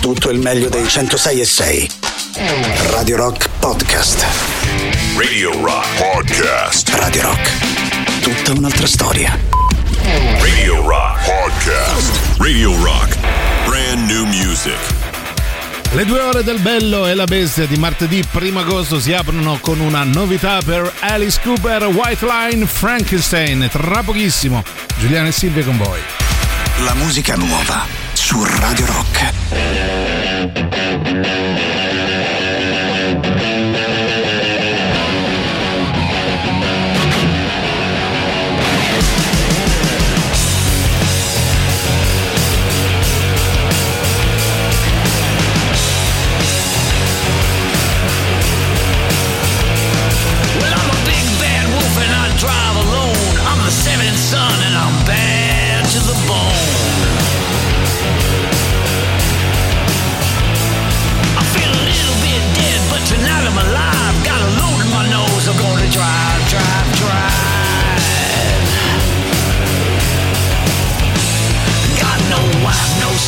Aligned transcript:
tutto 0.00 0.30
il 0.30 0.38
meglio 0.38 0.70
dei 0.70 0.88
106 0.88 1.40
e 1.40 1.44
6. 1.44 1.90
Radio 2.90 3.16
Rock 3.16 3.48
Podcast. 3.58 4.24
Radio 5.16 5.52
Rock 5.62 5.86
Podcast. 5.98 6.88
Radio 6.94 7.22
Rock. 7.22 8.20
Tutta 8.22 8.52
un'altra 8.58 8.86
storia. 8.86 9.38
Radio 10.40 10.86
Rock 10.86 11.24
Podcast. 11.24 12.38
Radio 12.38 12.82
Rock. 12.82 13.18
Brand 13.66 14.10
new 14.10 14.24
music. 14.24 14.78
Le 15.92 16.04
due 16.06 16.20
ore 16.20 16.42
del 16.44 16.60
bello 16.60 17.06
e 17.06 17.14
la 17.14 17.26
bestia 17.26 17.66
di 17.66 17.76
martedì 17.76 18.26
1 18.32 18.58
agosto 18.58 18.98
si 18.98 19.12
aprono 19.12 19.58
con 19.60 19.80
una 19.80 20.02
novità 20.04 20.60
per 20.64 20.90
Alice 21.00 21.38
Cooper, 21.42 21.84
White 21.84 22.24
Line, 22.24 22.64
Frankenstein. 22.64 23.68
Tra 23.70 24.02
pochissimo, 24.02 24.62
Giuliano 24.98 25.28
e 25.28 25.32
Silvia 25.32 25.62
con 25.62 25.76
voi. 25.76 26.00
La 26.84 26.94
musica 26.94 27.36
nuova 27.36 27.99
su 28.30 28.44
Radio 28.44 28.86
Rock. 28.86 29.30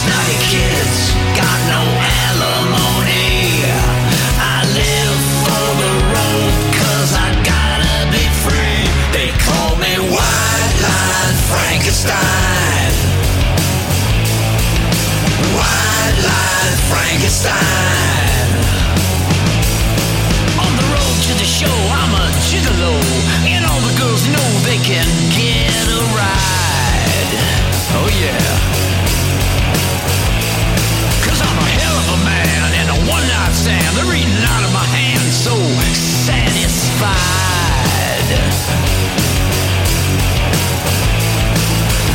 Snotty 0.03 0.39
kids. 0.51 1.15
Got 1.39 1.59
no 1.71 1.83
alimony. 2.27 3.63
I 4.43 4.67
live 4.75 5.21
for 5.43 5.65
the 5.83 5.93
road 6.11 6.53
cause 6.75 7.11
I 7.15 7.29
gotta 7.47 7.97
be 8.11 8.25
free. 8.43 8.83
They 9.15 9.31
call 9.47 9.79
me 9.79 9.93
White 10.11 10.75
Line 10.87 11.37
Frankenstein. 11.51 12.93
White 15.55 16.19
Line 16.31 16.77
Frankenstein. 16.91 18.49
On 20.65 20.73
the 20.81 20.87
road 20.95 21.17
to 21.31 21.33
the 21.39 21.47
show, 21.47 21.77
I'm 22.01 22.13
a 22.19 22.27
gigolo. 22.49 22.95
And 23.47 23.63
all 23.71 23.83
the 23.87 23.95
girls 24.01 24.27
know 24.35 24.49
they 24.67 24.79
can 24.83 25.07
get 25.31 25.82
stand. 33.63 33.97
They're 33.97 34.15
eating 34.17 34.43
out 34.43 34.65
of 34.67 34.73
my 34.75 34.87
hand, 34.91 35.23
so 35.31 35.55
satisfied. 35.95 37.13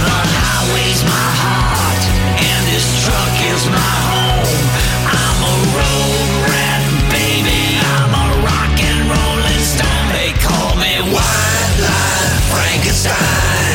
The 0.03 0.19
highway's 0.43 1.01
my 1.07 1.29
heart, 1.39 2.03
and 2.35 2.61
this 2.67 2.87
truck 3.07 3.35
is 3.53 3.63
my 3.71 3.95
home. 4.11 4.59
I'm 5.07 5.39
a 5.47 5.55
road 5.71 6.29
rat, 6.51 6.83
baby. 7.15 7.79
I'm 7.95 8.11
a 8.11 8.27
rock 8.43 8.75
and 8.83 8.99
rolling 9.07 9.63
stone. 9.63 10.07
They 10.19 10.35
call 10.43 10.75
me 10.75 10.99
White 11.15 11.75
Line 11.79 12.35
Frankenstein. 12.51 13.66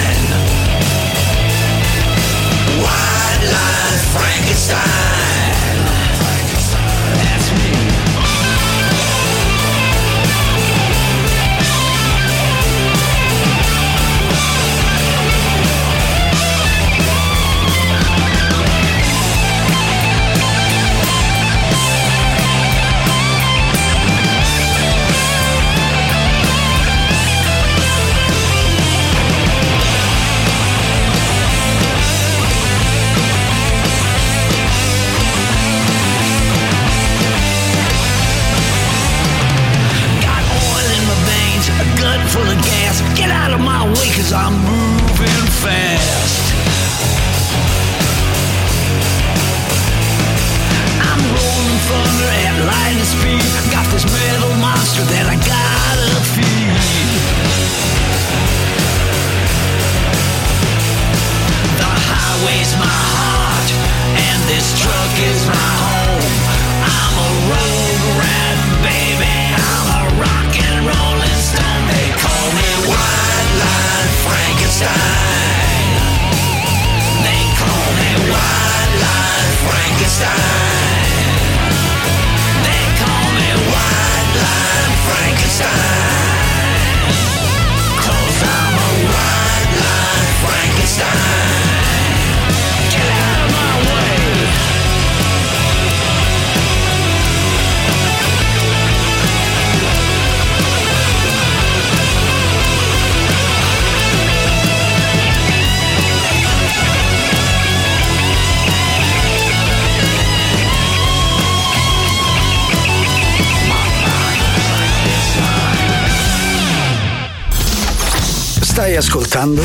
Ascoltando 119.43 119.63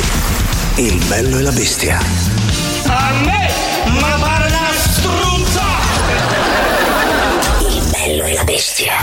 Il 0.77 1.03
bello 1.07 1.37
e 1.37 1.41
la 1.41 1.51
bestia. 1.51 1.99
A 2.85 3.11
me, 3.23 3.49
ma 3.99 4.17
pare 4.19 4.47
una 4.47 4.71
struzza! 4.75 5.63
Il 7.69 7.89
bello 7.91 8.23
e 8.23 8.33
la 8.33 8.43
bestia. 8.43 8.93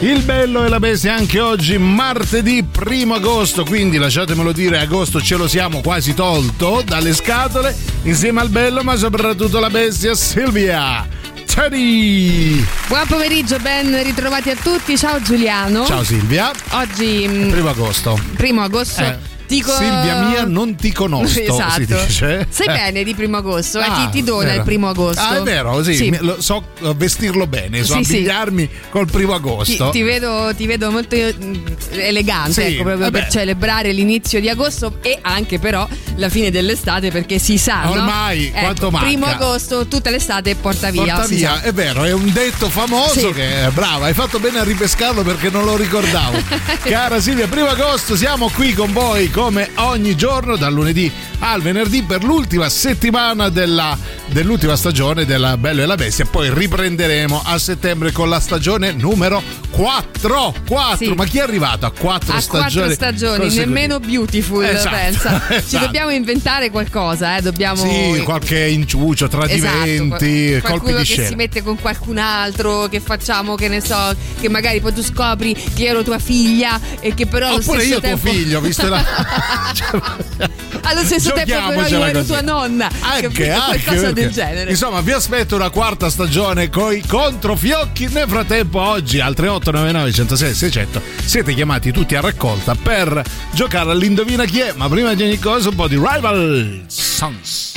Il 0.00 0.22
bello 0.22 0.64
e 0.64 0.68
la 0.68 0.78
bestia 0.78 1.14
anche 1.14 1.40
oggi, 1.40 1.76
martedì 1.78 2.64
1 2.76 3.14
agosto, 3.14 3.64
quindi 3.64 3.96
lasciatemelo 3.98 4.52
dire, 4.52 4.78
agosto 4.78 5.20
ce 5.20 5.36
lo 5.36 5.48
siamo 5.48 5.80
quasi 5.80 6.14
tolto 6.14 6.82
dalle 6.84 7.14
scatole, 7.14 7.76
insieme 8.02 8.40
al 8.40 8.48
bello 8.48 8.82
ma 8.82 8.96
soprattutto 8.96 9.58
la 9.58 9.70
bestia 9.70 10.14
Silvia. 10.14 11.06
Teddy! 11.52 12.64
Buon 12.86 13.06
pomeriggio, 13.08 13.58
ben 13.58 14.00
ritrovati 14.04 14.50
a 14.50 14.56
tutti. 14.56 14.96
Ciao 14.96 15.20
Giuliano. 15.20 15.84
Ciao 15.84 16.04
Silvia. 16.04 16.52
Oggi, 16.70 17.26
mm, 17.26 17.50
Primo 17.50 17.68
agosto. 17.70 18.20
primo 18.36 18.62
agosto. 18.62 19.02
Eh. 19.02 19.27
Dico- 19.48 19.72
Silvia 19.72 20.22
mia, 20.28 20.44
non 20.44 20.74
ti 20.76 20.92
conosco. 20.92 21.40
Esatto. 21.40 21.80
Si 21.80 21.86
dice. 21.86 22.46
Sai 22.50 22.66
Eh. 22.66 22.72
bene 22.72 23.02
di 23.04 23.14
primo 23.14 23.38
agosto, 23.38 23.80
eh, 23.80 23.84
Ah, 23.84 23.94
ti, 24.10 24.18
ti 24.18 24.22
dona 24.24 24.44
vero. 24.48 24.56
il 24.58 24.62
primo 24.62 24.88
agosto. 24.88 25.20
Ah, 25.22 25.38
è 25.38 25.42
vero, 25.42 25.82
sì, 25.82 25.94
Sì. 25.94 26.16
lo- 26.20 26.40
so 26.40 26.62
eh, 26.82 26.94
vestirlo 26.94 27.46
bene, 27.46 27.82
so 27.82 27.94
Sì, 27.96 28.04
sì. 28.04 28.14
abbigliarmi 28.16 28.68
col 28.90 29.06
primo 29.10 29.32
Ti, 29.32 29.36
agosto. 29.38 29.90
ti 29.90 30.02
vedo, 30.02 30.52
ti 30.56 30.66
vedo 30.66 30.90
molto 30.90 31.16
mm, 31.16 31.54
elegante, 31.92 32.52
Sì, 32.52 32.60
ecco, 32.74 32.82
proprio 32.84 32.98
vabbè. 33.10 33.18
per 33.20 33.28
celebrare 33.30 33.92
l'inizio 33.92 34.40
di 34.40 34.48
agosto 34.48 34.98
e 35.02 35.18
anche 35.22 35.58
però 35.58 35.88
la 36.16 36.28
fine 36.28 36.50
dell'estate 36.50 37.10
perché 37.10 37.38
si 37.38 37.56
sa. 37.58 37.84
no? 37.84 37.90
Ormai, 37.92 38.46
Ecco, 38.46 38.58
quanto 38.60 38.90
manca? 38.90 39.06
Primo 39.06 39.26
agosto, 39.26 39.86
tutta 39.86 40.10
l'estate 40.10 40.54
porta 40.56 40.90
via. 40.90 41.14
Porta 41.14 41.26
via, 41.26 41.62
è 41.62 41.72
vero, 41.72 42.04
è 42.04 42.12
un 42.12 42.30
detto 42.32 42.68
famoso 42.68 43.28
Sì. 43.28 43.32
che 43.32 43.64
eh, 43.64 43.70
brava, 43.70 44.06
hai 44.06 44.14
fatto 44.14 44.38
bene 44.38 44.58
a 44.58 44.64
ripescarlo 44.64 45.22
perché 45.22 45.48
non 45.50 45.64
lo 45.64 45.76
ricordavo. 45.76 46.38
Cara 46.84 47.20
Silvia, 47.20 47.46
primo 47.48 47.68
agosto 47.68 48.14
siamo 48.16 48.48
qui 48.50 48.72
con 48.74 48.92
voi 48.92 49.30
come 49.38 49.70
ogni 49.76 50.16
giorno 50.16 50.56
dal 50.56 50.72
lunedì 50.72 51.08
al 51.38 51.62
venerdì 51.62 52.02
per 52.02 52.24
l'ultima 52.24 52.68
settimana 52.68 53.50
della, 53.50 53.96
dell'ultima 54.26 54.74
stagione 54.74 55.24
della 55.24 55.56
Bello 55.56 55.80
e 55.80 55.86
la 55.86 55.94
Bestia, 55.94 56.24
poi 56.24 56.52
riprenderemo 56.52 57.42
a 57.44 57.56
settembre 57.56 58.10
con 58.10 58.28
la 58.28 58.40
stagione 58.40 58.90
numero 58.90 59.40
4. 59.82 60.54
4, 60.66 60.96
Sì. 60.96 61.12
ma 61.14 61.24
chi 61.24 61.38
è 61.38 61.42
arrivato 61.42 61.86
a 61.86 61.92
4 61.92 62.34
A 62.34 62.40
stagioni? 62.40 62.72
quattro 62.72 62.92
stagioni, 62.92 63.38
consecutive? 63.38 63.64
nemmeno 63.64 64.00
beautiful, 64.00 64.64
Esatto, 64.64 64.96
pensa. 64.96 65.42
Ci 65.48 65.54
esatto. 65.54 65.84
dobbiamo 65.84 66.10
inventare 66.10 66.70
qualcosa, 66.70 67.36
eh? 67.36 67.42
Dobbiamo. 67.42 67.76
Sì, 67.82 68.20
qualche 68.24 68.66
inciucio, 68.66 69.28
tradimenti, 69.28 69.66
Esatto, 69.94 70.08
colpi 70.18 70.60
qualcuno 70.62 70.90
di 70.98 71.04
che 71.04 71.12
scena. 71.12 71.28
si 71.28 71.34
mette 71.36 71.62
con 71.62 71.80
qualcun 71.80 72.18
altro, 72.18 72.88
che 72.88 72.98
facciamo, 72.98 73.54
che 73.54 73.68
ne 73.68 73.80
so, 73.80 74.16
che 74.40 74.48
magari 74.48 74.80
poi 74.80 74.92
tu 74.92 75.02
scopri 75.02 75.54
che 75.74 75.86
ero 75.86 76.02
tua 76.02 76.18
figlia 76.18 76.80
e 76.98 77.14
che 77.14 77.26
però 77.26 77.54
Oppure 77.54 77.84
io 77.84 78.00
tempo... 78.00 78.18
tuo 78.18 78.32
figlio, 78.32 78.60
visto 78.60 78.88
la... 78.88 79.04
allo 80.82 81.02
stesso 81.04 81.32
tempo 81.32 81.68
però 81.68 81.86
io 81.86 82.04
ero 82.04 82.18
così. 82.18 82.26
tua 82.26 82.40
nonna, 82.40 82.90
Anche, 83.00 83.50
anche, 83.50 83.82
qualcosa 83.84 84.10
del 84.12 84.30
genere. 84.30 84.70
Insomma, 84.70 85.00
vi 85.02 85.12
aspetto 85.12 85.54
una 85.54 85.70
quarta 85.70 86.10
stagione 86.10 86.68
coi 86.68 87.02
controfiocchi. 87.06 88.08
Nel 88.08 88.28
frattempo, 88.28 88.80
oggi 88.80 89.20
al 89.20 89.34
3899 89.70 90.12
106 90.12 90.54
600 90.54 91.02
siete 91.24 91.54
chiamati 91.54 91.92
tutti 91.92 92.14
a 92.14 92.20
raccolta 92.20 92.74
per 92.74 93.22
giocare 93.52 93.90
all'Indovina 93.90 94.44
chi 94.44 94.60
è. 94.60 94.72
Ma 94.74 94.88
prima 94.88 95.14
di 95.14 95.22
ogni 95.22 95.38
cosa, 95.38 95.68
un 95.68 95.74
po' 95.74 95.88
di 95.88 95.96
Rival 95.96 96.84
Sons. 96.86 97.72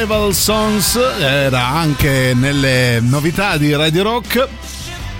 Rival 0.00 0.32
Songs 0.32 0.98
era 1.18 1.66
anche 1.66 2.32
nelle 2.34 3.00
novità 3.02 3.58
di 3.58 3.74
Radio 3.74 4.02
Rock. 4.02 4.48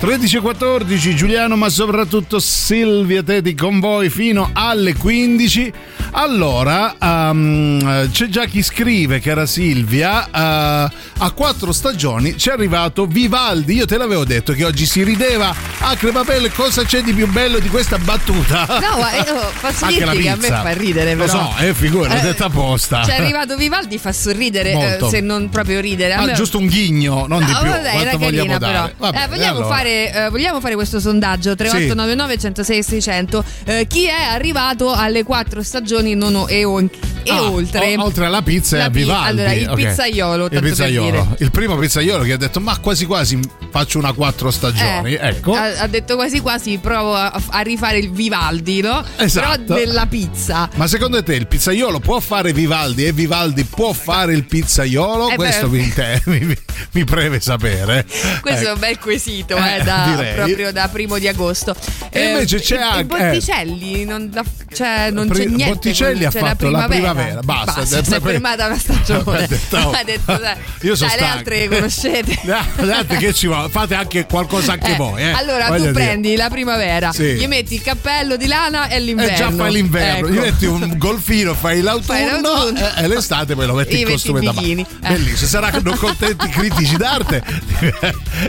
13.14 0.01 1.15
Giuliano 1.15 1.57
ma 1.57 1.69
soprattutto 1.69 2.39
Silvia 2.39 3.23
Teti 3.23 3.55
con 3.55 3.81
voi 3.81 4.09
fino 4.09 4.49
alle 4.55 4.95
15 4.95 5.73
allora 6.13 6.97
um, 6.99 8.11
c'è 8.11 8.27
già 8.29 8.47
chi 8.47 8.63
scrive 8.63 9.21
che 9.21 9.29
era 9.31 9.45
Silvia 9.45 10.25
uh, 10.27 10.91
a 11.23 11.31
quattro 11.35 11.71
stagioni 11.73 12.39
ci 12.39 12.49
è 12.49 12.53
arrivato 12.53 13.05
Vivaldi 13.05 13.75
io 13.75 13.85
te 13.85 13.99
l'avevo 13.99 14.25
detto 14.25 14.55
che 14.55 14.65
oggi 14.65 14.87
si 14.87 15.05
rideva 15.05 15.55
a 15.81 15.95
crepapelle 15.95 16.51
cosa 16.51 16.83
c'è 16.85 17.03
di 17.03 17.13
più 17.13 17.29
bello 17.31 17.59
di 17.59 17.69
questa 17.69 17.99
battuta 17.99 18.67
No, 18.81 18.99
ma 19.01 19.13
io 19.15 19.53
posso 19.61 19.87
dirti 19.87 20.19
che 20.23 20.29
a 20.31 20.37
me 20.37 20.49
fa 20.49 20.71
ridere, 20.73 21.15
Lo 21.15 21.27
però. 21.27 21.53
so, 21.57 21.63
eh, 21.63 21.75
figura, 21.75 22.19
Eh, 22.19 22.21
detta 22.23 22.47
apposta. 22.47 23.01
C'è 23.05 23.17
arrivato 23.21 23.57
Vivaldi, 23.57 23.99
fa 23.99 24.13
sorridere, 24.13 24.73
eh, 24.99 25.09
se 25.09 25.21
non 25.21 25.49
proprio 25.49 25.81
ridere. 25.81 26.15
Ah, 26.15 26.25
me- 26.25 26.33
giusto 26.33 26.59
un 26.59 26.67
ghigno 26.67 27.27
non 27.27 27.45
di 27.45 27.53
No, 27.53 27.59
più 27.61 27.69
vabbè, 27.71 27.95
era 27.95 28.17
vogliamo 28.17 28.19
carina 28.19 28.59
però. 28.59 28.73
dare 28.73 28.95
Va 28.99 29.11
Eh, 29.25 29.29
vogliamo, 29.29 29.59
allora. 29.59 29.75
fare, 29.75 29.90
eh, 29.91 30.29
vogliamo 30.31 30.61
fare 30.61 30.75
questo 30.75 31.01
sondaggio 31.01 31.55
3899 31.55 32.39
106 32.39 32.83
600 32.83 33.45
Eh, 33.65 33.87
chi 33.89 34.07
è 34.07 34.13
arrivato 34.31 34.93
alle 34.93 35.23
quattro 35.23 35.63
stagioni 35.63 36.15
non 36.15 36.35
o- 36.35 36.49
e, 36.49 36.65
o- 36.65 36.81
e 36.81 36.89
Ah, 37.31 37.43
oltre 37.51 37.97
o- 37.97 38.03
oltre 38.05 38.25
alla 38.27 38.43
pizza 38.43 38.79
e 38.79 38.81
a 38.81 38.89
Vivaldi 38.89 39.41
allora 39.41 39.53
il 39.53 39.69
ok. 39.69 39.75
pizzaiolo 39.77 40.49
il 40.51 40.61
pizzaiolo 40.61 41.37
il 41.39 41.51
primo 41.51 41.77
pizzaiolo 41.77 42.25
che 42.25 42.33
ha 42.33 42.37
detto 42.39 42.61
ma 42.61 42.79
quasi 42.79 43.05
quasi 43.05 43.39
faccio 43.71 43.99
una 43.99 44.13
quattro 44.13 44.51
stagioni 44.51 45.15
Eh, 45.15 45.19
ecco 45.29 45.53
ha, 45.55 45.81
ha 45.81 45.87
detto 45.87 46.15
quasi 46.17 46.41
quasi 46.41 46.79
provo 46.79 47.15
a, 47.15 47.31
a 47.51 47.61
rifare 47.61 47.99
il 47.99 48.11
Vivaldi 48.11 48.81
no? 48.81 49.05
Esatto. 49.17 49.63
però 49.65 49.79
della 49.81 50.07
pizza 50.07 50.69
ma 50.75 50.87
secondo 50.87 51.23
te 51.23 51.35
il 51.35 51.47
pizzaiolo 51.47 52.01
può 52.01 52.21
fare 52.21 52.53
Vivaldi 52.53 53.05
e 53.05 53.13
Vivaldi 53.13 53.65
può 53.65 53.93
fare 53.93 54.33
il 54.33 54.45
pizzaiolo? 54.45 55.31
Eh. 55.31 55.35
Questo 55.37 55.69
mi, 55.71 55.93
mi, 56.25 56.57
mi 56.93 57.05
preve 57.05 57.39
sapere. 57.41 58.05
questo 58.41 58.61
è 58.61 58.63
Ecco. 58.65 58.73
un 58.75 58.79
bel 58.81 58.99
quesito 58.99 59.57
Eh, 59.57 59.80
eh, 59.83 59.85
da, 59.85 60.33
proprio 60.35 60.73
da 60.73 60.89
primo 60.89 61.19
di 61.19 61.29
agosto 61.29 61.75
E 62.11 62.31
invece 62.31 62.61
c'è 62.61 62.77
i 62.79 62.83
anche- 62.83 63.05
Botticelli 63.05 64.05
non, 64.05 64.29
da- 64.31 64.45
cioè, 64.73 65.11
non 65.11 65.27
Pri- 65.29 65.39
c'è 65.41 65.47
niente 65.47 65.73
Botticelli 65.75 66.25
ha 66.25 66.31
fatto 66.31 66.69
la 66.71 66.87
primavera, 66.87 67.41
basta. 67.43 67.85
si 67.85 67.95
è 67.97 68.21
fermata 68.21 68.67
una 68.67 68.79
stagione 68.79 69.47
detto, 69.49 69.77
oh. 69.77 69.91
ha 69.91 70.03
detto 70.05 70.37
dai, 70.37 70.57
Io 70.83 70.95
sono 70.95 71.11
dai, 71.11 71.19
le 71.21 71.27
altre 71.27 71.69
conoscete 71.69 72.39
Le 72.43 72.93
altre 72.93 73.17
che 73.17 73.33
ci 73.33 73.47
vuole? 73.47 73.69
Fate 73.69 73.95
anche 73.95 74.27
qualcosa 74.27 74.73
anche 74.73 74.93
Eh, 74.93 74.97
voi. 74.97 75.23
Eh. 75.23 75.31
Allora 75.33 75.67
tu 75.67 75.77
dire. 75.77 75.93
prendi 75.93 76.37
la 76.37 76.49
primavera, 76.49 77.13
Sì. 77.13 77.35
gli 77.35 77.47
metti 77.47 77.75
il 77.75 77.83
cappello 77.83 78.37
di 78.37 78.47
lana 78.47 78.89
e 78.89 79.01
l'inverno. 79.01 79.33
E 79.33 79.37
già 79.37 79.51
fai 79.51 79.73
l'inverno, 79.73 80.27
Ecco. 80.27 80.29
gli 80.31 80.39
metti 80.39 80.67
un 80.67 80.95
golfino, 80.97 81.55
fai 81.55 81.81
l'autunno, 81.81 82.19
Fai 82.19 82.25
l'autunno. 82.41 82.79
e, 82.97 83.03
e 83.05 83.09
l'estate 83.09 83.55
poi 83.55 83.67
lo 83.67 83.75
metti 83.75 84.01
in 84.01 84.09
costume 84.09 84.41
da 84.41 84.53
bagno. 84.53 84.81
Eh. 85.03 85.09
Bellissimo, 85.09 85.49
saranno 85.49 85.95
contenti 85.97 86.47
i 86.47 86.51
critici 86.51 86.97
d'arte. 86.97 87.43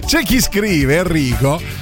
C'è 0.05 0.23
chi 0.23 0.39
scrive, 0.41 0.97
Enrico, 0.97 1.20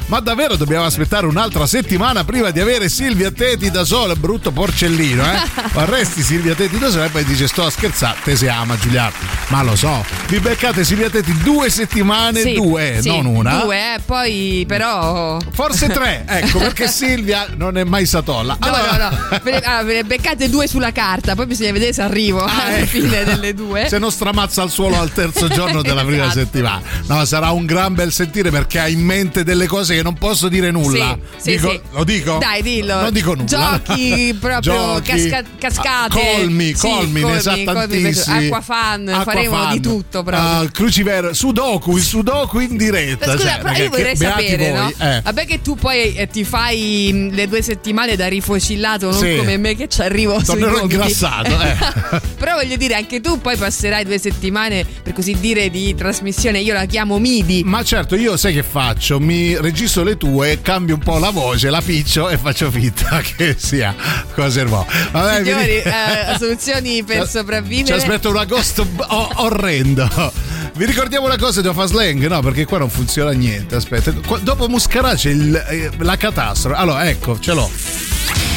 ma 0.08 0.20
davvero 0.20 0.56
dobbiamo 0.56 0.86
aspettare 0.86 1.26
un'altra 1.26 1.66
settimana 1.66 2.24
prima 2.24 2.50
di 2.50 2.60
avere 2.60 2.90
Silvia 2.90 3.32
Teti 3.32 3.72
da 3.72 3.84
sola, 3.86 4.16
brutto 4.16 4.52
porcellino, 4.52 5.24
eh? 5.24 5.40
Arresti 5.80 6.22
Silvia 6.22 6.56
Teti 6.56 6.78
da 6.78 6.90
sola 6.90 7.06
e 7.06 7.10
poi 7.10 7.24
dice 7.24 7.48
sto 7.48 7.66
a 7.66 7.70
scherzare, 7.70 8.18
te 8.24 8.36
si 8.36 8.48
ama 8.48 8.78
Giuliano. 8.78 9.12
Ma 9.48 9.62
lo 9.64 9.76
so, 9.76 10.04
vi 10.28 10.40
beccate 10.40 10.84
Silvia 10.84 11.10
Teti 11.10 11.36
due 11.40 11.70
settimane, 11.70 12.42
Sì, 12.42 12.54
due, 12.54 12.98
sì, 13.02 13.10
non 13.10 13.26
una. 13.26 13.62
Due, 13.62 13.78
eh, 13.96 14.00
poi 14.06 14.66
però. 14.68 15.38
Forse 15.52 15.88
tre, 15.94 16.24
ecco, 16.28 16.60
perché 16.60 16.88
Silvia 16.88 17.48
non 17.56 17.78
è 17.78 17.84
mai 17.84 18.06
satolla. 18.06 18.58
No, 18.60 18.68
no, 18.70 19.10
no. 19.10 19.40
Ve 19.44 19.52
ne, 19.52 19.58
ah, 19.60 19.84
ve 19.84 19.94
ne 19.96 20.04
beccate 20.04 20.50
due 20.50 20.68
sulla 20.68 20.92
carta, 20.92 21.36
poi 21.36 21.46
bisogna 21.46 21.72
vedere 21.72 21.94
se 21.94 22.02
arrivo 22.02 22.44
Ah, 22.50 22.64
alla 22.66 22.78
ecco. 22.78 22.88
fine 22.88 23.24
delle 23.24 23.54
due. 23.54 23.88
Se 23.88 23.98
non 24.00 24.12
stramazza 24.12 24.62
al 24.62 24.70
suolo 24.72 25.00
al 25.00 25.12
terzo 25.12 25.48
giorno 25.48 25.82
della 25.82 26.04
prima 26.04 26.24
Esatto. 26.26 26.40
settimana. 26.40 26.82
No, 27.08 27.24
sarà 27.26 27.52
un 27.52 27.66
gran 27.66 27.94
bel 27.94 28.12
sentire 28.12 28.50
perché 28.50 28.80
ha 28.80 28.88
in 28.88 29.02
mente 29.02 29.29
delle 29.30 29.68
cose 29.68 29.96
che 29.96 30.02
non 30.04 30.16
posso 30.16 30.48
dire 30.50 30.72
nulla. 30.72 31.18
Sì, 31.38 31.52
Dico- 31.52 31.70
sì. 31.72 31.80
Lo 31.92 32.04
dico? 32.04 32.38
Dai, 32.40 32.62
dillo. 32.62 33.02
Non 33.02 33.14
dico 33.14 33.34
nulla. 33.36 33.46
Giochi 33.86 34.36
proprio 34.40 35.00
casca- 35.04 35.44
cascate. 35.58 35.88
Ah, 36.20 36.36
colmi, 36.38 36.74
Sì, 36.76 36.88
colmi, 36.88 37.22
ne 37.24 37.40
sa 37.40 37.52
colmi, 37.52 37.66
colmi, 37.66 38.02
tantissimi. 38.02 38.46
acquafan, 38.46 39.22
faremo 39.24 39.66
di 39.72 39.80
tutto 39.80 40.24
proprio. 40.24 40.40
Ah, 40.50 40.68
cruciver, 40.72 41.36
sudoku, 41.36 41.96
il 41.98 42.04
sudoku 42.04 42.60
in 42.60 42.78
diretta. 42.78 43.28
Ma 43.28 43.32
Scusa, 43.34 43.50
cioè, 43.50 43.62
però 43.62 43.76
io 43.84 43.90
vorrei 43.90 44.16
sapere, 44.18 44.70
voi, 44.72 44.80
no? 44.98 45.06
eh. 45.06 45.22
Vabbè 45.24 45.46
che 45.46 45.62
tu 45.62 45.76
poi 45.76 46.16
eh, 46.16 46.28
ti 46.28 46.44
fai 46.44 47.10
mh, 47.14 47.36
le 47.36 47.48
due 47.48 47.62
settimane 47.62 48.16
da 48.16 48.28
rifocillato, 48.28 49.10
non 49.10 49.20
Sì. 49.20 49.36
come 49.38 49.58
me 49.58 49.76
che 49.76 49.88
ci 49.88 50.02
arrivo 50.02 50.42
Tornerò 50.42 50.82
ingrassato, 50.82 51.50
eh. 51.50 51.76
però 52.38 52.56
voglio 52.56 52.76
dire, 52.76 52.96
anche 52.96 53.22
tu 53.22 53.40
poi 53.40 53.56
passerai 53.58 54.04
due 54.06 54.18
settimane, 54.20 54.86
per 55.04 55.14
così 55.14 55.36
dire, 55.40 55.70
di 55.70 55.94
trasmissione, 55.96 56.60
io 56.60 56.74
la 56.74 56.86
chiamo 56.86 57.18
MIDI. 57.20 57.64
Ma 57.66 57.84
certo, 57.84 58.16
io 58.16 58.38
sai 58.38 58.54
che 58.54 58.64
faccio? 58.64 59.19
Mi 59.20 59.56
registro 59.60 60.04
le 60.04 60.16
tue, 60.18 60.60
cambio 60.62 60.96
un 60.96 61.02
po' 61.02 61.18
la 61.20 61.30
voce, 61.30 61.70
la 61.70 61.82
piccio 61.82 62.30
e 62.30 62.38
faccio 62.38 62.72
finta 62.72 63.22
che 63.36 63.56
sia 63.58 63.94
cose 64.34 64.64
nuove. 64.64 64.86
Vabbè, 65.12 65.44
Signori, 65.44 65.66
vi- 65.66 65.72
eh, 65.84 66.36
soluzioni 66.38 67.04
per 67.04 67.24
Ci 67.24 67.30
sopravvivere. 67.30 67.96
aspetta 67.98 68.30
un 68.30 68.38
agosto 68.38 68.88
o- 68.96 69.32
orrendo. 69.36 70.08
Vi 70.76 70.86
ricordiamo 70.86 71.26
una 71.26 71.38
cosa, 71.38 71.62
devo 71.62 71.74
fare 71.74 71.88
slang? 71.90 72.26
No, 72.28 72.40
perché 72.42 72.66
qua 72.66 72.78
non 72.78 72.90
funziona 72.90 73.32
niente. 73.32 73.76
Aspetta, 73.76 74.14
qua- 74.26 74.40
dopo 74.40 74.68
Muscarà 74.70 75.14
c'è 75.16 75.30
il- 75.32 75.56
eh, 75.70 75.90
la 75.98 76.16
catastrofe. 76.16 76.76
Allora, 76.80 77.10
ecco, 77.10 77.38
ce 77.40 77.54
l'ho. 77.54 77.70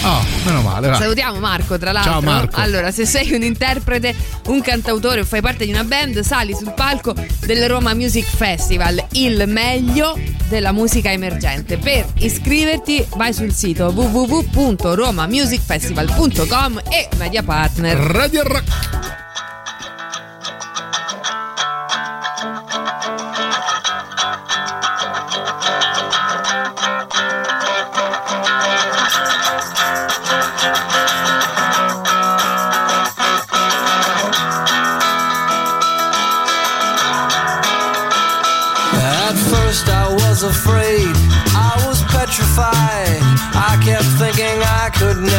Oh, 0.05 0.21
meno 0.45 0.63
male, 0.63 0.89
va. 0.89 0.97
Salutiamo 0.97 1.39
Marco, 1.39 1.79
tra 1.79 1.93
l'altro. 1.93 2.13
Ciao, 2.13 2.21
Marco. 2.21 2.59
Allora, 2.61 2.91
se 2.91 3.07
sei 3.07 3.33
un 3.33 3.43
interprete, 3.43 4.13
un 4.47 4.61
cantautore 4.61 5.21
o 5.21 5.25
fai 5.25 5.41
parte 5.41 5.65
di 5.65 5.71
una 5.71 5.85
band, 5.85 6.19
sali 6.21 6.55
sul 6.55 6.73
palco 6.75 7.15
del 7.47 7.69
Roma 7.69 7.95
Music 7.95 8.25
Festival, 8.25 9.01
il 9.13 9.45
meglio 9.47 10.19
della 10.49 10.73
musica 10.73 11.13
emergente. 11.13 11.79
Per 11.79 12.05
iscriverti 12.19 13.07
vai 13.17 13.33
sul 13.33 13.53
sito 13.53 13.93
www.romamusicfestival.com 13.95 16.83
e 16.89 17.09
Media 17.17 17.45
Partner. 17.45 17.97
Radio 17.97 18.43
Rock. 18.43 19.32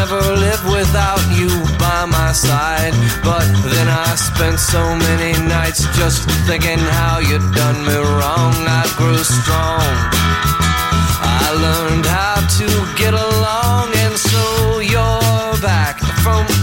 Never 0.05 0.35
live 0.35 0.65
without 0.65 1.23
you 1.31 1.47
by 1.79 2.05
my 2.05 2.33
side. 2.33 2.93
But 3.23 3.47
then 3.71 3.87
I 3.87 4.15
spent 4.15 4.59
so 4.59 4.83
many 5.07 5.31
nights 5.47 5.81
just 5.97 6.29
thinking 6.47 6.79
how 6.79 7.19
you'd 7.19 7.47
done 7.53 7.79
me 7.87 7.95
wrong. 7.95 8.53
I 8.81 8.83
grew 8.97 9.23
strong. 9.23 9.87
I 11.43 11.47
learned 11.65 12.05
how 12.05 12.37
to 12.59 12.67
get 13.01 13.13
along, 13.13 13.93
and 14.03 14.15
so 14.17 14.79
you're 14.79 15.55
back 15.61 15.99
from 16.23 16.62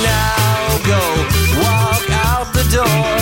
go 0.85 1.01
walk 1.61 2.05
out 2.25 2.47
the 2.53 2.65
door. 2.71 3.13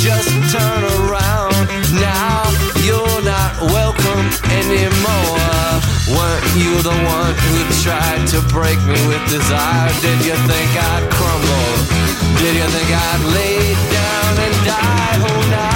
Just 0.00 0.30
turn 0.52 0.82
around. 1.00 1.68
Now 1.92 2.48
you're 2.84 3.22
not 3.22 3.52
welcome 3.74 4.26
anymore. 4.52 5.66
Weren't 6.08 6.46
you 6.56 6.72
the 6.82 6.96
one 7.16 7.34
who 7.34 7.56
tried 7.82 8.26
to 8.32 8.40
break 8.52 8.78
me 8.86 8.98
with 9.08 9.22
desire? 9.28 9.92
Did 10.00 10.24
you 10.24 10.36
think 10.48 10.70
I'd 10.92 11.06
crumble? 11.10 11.72
Did 12.40 12.54
you 12.56 12.68
think 12.74 12.90
I'd 12.92 13.22
lay 13.34 13.74
down 13.92 14.32
and 14.46 14.56
die? 14.64 15.16
Oh, 15.26 15.50
now 15.50 15.75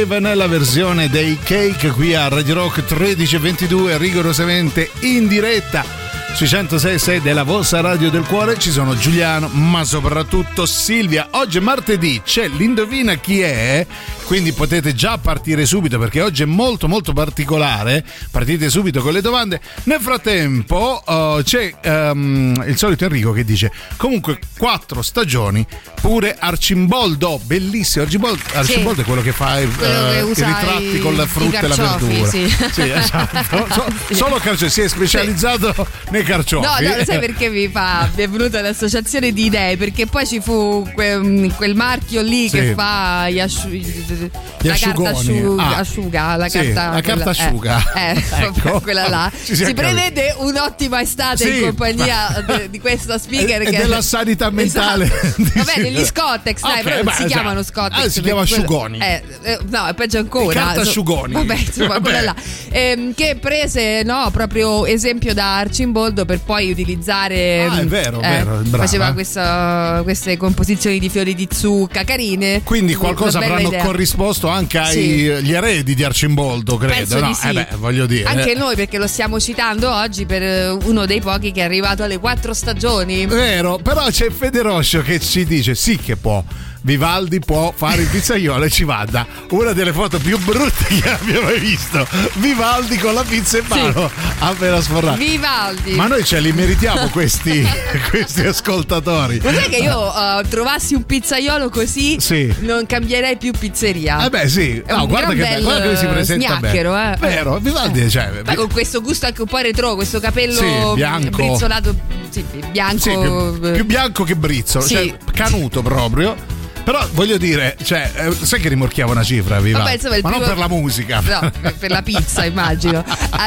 Survive 0.00 0.20
nella 0.20 0.46
versione 0.46 1.10
dei 1.10 1.38
Cake 1.38 1.90
qui 1.90 2.14
a 2.14 2.28
Radio 2.28 2.54
Rock 2.54 2.90
1322 2.90 3.98
rigorosamente 3.98 4.90
in 5.00 5.28
diretta 5.28 5.84
sui 6.32 6.46
106.6 6.46 7.20
della 7.20 7.42
vostra 7.42 7.82
radio 7.82 8.08
del 8.08 8.24
cuore. 8.24 8.58
Ci 8.58 8.70
sono 8.70 8.96
Giuliano 8.96 9.48
ma 9.48 9.84
soprattutto 9.84 10.64
Silvia. 10.64 11.28
Oggi 11.32 11.58
è 11.58 11.60
martedì 11.60 12.22
c'è 12.24 12.48
l'indovina 12.48 13.16
chi 13.16 13.42
è 13.42 13.86
quindi 14.30 14.52
potete 14.52 14.94
già 14.94 15.18
partire 15.18 15.66
subito 15.66 15.98
perché 15.98 16.20
oggi 16.20 16.44
è 16.44 16.46
molto 16.46 16.86
molto 16.86 17.12
particolare. 17.12 18.04
Partite 18.30 18.70
subito 18.70 19.00
con 19.02 19.12
le 19.12 19.20
domande. 19.20 19.60
Nel 19.86 19.98
frattempo 19.98 21.02
oh, 21.04 21.42
c'è 21.42 21.74
ehm, 21.80 22.62
il 22.68 22.76
solito 22.76 23.06
Enrico 23.06 23.32
che 23.32 23.44
dice 23.44 23.72
comunque 23.96 24.38
quattro 24.56 25.02
stagioni 25.02 25.66
pure 26.00 26.36
Arcimboldo 26.38 27.40
bellissimo. 27.42 28.04
Arcimboldo, 28.04 28.40
Arcimboldo 28.52 29.00
è 29.00 29.04
quello 29.04 29.20
che 29.20 29.32
fa 29.32 29.58
il, 29.58 29.68
Quello 29.74 29.92
che 29.92 30.16
eh, 30.18 30.20
i 30.20 30.22
usa 30.22 30.46
ritratti 30.46 30.96
i- 30.96 30.98
con 31.00 31.16
la 31.16 31.26
frutta 31.26 31.58
e 31.58 31.66
la 31.66 31.74
verdura. 31.74 32.30
sì. 32.30 32.54
esatto. 32.76 33.66
So- 33.80 34.14
solo 34.14 34.36
carciofi 34.36 34.70
si 34.70 34.80
è 34.82 34.88
specializzato 34.88 35.74
nei 36.10 36.22
carciofi. 36.22 36.64
No, 36.66 36.88
no, 36.88 37.04
sai 37.04 37.18
perché 37.18 37.48
mi 37.48 37.66
fa? 37.66 38.08
Mi 38.14 38.22
è 38.22 38.28
venuta 38.28 38.60
l'associazione 38.60 39.32
di 39.32 39.46
idee? 39.46 39.76
Perché 39.76 40.06
poi 40.06 40.24
ci 40.24 40.40
fu 40.40 40.88
que- 40.94 41.50
quel 41.56 41.74
marchio 41.74 42.22
lì 42.22 42.48
Sì. 42.48 42.56
che 42.58 42.74
fa 42.74 43.28
gli 43.28 43.40
asciu- 43.40 44.19
Gli 44.26 44.66
la 44.68 44.74
carta 44.76 45.10
asciugoni. 45.10 45.38
asciuga, 45.38 45.62
Ah. 45.62 45.76
asciuga, 45.76 46.36
la 46.36 46.48
Sì, 46.48 46.58
carta, 46.58 46.88
la 46.90 47.00
carta 47.00 47.12
quella- 47.12 47.30
asciuga. 47.30 47.92
Eh, 47.94 48.10
eh, 48.10 48.24
Ecco. 48.44 48.80
quella 48.80 49.08
là. 49.08 49.30
Si, 49.40 49.54
si 49.56 49.74
prevede 49.74 50.34
un'ottima 50.38 51.00
estate 51.00 51.44
Sì. 51.44 51.56
in 51.58 51.60
compagnia 51.66 52.42
de- 52.46 52.68
di 52.70 52.78
questa 52.80 53.18
speaker 53.18 53.62
E- 53.62 53.64
che 53.70 53.76
della 53.78 54.02
sanità 54.02 54.50
mentale 54.50 55.04
Esatto. 55.06 55.42
di 55.42 55.50
Va 55.54 55.64
bene, 55.74 55.90
gli 55.90 56.04
Scottex, 56.04 56.60
dai, 56.60 56.82
beh, 57.02 57.12
si 57.12 57.24
chiamano 57.24 57.62
Scottex. 57.62 58.04
Ah, 58.04 58.08
si 58.08 58.20
chiama 58.20 58.42
asciugoni. 58.42 58.98
Eh, 58.98 59.22
eh, 59.42 59.58
no, 59.68 59.86
è 59.86 59.94
peggio 59.94 60.18
ancora. 60.18 60.60
Carta 60.60 60.80
asciugoni. 60.82 61.32
Vabbè, 61.32 61.54
insomma, 61.54 61.88
Vabbè. 61.88 62.00
quella 62.00 62.20
là. 62.22 62.34
Ehm, 62.70 63.14
che 63.14 63.36
prese, 63.40 64.02
no, 64.04 64.28
proprio 64.32 64.86
esempio 64.86 65.34
da 65.34 65.56
Arcimboldo 65.58 66.24
per 66.24 66.40
poi 66.40 66.70
utilizzare. 66.70 67.64
Ah, 67.64 67.78
è 67.78 67.84
mm, 67.84 67.86
vero, 67.88 68.20
vero, 68.20 68.60
brava. 68.64 68.84
Faceva 68.84 69.12
questa- 69.12 70.00
queste 70.02 70.36
composizioni 70.36 70.98
di 70.98 71.08
fiori 71.08 71.34
di 71.34 71.48
zucca 71.52 72.04
carine. 72.04 72.62
quindi 72.64 72.94
qualcosa 72.94 73.38
avranno 73.38 73.68
idea. 73.68 73.82
Corrisposto 74.10 74.48
anche 74.48 74.78
agli 74.78 75.52
eredi 75.52 75.94
di 75.94 76.02
Arcimboldo 76.04 76.76
credo 76.76 77.20
no? 77.20 77.28
di 77.28 77.34
sì. 77.34 77.48
Eh 77.48 77.52
beh, 77.52 77.68
voglio 77.76 78.06
dire 78.06 78.24
Anche 78.24 78.54
noi 78.54 78.74
perché 78.74 78.98
lo 78.98 79.06
stiamo 79.06 79.38
citando 79.38 79.92
oggi 79.92 80.26
per 80.26 80.42
eh, 80.42 80.68
uno 80.68 81.06
dei 81.06 81.20
pochi 81.20 81.52
che 81.52 81.60
è 81.60 81.64
arrivato 81.64 82.02
alle 82.02 82.18
quattro 82.18 82.52
stagioni. 82.52 83.26
Vero, 83.26 83.78
però 83.78 84.06
c'è 84.08 84.30
Federoscio 84.30 85.02
che 85.02 85.20
ci 85.20 85.44
dice 85.44 85.74
sì 85.74 85.96
che 85.96 86.16
può. 86.16 86.42
Vivaldi 86.82 87.40
può 87.40 87.72
fare 87.76 88.02
il 88.02 88.08
pizzaiolo 88.08 88.64
e 88.64 88.70
ci 88.70 88.84
vada. 88.84 89.26
Una 89.50 89.72
delle 89.72 89.92
foto 89.92 90.18
più 90.18 90.38
brutte 90.38 90.84
che 90.86 91.10
abbia 91.10 91.42
mai 91.42 91.58
visto. 91.58 92.06
Vivaldi 92.34 92.96
con 92.96 93.12
la 93.12 93.22
pizza 93.22 93.58
in 93.58 93.64
mano, 93.68 94.10
appena 94.38 94.80
sforrato. 94.80 95.18
Vivaldi. 95.18 95.92
Ma 95.92 96.06
noi 96.06 96.24
ce 96.24 96.40
li 96.40 96.52
meritiamo 96.52 97.08
questi, 97.10 97.62
questi 98.08 98.46
ascoltatori. 98.46 99.40
Non 99.42 99.54
è 99.56 99.68
che 99.68 99.76
io 99.76 100.10
eh, 100.10 100.42
trovassi 100.48 100.94
un 100.94 101.04
pizzaiolo 101.04 101.68
così 101.68 102.18
Sì. 102.18 102.52
non 102.60 102.86
cambierei 102.86 103.36
più 103.36 103.52
pizzeria. 103.58 104.24
Eh 104.24 104.30
beh 104.30 104.48
sì, 104.48 104.82
no, 104.88 105.06
guarda 105.06 105.32
che, 105.34 105.36
bel, 105.40 105.62
guarda 105.62 105.88
che 105.90 105.96
si 105.96 106.06
presenta 106.06 106.56
sgnacchero, 106.58 106.92
bene. 106.92 107.14
eh. 107.14 107.18
Vero, 107.18 107.58
Vivaldi 107.58 108.08
cioè, 108.10 108.40
Poi 108.42 108.54
con 108.54 108.68
questo 108.72 109.02
gusto 109.02 109.26
anche 109.26 109.42
un 109.42 109.48
po' 109.48 109.58
retro, 109.58 109.94
questo 109.96 110.18
capello 110.18 110.54
Sì, 110.54 110.94
bianco. 110.94 111.36
brizzolato, 111.36 111.94
sì, 112.30 112.42
bianco. 112.70 112.98
Sì, 112.98 113.10
più, 113.10 113.72
più 113.72 113.84
bianco 113.84 114.24
che 114.24 114.34
brizzo, 114.34 114.80
Sì. 114.80 114.94
cioè 114.94 115.16
canuto 115.32 115.82
proprio. 115.82 116.58
Però 116.90 117.06
voglio 117.12 117.36
dire, 117.36 117.76
cioè, 117.84 118.10
eh, 118.16 118.32
sai 118.32 118.58
che 118.58 118.68
rimorchiava 118.68 119.12
una 119.12 119.22
cifra, 119.22 119.60
Vivaldi? 119.60 119.84
Vabbè, 119.84 119.94
insomma, 119.94 120.16
Ma 120.22 120.30
non 120.30 120.38
primo- 120.40 120.46
per 120.54 120.58
la 120.58 120.68
musica. 120.68 121.20
No, 121.20 121.52
per 121.78 121.90
la 121.92 122.02
pizza, 122.02 122.44
immagino. 122.44 123.04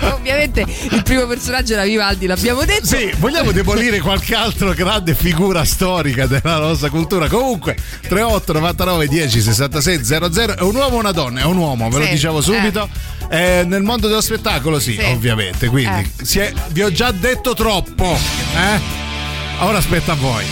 Eh, 0.00 0.06
Ovviamente 0.12 0.64
il 0.90 1.02
primo 1.02 1.26
personaggio 1.26 1.72
era 1.72 1.82
Vivaldi, 1.82 2.26
l'abbiamo 2.26 2.64
detto. 2.64 2.86
Sì, 2.86 3.10
vogliamo 3.16 3.50
demolire 3.52 3.98
qualche 3.98 4.34
altro 4.36 4.72
grande 4.72 5.14
figura 5.14 5.64
storica 5.64 6.26
della 6.26 6.58
nostra 6.58 6.88
cultura. 6.88 7.26
Comunque, 7.26 7.74
38 8.06 8.52
99 8.52 9.08
10 9.08 9.40
66 9.40 10.04
00 10.04 10.56
è 10.56 10.60
un 10.62 10.76
uomo 10.76 10.96
o 10.96 10.98
una 11.00 11.10
donna? 11.10 11.40
È 11.40 11.44
un 11.44 11.56
uomo, 11.56 11.88
ve 11.88 11.98
lo 11.98 12.04
Sì, 12.04 12.10
diciamo 12.10 12.40
subito. 12.40 12.88
Eh, 13.30 13.64
nel 13.66 13.82
mondo 13.82 14.06
dello 14.08 14.20
spettacolo, 14.20 14.78
sì, 14.78 14.92
Sì. 14.92 15.04
ovviamente. 15.04 15.66
Quindi 15.68 16.08
Eh. 16.18 16.24
si 16.24 16.38
è- 16.38 16.52
vi 16.68 16.82
ho 16.82 16.92
già 16.92 17.10
detto 17.10 17.54
troppo. 17.54 18.16
Eh? 18.56 18.80
Ora 19.64 19.78
aspetta 19.78 20.12
a 20.12 20.16
voi. 20.16 20.44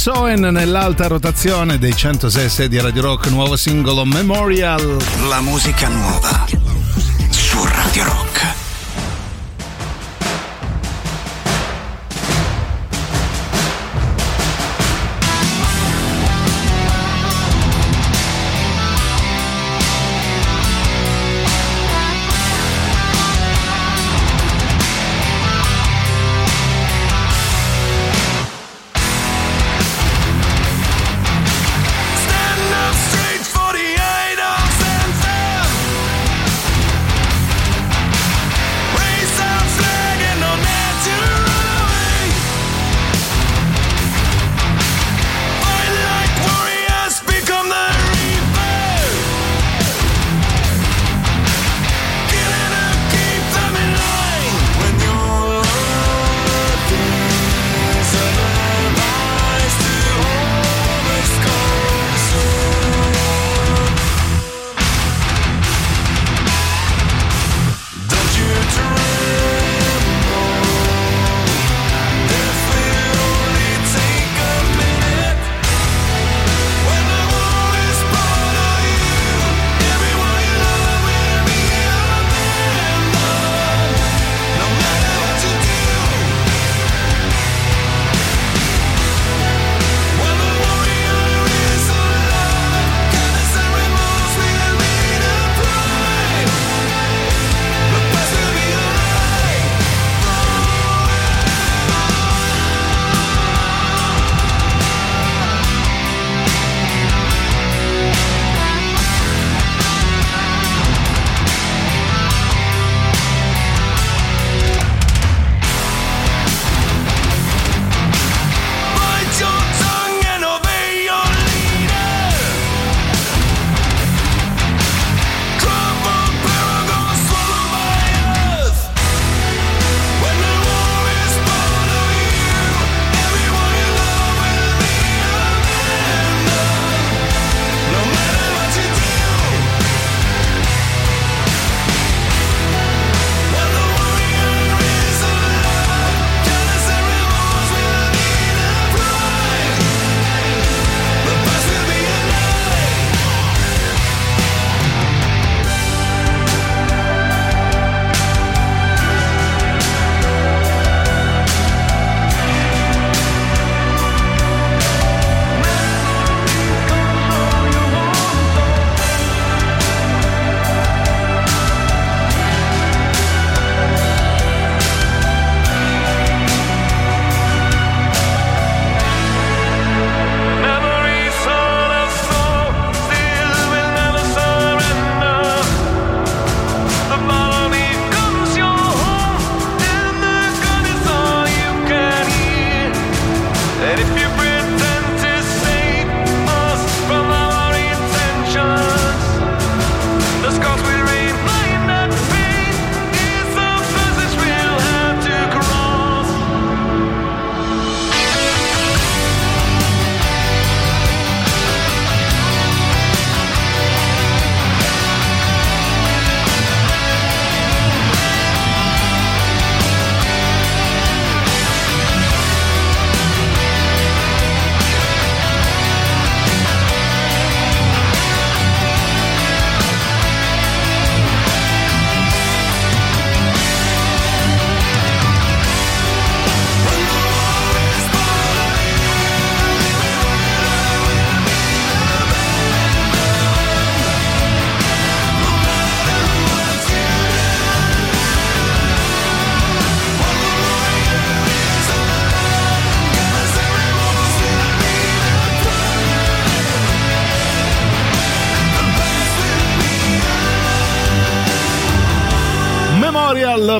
Soen 0.00 0.40
nell'alta 0.40 1.08
rotazione 1.08 1.76
dei 1.76 1.94
106 1.94 2.70
di 2.70 2.80
Radio 2.80 3.02
Rock, 3.02 3.28
nuovo 3.28 3.54
singolo 3.54 4.06
Memorial. 4.06 4.96
La 5.28 5.42
musica 5.42 5.88
nuova 5.88 6.46
su 7.28 7.62
Radio 7.66 8.04
Rock. 8.04 8.29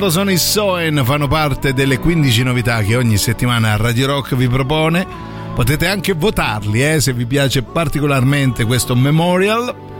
loro 0.01 0.13
sono 0.13 0.31
i 0.31 0.37
Soen, 0.37 1.03
fanno 1.05 1.27
parte 1.27 1.73
delle 1.73 1.99
15 1.99 2.41
novità 2.41 2.81
che 2.81 2.95
ogni 2.95 3.17
settimana 3.17 3.75
Radio 3.75 4.07
Rock 4.07 4.35
vi 4.35 4.47
propone. 4.47 5.05
Potete 5.53 5.85
anche 5.85 6.13
votarli 6.13 6.83
eh, 6.83 6.99
se 6.99 7.13
vi 7.13 7.27
piace 7.27 7.61
particolarmente 7.61 8.65
questo 8.65 8.95
memorial. 8.95 9.90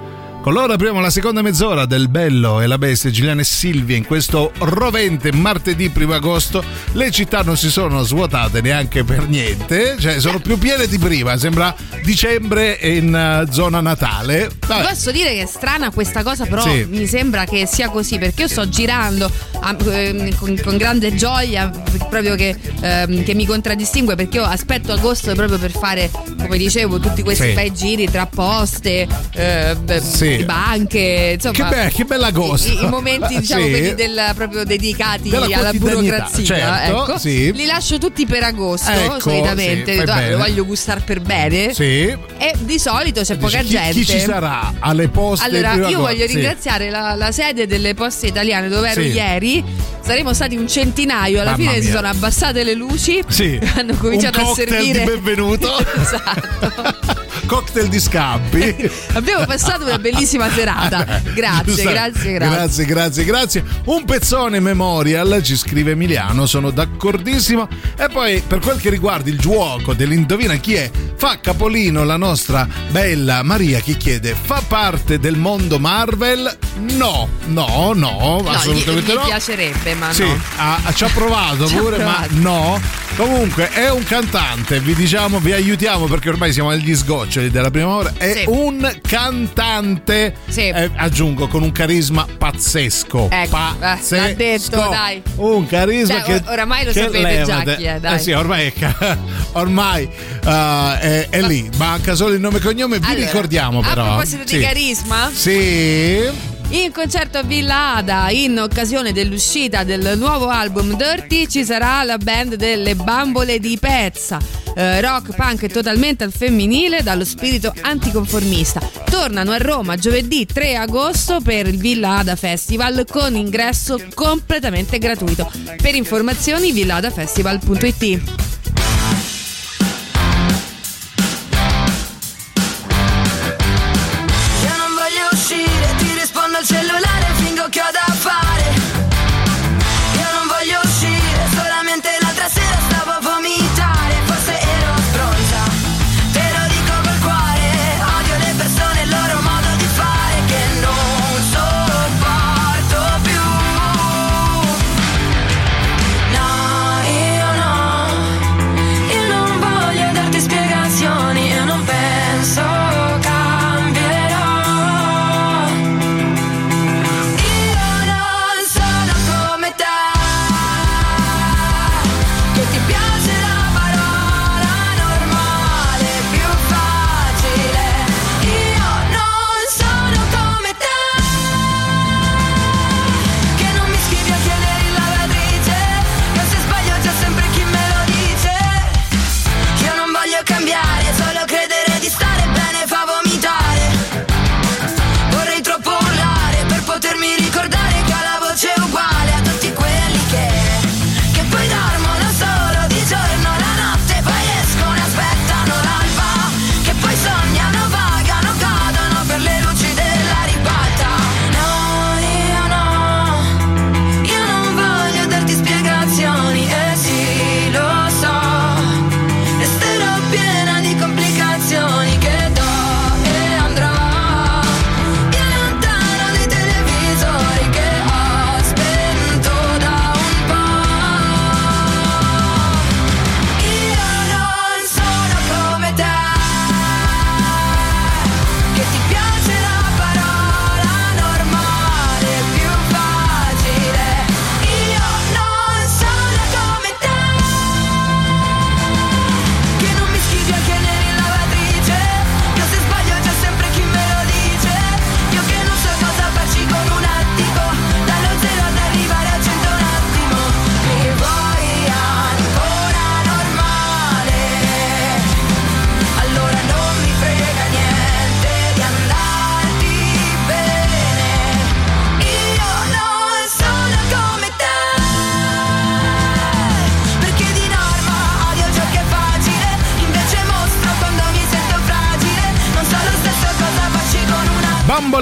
Con 0.42 0.54
loro 0.54 0.74
apriamo 0.74 1.00
la 1.00 1.12
seconda 1.12 1.44
mezz'ora 1.44 1.86
del 1.86 2.08
Bello 2.08 2.62
e 2.62 2.66
la 2.68 2.80
Bestia, 2.80 3.12
Giuliano 3.12 3.42
e 3.42 3.44
Silvia. 3.44 3.96
In 3.96 4.08
questo 4.08 4.52
rovente 4.58 5.32
martedì 5.32 5.92
1 5.96 6.14
agosto 6.16 6.64
le 6.94 7.12
città 7.12 7.44
non 7.44 7.56
si 7.58 7.70
sono 7.70 8.02
svuotate 8.02 8.60
neanche 8.60 9.04
per 9.04 9.28
niente, 9.28 9.98
cioè 10.00 10.20
sono 10.20 10.40
più 10.40 10.58
piene 10.58 10.88
di 10.88 10.98
prima, 10.98 11.38
sembra 11.38 11.76
dicembre 12.04 12.72
in 12.82 13.14
eh, 13.14 13.54
zona 13.54 13.82
Natale. 13.82 14.50
Vabbè. 14.66 14.88
Posso 14.90 15.12
dire 15.12 15.32
che 15.36 15.44
è 15.44 15.46
strana 15.46 15.92
questa 15.92 16.24
cosa, 16.24 16.46
però 16.48 16.64
Sì. 16.64 16.88
mi 16.90 17.06
sembra 17.06 17.46
che 17.46 17.68
sia 17.68 17.90
così 17.90 18.18
perché 18.18 18.42
io 18.44 18.48
sto 18.48 18.68
girando 18.68 19.30
a- 19.60 19.76
ehm, 19.92 20.36
con, 20.38 20.60
con 20.64 20.76
grande 20.76 21.14
gioia, 21.14 21.70
proprio 22.10 22.34
che, 22.34 22.56
ehm, 22.82 23.24
che 23.24 23.36
mi 23.36 23.46
contraddistingue 23.46 24.16
perché 24.16 24.38
io 24.38 24.44
aspetto 24.46 24.92
agosto 24.92 25.36
proprio 25.36 25.60
per 25.60 25.70
fare, 25.72 26.10
come 26.36 26.58
dicevo, 26.58 27.00
tutti 27.00 27.22
questi 27.22 27.50
Sì. 27.50 27.54
bei 27.54 27.72
giri 27.72 28.10
tra 28.10 28.26
poste, 28.26 29.08
eh, 29.36 29.76
beh, 29.80 30.02
Sì. 30.02 30.30
Banche, 30.46 31.32
insomma. 31.36 31.54
Che, 31.54 31.64
be- 31.64 31.92
che 31.94 32.04
bella 32.06 32.28
agosto! 32.28 32.72
I, 32.72 32.84
i 32.84 32.88
momenti 32.90 33.38
diciamo 33.40 33.66
Sì. 33.66 33.94
del, 33.96 34.32
proprio 34.36 34.64
dedicati 34.64 35.30
Della 35.30 35.46
alla 35.58 35.74
burocrazia 35.74 36.44
certo, 36.44 37.02
ecco. 37.04 37.18
sì. 37.18 37.52
li 37.54 37.66
lascio 37.66 37.98
tutti 37.98 38.26
per 38.26 38.44
agosto 38.44 38.90
Ecco, 38.92 39.20
solitamente 39.20 39.94
sì, 39.94 40.00
"Ah, 40.02 40.04
bene." 40.16 40.32
lo 40.32 40.38
voglio 40.38 40.66
gustare 40.66 41.02
per 41.02 41.20
bene 41.22 41.74
Sì. 41.74 42.08
e 42.38 42.54
di 42.60 42.80
solito 42.80 43.22
c'è 43.22 43.38
poca 43.38 43.58
Dici, 43.62 43.68
chi, 43.76 43.82
gente 43.82 43.92
chi 43.94 44.06
ci 44.06 44.20
sarà 44.20 44.74
alle 44.80 45.08
poste? 45.10 45.46
allora, 45.46 45.74
io 45.74 45.80
agosto? 45.86 46.00
voglio 46.00 46.26
ringraziare 46.26 46.90
la, 46.90 47.16
la 47.16 47.32
sede 47.32 47.68
delle 47.68 47.94
poste 47.94 48.28
italiane 48.28 48.68
dove 48.70 48.90
ero 48.90 49.02
ieri. 49.02 49.64
Saremo 50.04 50.34
stati 50.34 50.56
un 50.58 50.68
centinaio. 50.68 51.42
Alla 51.42 51.52
Mamma 51.52 51.64
fine 51.70 51.82
si 51.82 51.88
mia. 51.90 51.96
sono 51.96 52.08
abbassate 52.08 52.64
le 52.64 52.74
luci. 52.74 53.24
Sì. 53.28 53.60
Hanno 53.78 53.94
cominciato 53.96 54.40
a 54.42 54.54
servire. 54.56 55.04
benvenuto. 55.04 55.70
esatto. 56.02 57.20
Cocktail 57.46 57.88
di 57.90 58.00
scampi. 58.00 58.90
Abbiamo 59.14 59.46
passato 59.46 59.84
una 59.86 59.98
bellissima 60.00 60.50
serata. 60.52 61.04
Grazie, 61.34 61.84
grazie, 61.84 62.34
grazie. 62.34 62.36
Grazie, 62.38 62.86
grazie, 62.86 63.24
grazie. 63.26 63.64
Un 63.86 64.06
pezzone 64.06 64.60
memorial, 64.60 65.42
ci 65.44 65.56
scrive 65.56 65.92
Emiliano, 65.92 66.46
sono 66.46 66.70
d'accordissimo. 66.72 67.68
E 67.98 68.08
poi 68.12 68.42
per 68.46 68.60
quel 68.60 68.80
che 68.80 68.90
riguarda 68.90 69.30
il 69.30 69.38
gioco 69.40 69.94
dell'indovina 69.94 70.56
chi 70.56 70.76
è, 70.76 70.90
fa 71.16 71.40
capolino 71.42 72.04
la 72.04 72.18
nostra 72.18 72.68
bella 72.90 73.44
Maria 73.44 73.80
che 73.82 73.98
chiede, 73.98 74.36
fa 74.40 74.62
parte 74.68 75.20
del 75.20 75.36
mondo 75.38 75.80
Marvel? 75.80 76.58
No, 76.92 77.28
no, 77.48 77.92
no, 77.94 78.40
No, 78.42 78.50
assolutamente 78.50 79.12
gli, 79.12 79.16
no. 79.16 79.24
piacerebbe, 79.26 79.94
ma 79.96 80.14
Sì, 80.14 80.24
no. 80.24 80.40
ha- 80.58 80.92
ci 80.94 81.04
ha 81.04 81.10
provato 81.10 81.68
Ci 81.68 81.76
pure, 81.76 81.98
provato. 81.98 82.28
ma 82.36 82.40
no. 82.40 82.82
Comunque 83.16 83.70
è 83.72 83.90
un 83.92 84.04
cantante, 84.04 84.80
vi 84.80 84.96
diciamo, 84.96 85.40
vi 85.40 85.52
aiutiamo 85.52 86.06
perché 86.06 86.30
ormai 86.30 86.54
siamo 86.54 86.70
agli 86.70 86.96
sgoccioli 87.32 87.50
della 87.50 87.72
prima 87.72 87.88
ora. 87.88 88.14
È 88.18 88.34
Sì. 88.34 88.44
un 88.48 88.92
cantante, 89.08 90.36
Sì. 90.50 90.68
eh, 90.68 90.92
aggiungo, 90.96 91.48
con 91.48 91.64
un 91.64 91.72
carisma 91.72 92.28
pazzesco. 92.38 93.30
Ecco, 93.32 93.56
eh, 93.58 93.76
pazzesco. 93.80 94.16
l'ha 94.28 94.34
detto, 94.34 94.90
dai. 94.90 95.22
Un 95.38 95.66
carisma 95.66 96.22
Cioè, 96.24 96.42
che. 96.42 96.50
oramai 96.52 96.86
lo 96.86 96.92
che 96.92 97.00
sapete 97.00 97.44
già 97.44 97.64
chi 97.64 97.84
è, 97.86 98.00
dai. 98.00 98.16
Eh 98.16 98.20
sì, 98.20 98.32
ormai 98.34 98.74
ormai, 99.54 100.10
eh, 100.46 101.00
è, 101.00 101.28
è 101.30 101.42
lì. 101.42 101.70
Manca 101.78 102.14
solo 102.16 102.34
il 102.34 102.42
nome 102.42 102.58
e 102.58 102.62
cognome. 102.62 103.00
Vi 103.00 103.06
Allora, 103.06 103.26
ricordiamo, 103.26 103.82
però. 103.82 104.02
A 104.04 104.06
proposito 104.08 104.44
Sì. 104.46 104.58
di 104.58 104.64
carisma, 104.64 105.30
Sì. 105.34 106.30
In 106.72 106.94
concerto 106.94 107.38
a 107.38 107.44
Villa 107.44 107.96
Ada, 107.96 108.30
in 108.30 108.58
occasione 108.58 109.12
dell'uscita 109.12 109.84
del 109.84 110.14
nuovo 110.18 110.48
album 110.48 110.96
Dirty, 110.96 111.46
ci 111.46 111.66
sarà 111.66 112.02
la 112.04 112.18
band 112.18 112.56
delle 112.56 112.96
Bambole 112.96 113.60
di 113.60 113.78
Pezza. 113.78 114.40
Eh, 114.74 115.02
rock 115.02 115.36
punk 115.36 115.68
totalmente 115.68 116.24
al 116.24 116.32
femminile 116.32 117.04
dallo 117.04 117.26
spirito 117.26 117.74
anticonformista. 117.82 118.80
Tornano 119.10 119.52
a 119.52 119.58
Roma 119.58 119.98
giovedì 119.98 120.46
3 120.46 120.78
agosto 120.78 121.42
per 121.42 121.68
il 121.68 121.78
Villa 121.78 122.20
Ada 122.20 122.38
Festival 122.38 123.06
con 123.06 123.36
ingresso 123.36 124.02
completamente 124.14 124.98
gratuito. 124.98 125.52
Per 125.76 125.94
informazioni 125.94 126.72
villadafestival.it. 126.72 128.61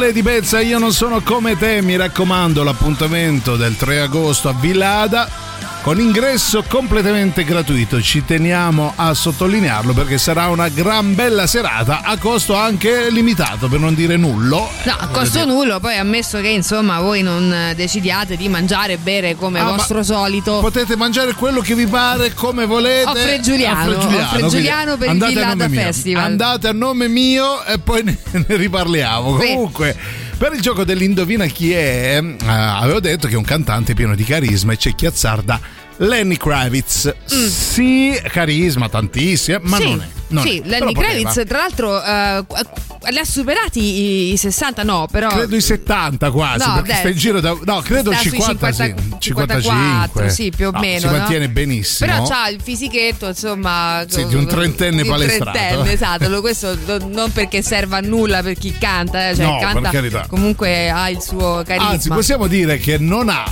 Bambole 0.09 0.13
di 0.13 0.23
pezza, 0.23 0.59
io 0.59 0.79
non 0.79 0.91
sono 0.91 1.21
come 1.21 1.55
te, 1.55 1.81
mi 1.81 1.95
raccomando, 1.95 2.63
l'appuntamento 2.63 3.55
del 3.55 3.75
3 3.75 4.01
agosto 4.01 4.49
a 4.49 4.53
Villada. 4.53 5.48
Con 5.81 5.99
ingresso 5.99 6.63
completamente 6.67 7.43
gratuito. 7.43 8.01
Ci 8.01 8.25
teniamo 8.25 8.93
a 8.95 9.13
sottolinearlo 9.13 9.93
perché 9.93 10.17
sarà 10.17 10.47
una 10.47 10.67
gran 10.69 11.15
bella 11.15 11.47
serata 11.47 12.01
a 12.03 12.17
costo 12.17 12.55
anche 12.55 13.09
limitato, 13.09 13.67
per 13.67 13.79
non 13.79 13.93
dire 13.93 14.17
nullo. 14.17 14.69
No, 14.83 14.95
a 14.97 15.07
costo 15.07 15.45
nullo, 15.45 15.79
poi 15.79 15.97
ammesso 15.97 16.39
che 16.41 16.49
insomma 16.49 16.99
voi 16.99 17.21
non 17.21 17.51
eh, 17.51 17.75
decidiate 17.75 18.35
di 18.35 18.49
mangiare 18.49 18.93
e 18.93 18.97
bere 18.97 19.35
come 19.35 19.59
Ah, 19.59 19.63
vostro 19.65 20.03
solito. 20.03 20.59
Potete 20.59 20.95
mangiare 20.95 21.33
quello 21.33 21.61
che 21.61 21.75
vi 21.75 21.87
pare, 21.87 22.33
come 22.33 22.65
volete. 22.65 23.09
Offre 23.09 23.39
Giuliano, 23.39 23.97
Offre 23.97 24.15
offre 24.15 24.27
quindi 24.33 24.49
Giuliano 24.49 24.97
per 24.97 25.05
il 25.05 25.11
andate 25.11 25.31
a 25.31 25.35
Villada 25.35 25.53
nome 25.63 25.69
mio. 25.69 25.81
Festival. 25.81 26.23
Andate 26.23 26.67
a 26.67 26.71
nome 26.73 27.07
mio 27.07 27.63
e 27.65 27.79
poi 27.79 28.03
ne, 28.03 28.17
ne 28.31 28.55
riparliamo. 28.55 29.39
Sì. 29.39 29.47
Comunque, 29.47 29.97
per 30.39 30.53
il 30.53 30.61
gioco 30.61 30.85
dell'indovina 30.85 31.45
chi 31.47 31.73
è, 31.73 32.17
eh, 32.23 32.35
avevo 32.47 33.01
detto 33.01 33.27
che 33.27 33.33
è 33.33 33.37
un 33.37 33.43
cantante 33.43 33.93
pieno 33.93 34.15
di 34.15 34.23
carisma 34.23 34.71
e 34.71 34.77
c'è 34.77 34.95
chi 34.95 35.05
azzarda 35.05 35.59
Lenny 35.97 36.37
Kravitz. 36.37 37.13
Sì, 37.25 38.17
carisma 38.23 38.87
tantissimo, 38.87 39.59
ma 39.63 39.77
Mm. 39.77 39.81
sì, 39.81 39.89
non 39.89 40.01
è. 40.01 40.07
Non 40.29 40.43
sì, 40.43 40.59
è. 40.59 40.67
Lenny 40.67 40.93
Kravitz, 40.93 41.43
tra 41.47 41.57
l'altro, 41.59 42.03
eh, 42.03 42.43
qu- 42.47 42.67
li 43.09 43.17
ha 43.17 43.23
superati 43.25 43.79
i, 43.79 44.31
i 44.33 44.37
60, 44.37 44.83
no, 44.83 45.07
però. 45.09 45.29
Credo 45.29 45.55
i 45.55 45.61
70 45.61 46.31
quasi, 46.31 46.67
No, 46.67 46.75
perché 46.75 46.93
sta 46.95 47.07
in 47.09 47.17
giro 47.17 47.39
da... 47.39 47.55
No, 47.63 47.79
credo 47.81 48.11
sta 48.11 48.21
sui 48.21 48.31
50, 48.31 48.71
50, 48.71 49.01
sì, 49.01 49.15
54, 49.19 50.29
sì, 50.29 50.51
più 50.55 50.67
o 50.67 50.71
No, 50.71 50.79
meno. 50.79 50.99
Si 50.99 51.05
no? 51.05 51.11
mantiene 51.11 51.49
benissimo. 51.49 52.11
Però 52.11 52.27
c'ha 52.27 52.49
il 52.49 52.59
fisichetto, 52.61 53.27
insomma. 53.27 54.03
Sì, 54.07 54.25
di 54.27 54.35
un 54.35 54.45
trentenne 54.47 55.01
di 55.03 55.07
palestrato. 55.09 55.57
trentenne, 55.57 55.91
esatto. 55.91 56.41
Questo 56.41 56.77
non 57.09 57.31
perché 57.31 57.61
serva 57.61 57.97
a 57.97 58.01
nulla 58.01 58.41
per 58.41 58.55
chi 58.57 58.75
canta, 58.77 59.29
eh, 59.29 59.35
cioè 59.35 59.45
No, 59.45 59.59
canta 59.59 59.79
per 59.81 59.91
carità. 59.91 60.25
comunque 60.27 60.89
ha 60.89 61.09
il 61.09 61.21
suo 61.21 61.63
carisma. 61.65 61.89
Anzi, 61.91 62.09
possiamo 62.09 62.47
dire 62.47 62.77
che 62.77 62.97
non 62.97 63.29
ha 63.29 63.45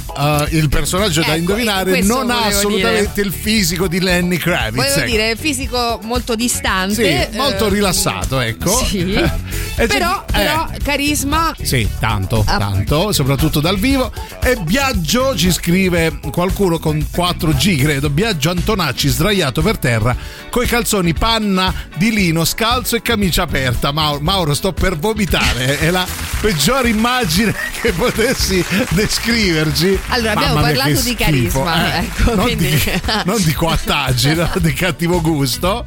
eh, 0.45 0.55
il 0.57 0.69
personaggio 0.69 1.21
da 1.21 1.28
Ecco, 1.28 1.38
indovinare, 1.38 1.89
questo 1.91 2.13
non 2.13 2.30
ha 2.32 2.45
assolutamente 2.45 3.21
il 3.21 3.32
fisico 3.34 3.88
di 3.88 3.99
Lenny 3.99 4.38
Kravitz. 4.38 4.75
Volevo 4.75 4.99
ecco. 4.99 5.09
dire, 5.09 5.36
fisico 5.36 5.99
molto 6.03 6.36
distante. 6.36 6.65
Sì, 6.89 7.38
molto 7.38 7.68
eh, 7.68 7.70
rilassato, 7.70 8.39
ecco. 8.39 8.84
Sì. 8.86 9.05
Però, 9.78 10.26
eh, 10.30 10.32
però, 10.32 10.68
carisma. 10.84 11.53
Sì, 11.61 11.88
tanto, 11.99 12.43
Ah. 12.47 12.57
tanto, 12.57 13.11
soprattutto 13.11 13.59
dal 13.59 13.78
vivo. 13.78 14.11
E 14.41 14.55
Biagio 14.55 15.36
ci 15.38 15.51
scrive 15.51 16.20
qualcuno 16.32 16.80
con 16.80 17.05
4G, 17.11 17.80
credo. 17.80 18.09
Biagio 18.09 18.49
Antonacci 18.49 19.07
sdraiato 19.07 19.61
per 19.61 19.78
terra 19.78 20.15
coi 20.49 20.65
calzoni 20.65 21.13
panna 21.13 21.72
di 21.95 22.11
lino 22.11 22.43
scalzo 22.43 22.95
e 22.95 23.03
camicia 23.03 23.43
aperta. 23.43 23.91
Mauro, 23.91 24.20
Mauro, 24.22 24.55
sto 24.55 24.74
per 24.74 24.97
vomitare. 24.97 25.78
È 25.80 25.91
la 25.91 26.07
peggiore 26.39 26.89
immagine 26.89 27.53
che 27.81 27.91
potessi 27.93 28.63
descriverci. 28.89 29.99
Allora, 30.09 30.31
abbiamo 30.31 30.53
Mamma 30.55 30.67
mia, 30.67 30.75
parlato 30.83 31.01
di 31.01 31.15
schifo. 31.15 31.23
carisma, 31.63 31.93
Eh, 31.95 31.97
ecco, 32.03 32.35
non, 32.35 32.43
quindi- 32.45 32.69
di, 32.69 32.91
non 33.25 33.43
di 33.43 33.53
coattaggine, 33.53 34.51
di 34.57 34.73
cattivo 34.73 35.21
gusto. 35.21 35.85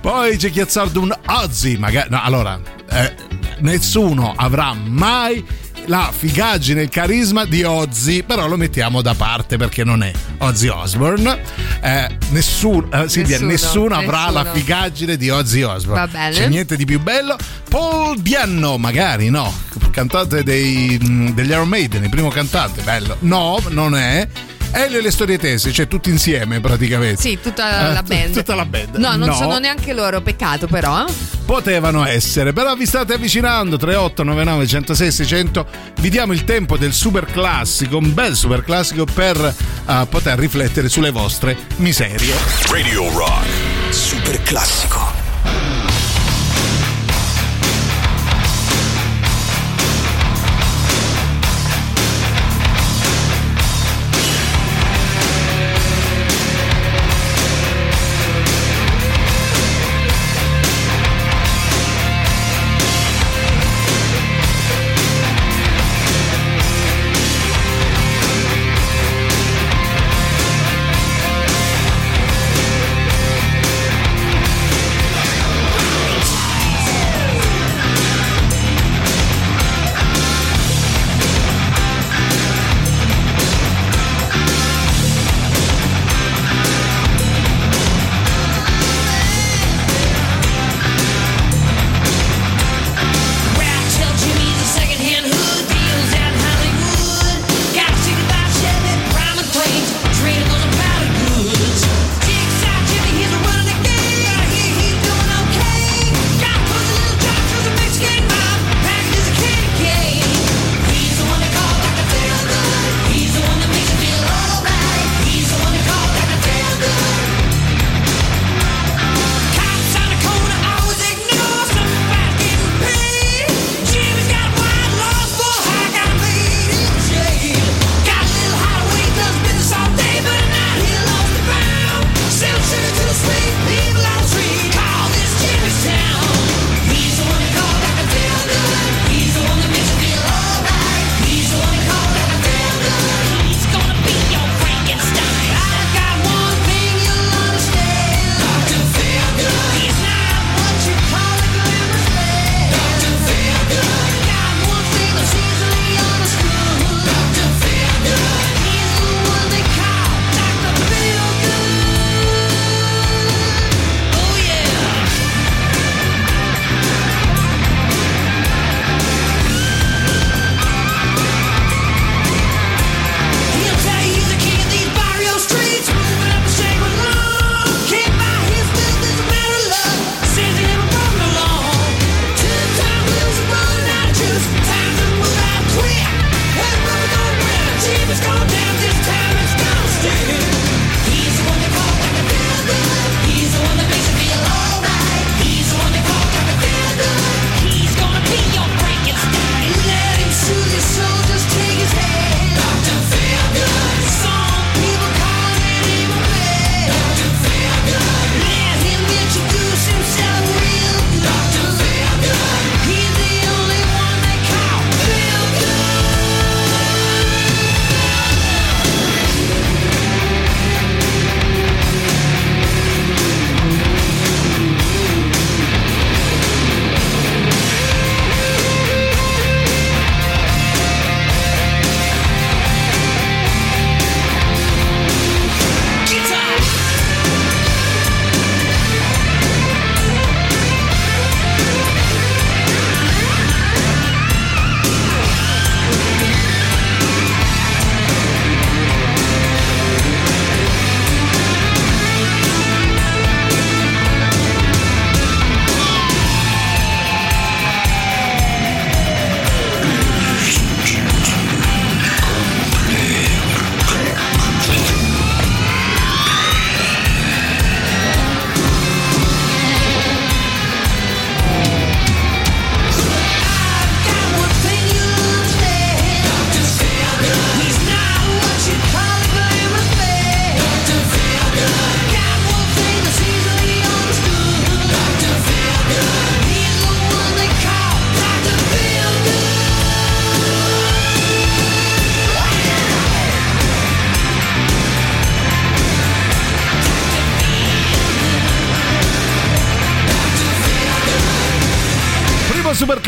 Poi 0.00 0.36
c'è 0.36 0.50
chi 0.50 0.60
ha 0.60 0.64
azzardato 0.64 1.00
un 1.00 1.14
Ozzy, 1.26 1.76
magari. 1.76 2.08
No, 2.10 2.20
allora, 2.22 2.60
eh, 2.90 3.14
nessuno 3.58 4.32
avrà 4.36 4.72
mai 4.74 5.44
la 5.86 6.12
figaggine 6.16 6.80
e 6.80 6.84
il 6.84 6.88
carisma 6.88 7.44
di 7.44 7.62
Ozzy, 7.62 8.22
però 8.22 8.46
lo 8.46 8.56
mettiamo 8.56 9.02
da 9.02 9.14
parte 9.14 9.56
perché 9.56 9.84
non 9.84 10.02
è 10.02 10.12
Ozzy 10.38 10.68
Osbourne. 10.68 11.40
Eh, 11.80 12.18
nessuno, 12.30 12.88
eh, 12.92 13.08
Silvia, 13.08 13.36
Nessuno, 13.38 13.50
nessuno 13.50 13.94
avrà 13.96 14.24
nessuno. 14.26 14.42
la 14.42 14.52
figaggine 14.52 15.16
di 15.16 15.30
Ozzy 15.30 15.62
Osbourne. 15.62 16.08
C'è 16.30 16.48
niente 16.48 16.76
di 16.76 16.84
più 16.84 17.00
bello. 17.00 17.36
Paul 17.68 18.18
Dianno, 18.20 18.78
magari 18.78 19.30
no, 19.30 19.52
cantante 19.90 20.42
dei, 20.42 20.98
mm, 21.02 21.28
degli 21.30 21.50
Iron 21.50 21.68
Maiden, 21.68 22.04
il 22.04 22.10
primo 22.10 22.28
cantante, 22.28 22.82
bello. 22.82 23.16
No, 23.20 23.60
non 23.68 23.96
è. 23.96 24.28
Elio 24.74 24.98
e 24.98 25.02
le 25.02 25.10
storie 25.10 25.38
tese, 25.38 25.70
cioè 25.72 25.86
tutti 25.86 26.08
insieme 26.10 26.60
praticamente. 26.60 27.20
Sì, 27.20 27.38
tutta 27.40 27.90
Eh, 27.90 27.92
la 27.92 28.02
band. 28.06 28.32
Tutta 28.34 28.54
la 28.54 28.64
band. 28.64 28.96
No, 28.96 29.16
non 29.16 29.28
No. 29.28 29.34
sono 29.34 29.58
neanche 29.58 29.92
loro, 29.92 30.20
peccato 30.22 30.66
però. 30.66 31.04
eh. 31.06 31.12
Potevano 31.44 32.06
essere, 32.06 32.52
però 32.52 32.74
vi 32.74 32.86
state 32.86 33.12
avvicinando 33.14 33.76
3899 33.76 34.66
106 34.66 35.10
600. 35.12 35.66
Vi 36.00 36.08
diamo 36.08 36.32
il 36.32 36.44
tempo 36.44 36.76
del 36.78 36.92
super 36.94 37.26
classico, 37.26 37.98
un 37.98 38.14
bel 38.14 38.34
super 38.34 38.64
classico 38.64 39.04
per 39.04 39.36
eh, 39.86 40.06
poter 40.08 40.38
riflettere 40.38 40.88
sulle 40.88 41.10
vostre 41.10 41.56
miserie. 41.76 42.32
Radio 42.70 43.10
Rock. 43.12 43.46
Super 43.90 44.40
classico. 44.42 45.21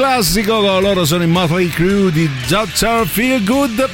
Classico, 0.04 0.80
loro 0.80 1.06
sono 1.06 1.22
i 1.22 1.26
Motley 1.26 1.68
Crew 1.68 2.10
di 2.10 2.28
Dr. 2.46 3.06
Feel 3.06 3.42
Good. 3.42 3.88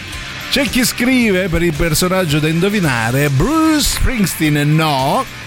C'è 0.51 0.69
chi 0.69 0.85
scrive 0.85 1.49
per 1.49 1.63
il 1.63 1.73
personaggio 1.73 2.41
da 2.41 2.49
indovinare, 2.49 3.31
Bruce 3.31 3.83
Springsteen 3.83 4.75
no. 4.75 5.40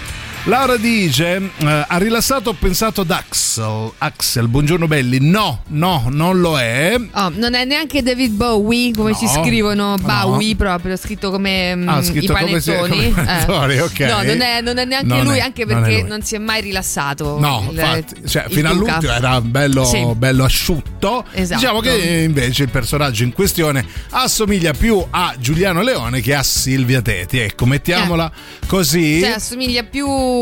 Laura 0.46 0.76
dice, 0.76 1.36
eh, 1.56 1.84
ha 1.88 1.96
rilassato 1.96 2.50
ho 2.50 2.52
pensato 2.52 3.00
ad 3.00 3.10
Axel. 3.10 3.92
Axel, 3.96 4.46
buongiorno 4.48 4.86
belli. 4.86 5.18
No, 5.18 5.62
no, 5.68 6.04
non 6.10 6.38
lo 6.40 6.58
è. 6.58 6.96
Oh, 7.14 7.32
non 7.34 7.54
è 7.54 7.64
neanche 7.64 8.02
David 8.02 8.32
Bowie, 8.34 8.92
come 8.92 9.12
No. 9.12 9.16
ci 9.16 9.26
scrivono, 9.26 9.96
No. 9.96 9.98
Bowie 9.98 10.54
proprio, 10.54 10.96
scritto 10.96 11.30
come 11.30 11.74
mm, 11.74 11.88
Ah, 11.88 12.02
scritto 12.02 12.32
i 12.32 12.36
come 12.36 12.60
se- 12.60 12.72
panettoni. 12.74 12.90
come 12.90 13.06
i 13.06 13.10
panettoni, 13.24 13.78
ok. 13.78 13.98
No, 14.00 14.22
non 14.22 14.40
è, 14.42 14.60
non 14.60 14.76
è 14.76 14.84
neanche 14.84 15.06
Non 15.06 15.24
lui, 15.24 15.38
è- 15.38 15.40
anche 15.40 15.64
non 15.64 15.80
perché 15.80 16.00
lui. 16.00 16.08
non, 16.10 16.22
si 16.22 16.34
è 16.34 16.38
mai 16.38 16.60
rilassato. 16.60 17.38
No, 17.40 17.64
il- 17.70 17.78
infatti, 17.78 18.28
cioè, 18.28 18.44
fino 18.50 18.68
all'ultimo 18.68 19.12
era 19.12 19.40
bello, 19.40 19.84
Sì. 19.86 20.04
bello 20.14 20.44
asciutto. 20.44 21.24
Esatto. 21.32 21.58
Diciamo 21.58 21.80
che 21.80 22.22
invece 22.22 22.64
il 22.64 22.68
personaggio 22.70 23.22
in 23.22 23.32
questione 23.32 23.82
assomiglia 24.10 24.72
più 24.74 25.02
a 25.08 25.34
Giuliano 25.38 25.80
Leone 25.80 26.20
che 26.20 26.34
a 26.34 26.42
Silvia 26.42 27.00
Teti. 27.00 27.38
Ecco, 27.38 27.64
mettiamola 27.64 28.30
così. 28.66 29.20
Cioè, 29.20 29.30
assomiglia 29.30 29.84
più 29.84 30.32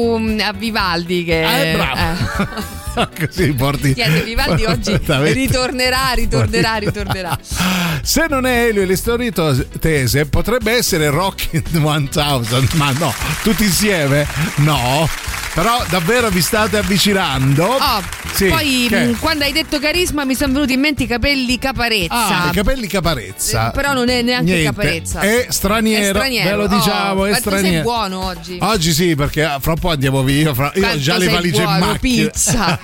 a 0.40 0.52
Vivaldi 0.52 1.24
che. 1.24 1.70
Eh, 1.70 1.74
bravo. 1.76 1.98
eh. 1.98 2.80
così 3.26 3.52
porti. 3.52 3.94
Niente, 3.94 4.22
Vivaldi 4.22 4.64
oggi 4.64 4.98
ritornerà, 5.32 6.12
ritornerà, 6.14 6.76
ritornerà. 6.76 7.38
Se 8.02 8.26
non 8.28 8.46
è 8.46 8.66
Elio 8.66 8.82
e 8.82 8.86
le 8.86 8.96
storie 8.96 9.30
to- 9.32 9.66
tese, 9.78 10.26
potrebbe 10.26 10.72
essere 10.72 11.08
Rockin' 11.10 11.62
1000, 11.72 12.68
ma 12.74 12.90
no, 12.92 13.14
tutti 13.42 13.64
insieme? 13.64 14.26
No. 14.56 15.08
Però 15.54 15.84
davvero 15.90 16.30
vi 16.30 16.40
state 16.40 16.78
avvicinando. 16.78 17.64
Oh, 17.66 18.02
Sì, 18.32 18.46
poi 18.46 18.86
che? 18.88 19.04
mh, 19.04 19.18
quando 19.18 19.44
hai 19.44 19.52
detto 19.52 19.78
carisma 19.78 20.24
mi 20.24 20.34
sono 20.34 20.54
venuti 20.54 20.72
in 20.72 20.80
mente 20.80 21.02
i 21.02 21.06
capelli 21.06 21.58
caparezza. 21.58 22.44
Ah, 22.44 22.48
i 22.48 22.52
capelli 22.54 22.86
caparezza. 22.86 23.68
Eh, 23.68 23.72
però 23.72 23.92
non 23.92 24.08
è 24.08 24.22
neanche 24.22 24.44
Niente. 24.52 24.64
caparezza. 24.64 25.20
È 25.20 25.46
straniero, 25.50 26.04
È 26.04 26.08
straniero. 26.08 26.48
ve 26.48 26.56
lo 26.56 26.66
diciamo, 26.68 27.20
Oh, 27.20 27.26
è 27.26 27.28
tu 27.28 27.34
sei 27.34 27.42
straniero. 27.58 27.82
buono 27.82 28.24
oggi. 28.24 28.56
Oggi 28.62 28.92
sì, 28.94 29.14
perché 29.14 29.56
fra 29.60 29.72
un 29.72 29.78
po' 29.78 29.90
andiamo 29.90 30.22
via. 30.22 30.54
fra- 30.54 30.72
Io 30.74 30.88
ho 30.88 30.96
già 30.98 31.18
le 31.18 31.28
valigie 31.28 31.58
in 31.60 31.64
buono, 31.66 31.86
macchina. 31.86 32.28
pizza. 32.30 32.78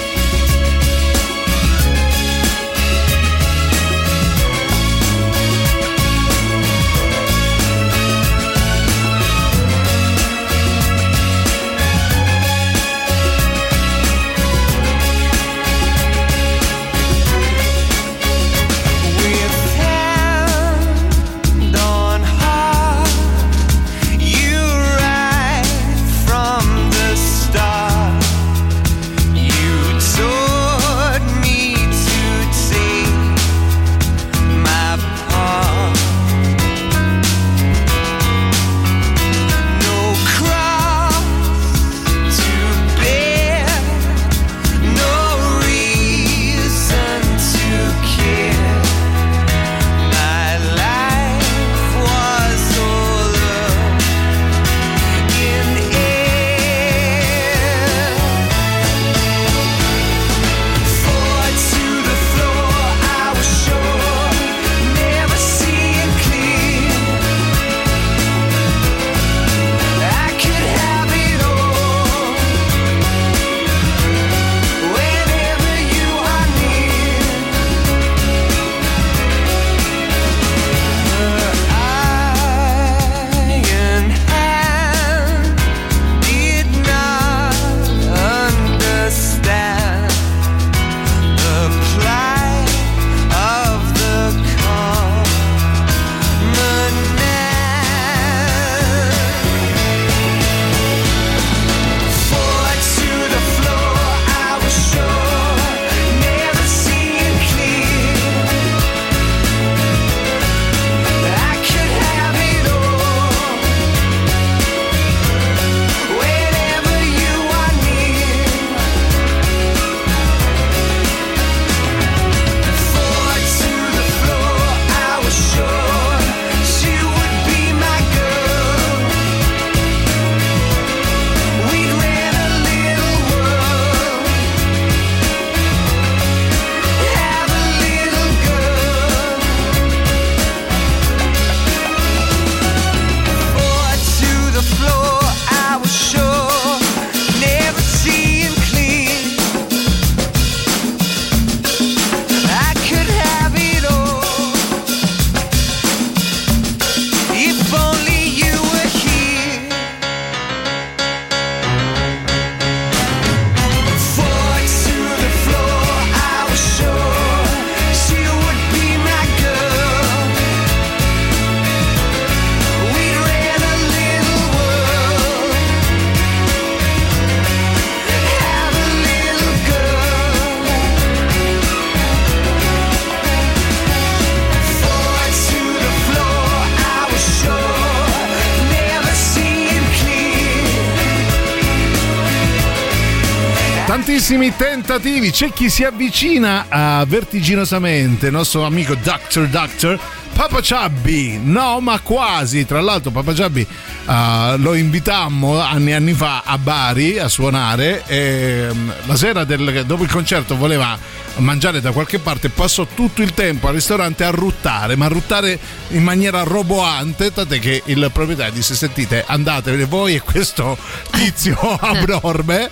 Tantissimi 194.33 194.55
tentativi, 194.57 195.29
c'è 195.29 195.53
chi 195.53 195.69
si 195.69 195.83
avvicina 195.83 196.65
a 196.67 197.05
vertiginosamente, 197.05 198.27
il 198.27 198.31
nostro 198.31 198.63
amico 198.63 198.95
Dr. 198.95 199.47
Doctor 199.47 199.99
Papa 200.33 200.59
Chubby, 200.59 201.39
no, 201.41 201.79
ma 201.79 201.99
quasi. 201.99 202.65
Tra 202.65 202.81
l'altro, 202.81 203.11
Papa 203.11 203.33
Chubby 203.33 203.61
eh, 203.61 204.55
lo 204.57 204.73
invitammo 204.73 205.59
anni 205.59 205.91
e 205.91 205.93
anni 205.93 206.13
fa 206.13 206.41
a 206.43 206.57
Bari 206.57 207.19
a 207.19 207.27
suonare. 207.27 208.03
E 208.07 208.69
mm, 208.73 208.89
la 209.05 209.15
sera 209.15 209.43
del- 209.43 209.83
dopo 209.85 210.01
il 210.01 210.09
concerto 210.09 210.57
voleva 210.57 210.97
mangiare 211.37 211.79
da 211.79 211.91
qualche 211.91 212.17
parte. 212.17 212.49
Passò 212.49 212.87
tutto 212.91 213.21
il 213.21 213.35
tempo 213.35 213.67
al 213.67 213.75
ristorante 213.75 214.23
a 214.23 214.31
ruttare, 214.31 214.95
ma 214.95 215.05
a 215.05 215.09
ruttare 215.09 215.59
in 215.93 216.03
maniera 216.03 216.43
roboante. 216.43 217.31
Tant'è 217.31 217.59
che 217.59 217.81
il 217.85 218.09
proprietario 218.13 218.53
disse: 218.53 218.75
Sentite, 218.75 219.23
andatevene 219.25 219.85
voi 219.85 220.15
e 220.15 220.21
questo 220.21 220.77
tizio 221.11 221.57
abnorme. 221.79 222.69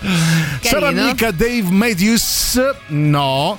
Sarà 0.62 0.92
mica 0.92 1.32
Dave 1.32 1.70
Matthews? 1.70 2.60
No. 2.88 3.58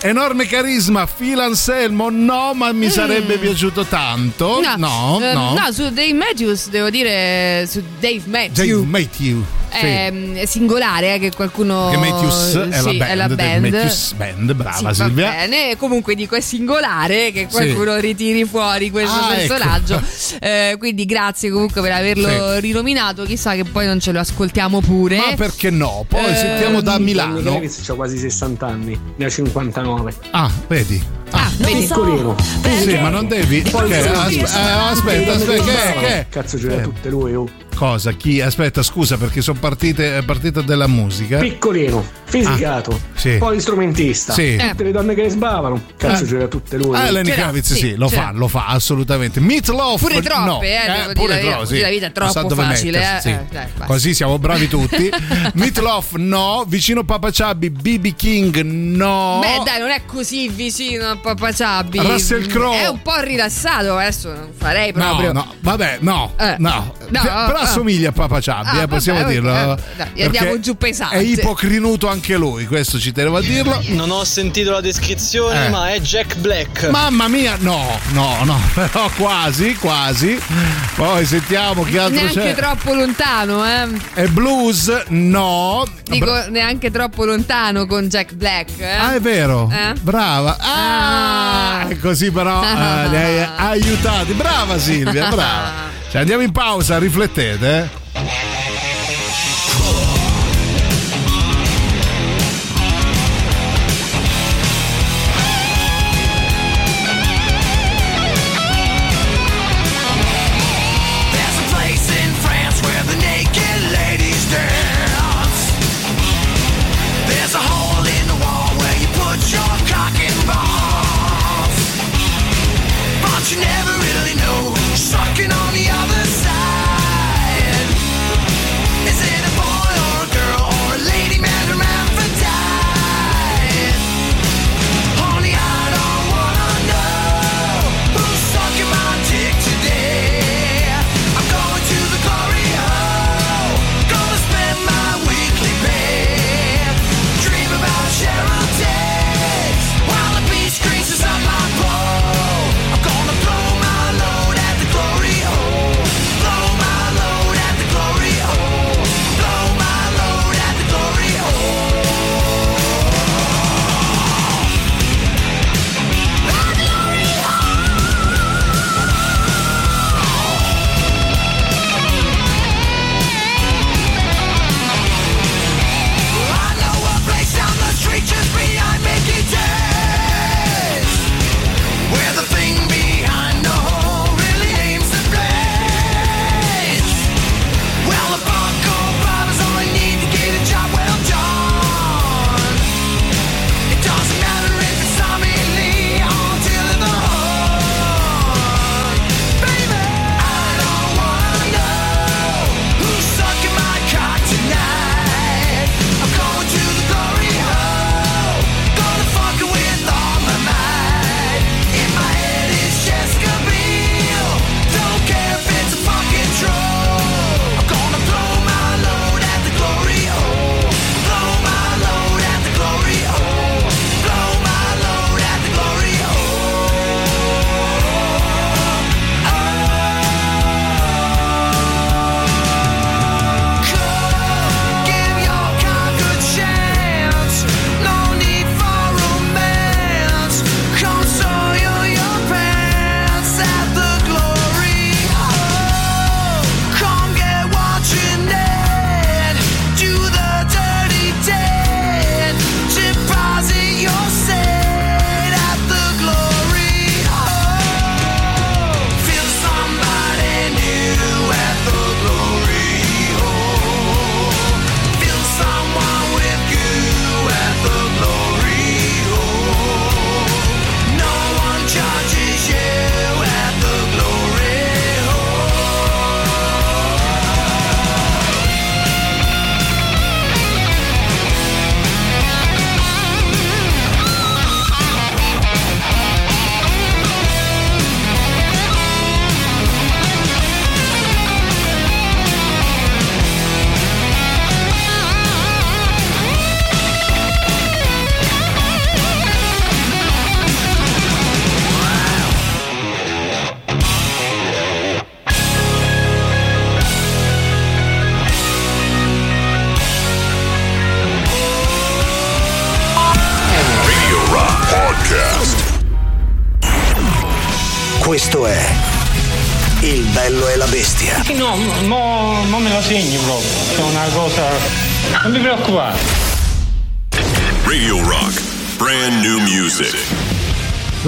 Enorme 0.00 0.46
carisma, 0.46 1.06
Phil 1.06 1.38
Anselmo? 1.38 2.10
No, 2.10 2.52
ma 2.52 2.72
mi 2.72 2.90
sarebbe 2.90 3.38
piaciuto 3.38 3.84
tanto. 3.84 4.60
No, 4.76 5.18
eh, 5.22 5.32
no. 5.32 5.54
no, 5.54 5.72
su 5.72 5.84
Dave 5.84 6.12
Matthews 6.12 6.68
devo 6.68 6.90
dire 6.90 7.66
su 7.66 7.82
Dave 7.98 8.20
Matthews. 8.26 8.68
Dave 8.68 8.84
Matthews. 8.84 9.44
Sì. 9.78 9.86
È, 9.86 10.12
è 10.42 10.46
singolare 10.46 11.14
eh, 11.14 11.18
che 11.18 11.32
qualcuno 11.34 11.88
Che 11.90 11.96
Matthews 11.96 12.68
è, 12.70 12.78
sì, 12.78 12.96
la 12.96 13.04
band, 13.04 13.10
è 13.10 13.14
la 13.14 13.28
band. 13.28 13.64
Matthews 13.64 14.12
Band, 14.14 14.52
brava 14.54 14.92
Sì, 14.94 15.02
Silvia. 15.02 15.30
bene. 15.30 15.76
Comunque 15.76 16.14
dico 16.14 16.34
è 16.36 16.40
singolare 16.40 17.30
che 17.32 17.46
qualcuno 17.50 17.96
ritiri 17.96 18.44
fuori 18.44 18.90
questo 18.90 19.14
Ah, 19.18 19.36
ecco. 19.36 19.54
personaggio. 19.54 20.02
Eh, 20.44 20.76
quindi 20.78 21.04
grazie 21.06 21.50
comunque 21.50 21.80
per 21.80 21.92
averlo 21.92 22.54
Sì. 22.54 22.60
rinominato. 22.60 23.24
Chissà 23.24 23.54
che 23.54 23.64
poi 23.64 23.86
non 23.86 24.00
ce 24.00 24.12
lo 24.12 24.20
ascoltiamo 24.20 24.80
pure. 24.80 25.16
Ma 25.16 25.34
perché 25.36 25.70
no? 25.70 26.04
Poi 26.08 26.24
Eh, 26.24 26.34
sentiamo 26.36 26.80
da 26.80 26.98
Milano. 26.98 27.40
Kravitz 27.40 27.88
ha 27.88 27.94
quasi 27.94 28.18
60 28.18 28.66
anni, 28.66 28.98
ne 29.16 29.24
ha 29.24 29.28
59. 29.28 30.12
Ah, 30.32 30.50
vedi? 30.66 31.02
Ah, 31.30 31.50
vedi. 31.58 31.80
Piccolino. 31.80 32.36
Sì, 32.82 32.96
ma 32.98 33.08
non 33.08 33.26
devi. 33.26 33.62
Poi 33.62 33.88
sì. 33.88 33.94
eh, 33.98 34.08
aspetta, 34.48 35.32
aspetta, 35.32 35.62
che, 35.64 35.98
che? 36.00 36.26
Cazzo 36.28 36.58
c'era 36.58 36.80
Eh. 36.80 36.82
tutte 36.82 37.08
lui, 37.08 37.34
oh. 37.34 37.48
Cosa? 37.74 38.12
Chi? 38.12 38.40
Aspetta, 38.40 38.82
scusa, 38.82 39.16
perché 39.16 39.40
sono 39.42 39.58
partite, 39.58 40.16
è 40.18 40.22
partita 40.22 40.60
della 40.62 40.86
musica. 40.86 41.38
Piccolino, 41.38 42.04
fisicato, 42.24 42.92
Ah, 42.92 43.18
sì. 43.18 43.36
poi 43.38 43.60
strumentista. 43.60 44.32
Sì. 44.32 44.56
Tutte 44.56 44.84
le 44.84 44.92
donne 44.92 45.14
che 45.14 45.22
ne 45.22 45.28
sbavano. 45.28 45.82
Cazzo 45.96 46.24
Eh. 46.24 46.26
c'era 46.26 46.46
tutte 46.46 46.76
lui. 46.76 46.96
Ah, 46.96 47.10
Lenny 47.10 47.32
Kravitz 47.32 47.72
sì, 47.72 47.78
sì, 47.78 47.94
lo 47.96 48.08
fa, 48.08 48.30
lo 48.32 48.48
fa 48.48 48.66
assolutamente. 48.68 49.40
Meatloaf 49.40 50.00
Pure 50.00 50.22
troppe, 50.22 50.44
no. 50.46 50.62
eh, 50.62 50.68
devo 50.86 51.02
dire 51.02 51.12
pure 51.14 51.28
la 51.28 51.34
verità, 51.34 51.48
troppo, 51.50 51.58
così 51.64 51.80
la 51.80 51.88
vita 51.88 52.06
è 52.06 52.12
troppo 52.12 52.48
facile, 52.54 52.98
mettersi, 52.98 53.28
eh. 53.28 53.32
sì. 53.32 53.56
Eh, 53.56 53.68
dai. 53.76 53.86
Così 53.86 54.14
siamo 54.14 54.38
bravi 54.38 54.68
tutti. 54.68 55.10
Meatloaf 55.54 56.12
no, 56.14 56.64
vicino 56.66 57.04
Papa 57.04 57.30
Chubby, 57.30 57.70
BB 57.70 58.14
King 58.14 58.60
no. 58.62 59.40
Beh, 59.42 59.62
dai, 59.64 59.80
non 59.80 59.90
è 59.90 60.04
così 60.06 60.48
vicino 60.48 61.08
a 61.08 61.16
Papa 61.16 61.52
Chubby. 61.52 61.98
Russell 61.98 62.46
Crowe. 62.46 62.80
È 62.82 62.86
un 62.86 63.02
po' 63.02 63.18
rilassato, 63.20 63.96
adesso 63.96 64.32
non 64.32 64.50
farei 64.56 64.92
No, 64.94 65.04
proprio. 65.08 65.32
no, 65.32 65.54
vabbè, 65.60 65.98
no, 66.00 66.32
Eh. 66.38 66.56
no, 66.58 66.94
No, 67.08 67.20
però 67.22 67.58
ah. 67.58 67.62
assomiglia 67.62 68.08
a 68.10 68.12
Papa 68.12 68.40
Chubby, 68.40 68.78
Ah, 68.78 68.82
eh, 68.82 68.86
possiamo 68.88 69.20
vabbè, 69.20 69.30
dirlo. 69.32 69.50
ok, 69.52 69.64
dai, 69.74 69.76
perché 69.96 70.22
andiamo 70.24 70.60
giù 70.60 70.76
pesante. 70.76 71.16
È 71.16 71.20
ipocrinuto 71.20 72.08
anche 72.08 72.36
lui, 72.36 72.66
questo 72.66 72.98
ci 72.98 73.12
tenevo 73.12 73.36
a 73.36 73.40
dirlo. 73.40 73.80
Non 73.88 74.10
ho 74.10 74.24
sentito 74.24 74.70
la 74.70 74.80
descrizione, 74.80 75.66
Eh. 75.66 75.68
ma 75.70 75.90
è 75.92 76.00
Jack 76.00 76.36
Black. 76.36 76.88
Mamma 76.88 77.28
mia, 77.28 77.56
no, 77.60 77.98
no, 78.12 78.38
no, 78.44 78.60
però 78.74 79.08
quasi, 79.16 79.74
quasi. 79.76 80.40
Poi 80.94 81.24
sentiamo 81.26 81.82
chi 81.84 81.98
altro 81.98 82.20
Neanche 82.20 82.40
c'è. 82.40 82.54
troppo 82.54 82.94
lontano, 82.94 83.64
eh. 83.66 83.86
E 84.14 84.28
blues, 84.28 85.04
no. 85.08 85.84
Dico 86.04 86.24
Bra- 86.26 86.46
neanche 86.48 86.90
troppo 86.90 87.24
lontano 87.24 87.86
con 87.86 88.08
Jack 88.08 88.34
Black. 88.34 88.78
Eh? 88.78 88.90
Ah, 88.94 89.14
è 89.14 89.20
vero. 89.20 89.70
Eh? 89.72 89.92
Brava. 90.00 90.56
Ah, 90.60 91.80
Ah. 91.80 91.96
così 92.00 92.30
però 92.30 92.62
eh, 92.62 93.08
li 93.08 93.16
hai 93.16 93.48
aiutati. 93.56 94.32
Brava 94.32 94.78
Silvia, 94.78 95.28
brava. 95.28 95.92
Cioè, 96.14 96.22
andiamo 96.22 96.44
in 96.44 96.52
pausa, 96.52 96.96
riflettete. 97.00 97.90
eh. 98.12 98.53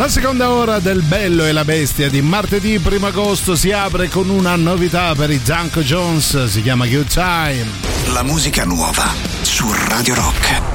La 0.06 0.12
seconda 0.12 0.52
ora 0.52 0.78
del 0.78 1.02
Bello 1.02 1.44
e 1.46 1.50
la 1.50 1.64
Bestia 1.64 2.08
di 2.08 2.22
martedì 2.22 2.80
1 2.80 3.06
agosto 3.08 3.56
si 3.56 3.72
apre 3.72 4.08
con 4.08 4.28
una 4.28 4.54
novità 4.54 5.12
per 5.16 5.30
i 5.30 5.40
Zanko 5.42 5.80
Jones, 5.80 6.44
si 6.44 6.62
chiama 6.62 6.86
Good 6.86 7.08
Time. 7.08 7.66
La 8.12 8.22
musica 8.22 8.64
nuova 8.64 9.12
su 9.42 9.66
Radio 9.88 10.14
Rock. 10.14 10.65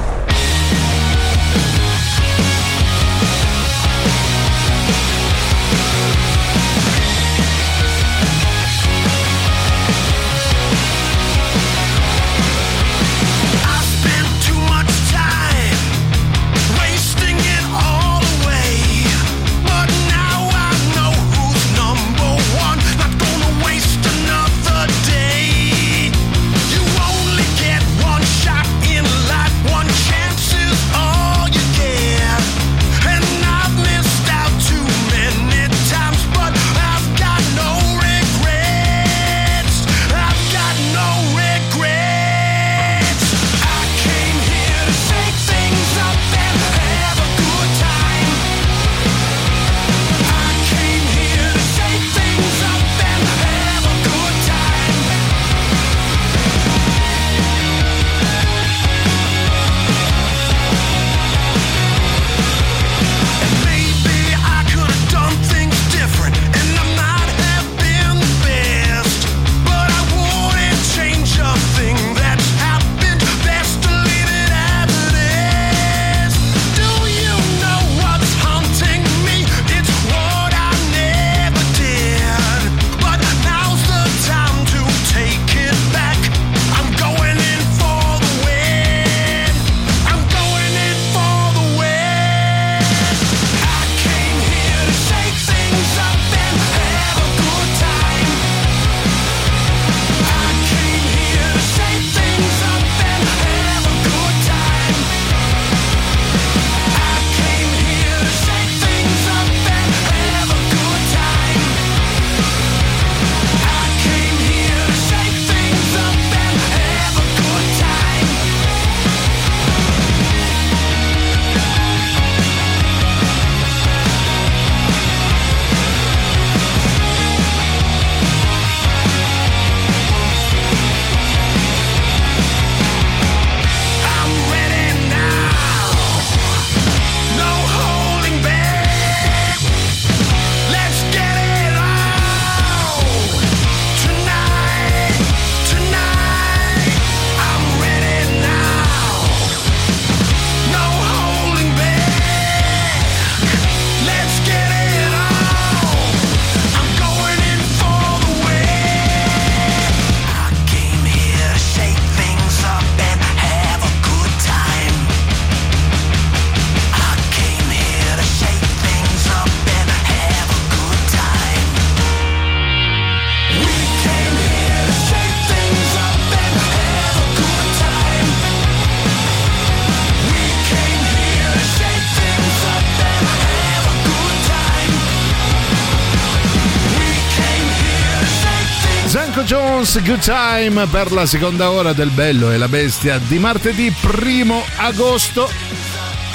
Jones, 189.82 190.02
Good 190.02 190.20
Time 190.20 190.86
per 190.86 191.10
la 191.10 191.26
seconda 191.26 191.72
ora 191.72 191.92
del 191.92 192.10
Bello 192.10 192.52
e 192.52 192.56
la 192.56 192.68
Bestia 192.68 193.18
di 193.18 193.40
martedì 193.40 193.92
1 194.00 194.62
agosto. 194.76 195.50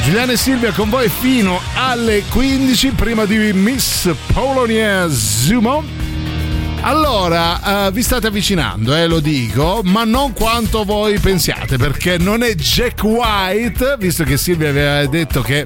Giuliano 0.04 0.34
e 0.34 0.38
Silvia 0.38 0.74
con 0.74 0.90
voi 0.90 1.08
fino 1.08 1.62
alle 1.76 2.24
15 2.30 2.92
prima 2.92 3.24
di 3.24 3.54
Miss 3.54 4.10
Polonia 4.34 5.10
Zumo. 5.10 5.82
Allora, 6.82 7.88
eh, 7.88 7.92
vi 7.92 8.02
state 8.02 8.28
avvicinando, 8.28 8.94
eh, 8.94 9.08
lo 9.08 9.22
dico, 9.22 9.82
ma 9.82 10.04
non 10.04 10.34
quanto 10.34 10.84
voi 10.84 11.18
pensiate, 11.18 11.78
perché 11.78 12.18
non 12.18 12.44
è 12.44 12.54
Jack 12.54 13.02
White, 13.04 13.96
visto 13.98 14.26
che 14.26 14.36
Silvia 14.36 14.70
aveva 14.70 15.06
detto 15.06 15.42
che 15.42 15.66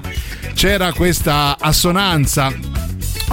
c'era 0.54 0.92
questa 0.92 1.56
assonanza 1.58 2.52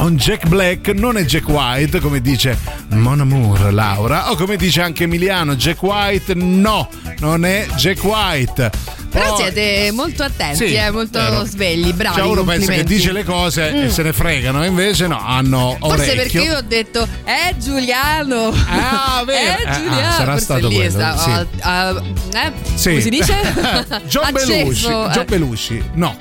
un 0.02 0.16
Jack 0.16 0.48
Black 0.48 0.88
non 0.90 1.18
è 1.18 1.26
Jack 1.26 1.50
White, 1.50 2.00
come 2.00 2.22
dice 2.22 2.58
Mon 2.92 3.20
Amour 3.20 3.72
Laura, 3.72 4.32
o 4.32 4.36
come 4.36 4.56
dice 4.58 4.82
anche 4.82 5.04
Emiliano, 5.04 5.56
Jack 5.56 5.82
White 5.84 6.34
no, 6.34 6.90
non 7.20 7.46
è 7.46 7.68
Jack 7.76 8.04
White. 8.04 8.72
Però 9.10 9.34
Poi- 9.34 9.42
siete 9.44 9.92
molto 9.92 10.24
attenti, 10.24 10.68
Sì, 10.68 10.74
eh, 10.76 10.92
molto 10.92 11.20
vero. 11.20 11.44
svegli, 11.46 11.94
bravi. 11.94 12.18
Cioè 12.18 12.26
uno 12.28 12.44
pensa 12.44 12.72
che 12.74 12.84
dice 12.84 13.12
le 13.12 13.24
cose 13.24 13.70
e 13.70 13.86
Mm. 13.86 13.88
se 13.90 14.04
ne 14.04 14.14
fregano, 14.14 14.64
invece 14.66 15.08
no, 15.08 15.20
hanno 15.24 15.78
Forse 15.80 15.96
orecchio. 16.12 16.16
perché 16.16 16.38
io 16.42 16.58
ho 16.58 16.62
detto 16.62 17.08
è 17.24 17.56
Giuliano. 17.60 18.54
Ah, 18.68 19.22
vero. 19.26 19.58
È 19.58 19.62
Eh, 19.62 19.68
ah, 19.70 19.74
Giuliano. 19.80 20.14
sarà 20.14 20.32
Forse 20.32 20.44
stato 20.44 20.68
lì 20.68 20.76
quello, 20.76 20.90
sta- 20.92 21.18
sì. 21.18 21.30
oh, 21.30 21.48
ah, 21.62 22.04
eh? 22.34 22.52
Sì. 22.76 22.90
Come 22.90 23.02
si 23.02 23.10
dice? 23.10 23.36
John 24.08 24.32
Belushi. 24.32 24.86
eh. 24.88 25.10
John 25.12 25.26
Belushi. 25.28 25.84
No, 25.94 26.16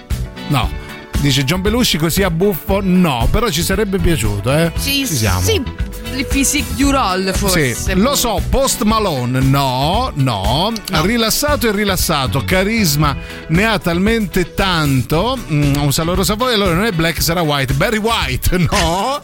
no. 0.48 0.70
Dice 1.20 1.44
John 1.44 1.60
Belushi 1.60 1.98
così 1.98 2.22
a 2.22 2.30
buffo? 2.30 2.80
No, 2.82 3.26
però 3.30 3.50
ci 3.50 3.62
sarebbe 3.62 3.98
piaciuto, 3.98 4.52
eh? 4.52 4.70
Ci, 4.80 5.04
Ci 5.06 5.14
siamo. 5.16 5.40
Sì, 5.40 5.60
physique 6.28 6.74
du 6.76 6.90
roll, 6.90 7.32
forse. 7.32 7.74
Sì, 7.74 7.94
lo 7.94 8.14
so, 8.14 8.40
Post 8.50 8.82
Malone, 8.82 9.40
no, 9.40 10.10
no, 10.14 10.72
rilassato 11.02 11.68
e 11.68 11.72
rilassato, 11.72 12.42
carisma 12.44 13.16
ne 13.48 13.64
ha 13.64 13.78
talmente 13.78 14.54
tanto, 14.54 15.38
mm, 15.50 15.76
un 15.76 15.92
saluto 15.92 16.16
rosa 16.16 16.34
voi, 16.34 16.54
allora 16.54 16.74
non 16.74 16.84
è 16.84 16.92
Black, 16.92 17.22
sarà 17.22 17.40
White, 17.42 17.74
Barry 17.74 17.98
White, 17.98 18.56
no, 18.70 19.20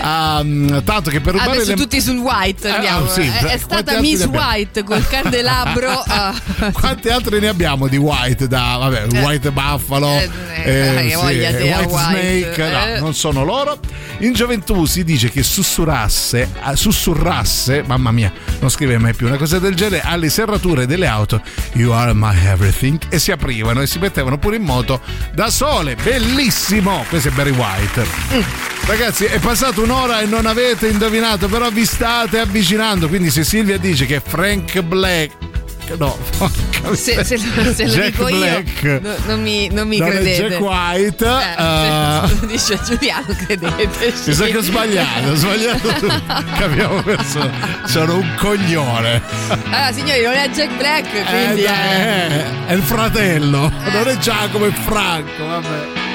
Um, 0.00 0.82
tanto 0.84 1.10
che 1.10 1.20
per 1.20 1.32
rubare 1.32 1.52
Adesso 1.52 1.70
le... 1.70 1.76
tutti 1.76 2.00
sul 2.00 2.18
white 2.18 2.68
Eh, 2.68 2.72
andiamo. 2.72 3.04
oh, 3.06 3.08
sì, 3.08 3.22
è, 3.22 3.32
è 3.38 3.40
quanti 3.40 3.58
stata 3.58 4.00
Miss? 4.00 4.24
White 4.26 4.84
col 4.84 5.06
candelabro. 5.08 5.90
ah. 6.06 6.34
Quante 6.72 7.10
altre 7.10 7.40
ne 7.40 7.48
abbiamo 7.48 7.88
di 7.88 7.96
White? 7.96 8.46
Da, 8.46 8.76
vabbè, 8.78 9.06
Eh. 9.10 9.20
White 9.22 9.50
Buffalo, 9.50 10.08
Eh, 10.08 10.28
eh, 10.64 11.02
di 11.02 11.14
White 11.14 11.86
White, 11.86 11.88
Snake, 11.88 12.70
no, 12.70 12.84
eh. 12.86 13.00
non 13.00 13.14
sono 13.14 13.44
loro. 13.44 13.78
In 14.18 14.32
gioventù 14.34 14.84
si 14.84 15.04
dice 15.04 15.30
che 15.30 15.42
sussurrasse, 15.42 16.07
eh, 16.08 16.48
sussurrasse, 16.74 17.84
mamma 17.86 18.10
mia, 18.10 18.32
non 18.60 18.70
scrive 18.70 18.98
mai 18.98 19.14
più 19.14 19.26
una 19.26 19.36
cosa 19.36 19.58
del 19.58 19.74
genere, 19.74 20.02
alle 20.04 20.28
serrature 20.28 20.86
delle 20.86 21.06
auto, 21.06 21.40
You 21.74 21.92
are 21.92 22.12
my 22.14 22.34
everything, 22.46 22.98
e 23.08 23.18
si 23.18 23.30
aprivano 23.30 23.82
e 23.82 23.86
si 23.86 23.98
mettevano 23.98 24.38
pure 24.38 24.56
in 24.56 24.62
moto 24.62 25.00
da 25.34 25.50
sole. 25.50 25.96
Bellissimo! 26.02 27.04
Questo 27.08 27.28
è 27.28 27.32
Barry 27.32 27.50
White. 27.50 28.06
Mm. 28.34 28.40
Ragazzi, 28.86 29.24
è 29.24 29.38
passata 29.38 29.80
un'ora 29.82 30.20
e 30.20 30.26
non 30.26 30.46
avete 30.46 30.88
indovinato, 30.88 31.46
però 31.48 31.68
vi 31.70 31.84
state 31.84 32.38
avvicinando. 32.38 33.08
Quindi, 33.08 33.30
se 33.30 33.44
Silvia 33.44 33.76
dice 33.76 34.06
che 34.06 34.20
Frank 34.24 34.80
Black. 34.80 35.57
No, 35.96 36.16
Se, 36.94 37.24
se 37.24 37.36
lo, 37.38 37.72
se 37.72 37.86
lo 37.86 37.92
Jack 37.92 38.10
dico 38.10 38.24
Black. 38.26 38.82
io, 38.82 39.00
no- 39.02 39.14
non 39.26 39.42
mi, 39.42 39.68
non 39.70 39.88
mi 39.88 39.98
è 39.98 40.08
credete. 40.08 40.48
Jack 40.48 40.60
White. 40.60 41.24
Eh, 41.26 41.62
eh, 41.62 42.28
se 42.28 42.34
lo 42.40 42.46
dice 42.46 42.78
Giuliano, 42.84 43.26
credete. 43.46 44.12
mi 44.26 44.32
sa 44.34 44.44
che 44.44 44.56
ho 44.56 44.60
sbagliato, 44.62 45.28
ho 45.30 45.34
sbagliato 45.34 45.88
tutto. 45.88 46.22
Abbiamo 46.64 47.02
perso. 47.02 47.50
Sono 47.86 48.16
un 48.16 48.34
coglione. 48.38 49.22
Allora, 49.48 49.92
signori, 49.92 50.22
non 50.22 50.34
è 50.34 50.48
Jack 50.50 50.76
Black, 50.76 51.14
Eh, 51.14 51.22
quindi. 51.24 51.62
dai, 51.62 52.00
eh. 52.00 52.34
eh, 52.36 52.66
è 52.66 52.72
il 52.74 52.82
fratello, 52.82 53.72
non 53.92 54.08
è 54.08 54.16
Giacomo, 54.18 54.66
è 54.66 54.72
Franco, 54.72 55.46
vabbè. 55.46 56.06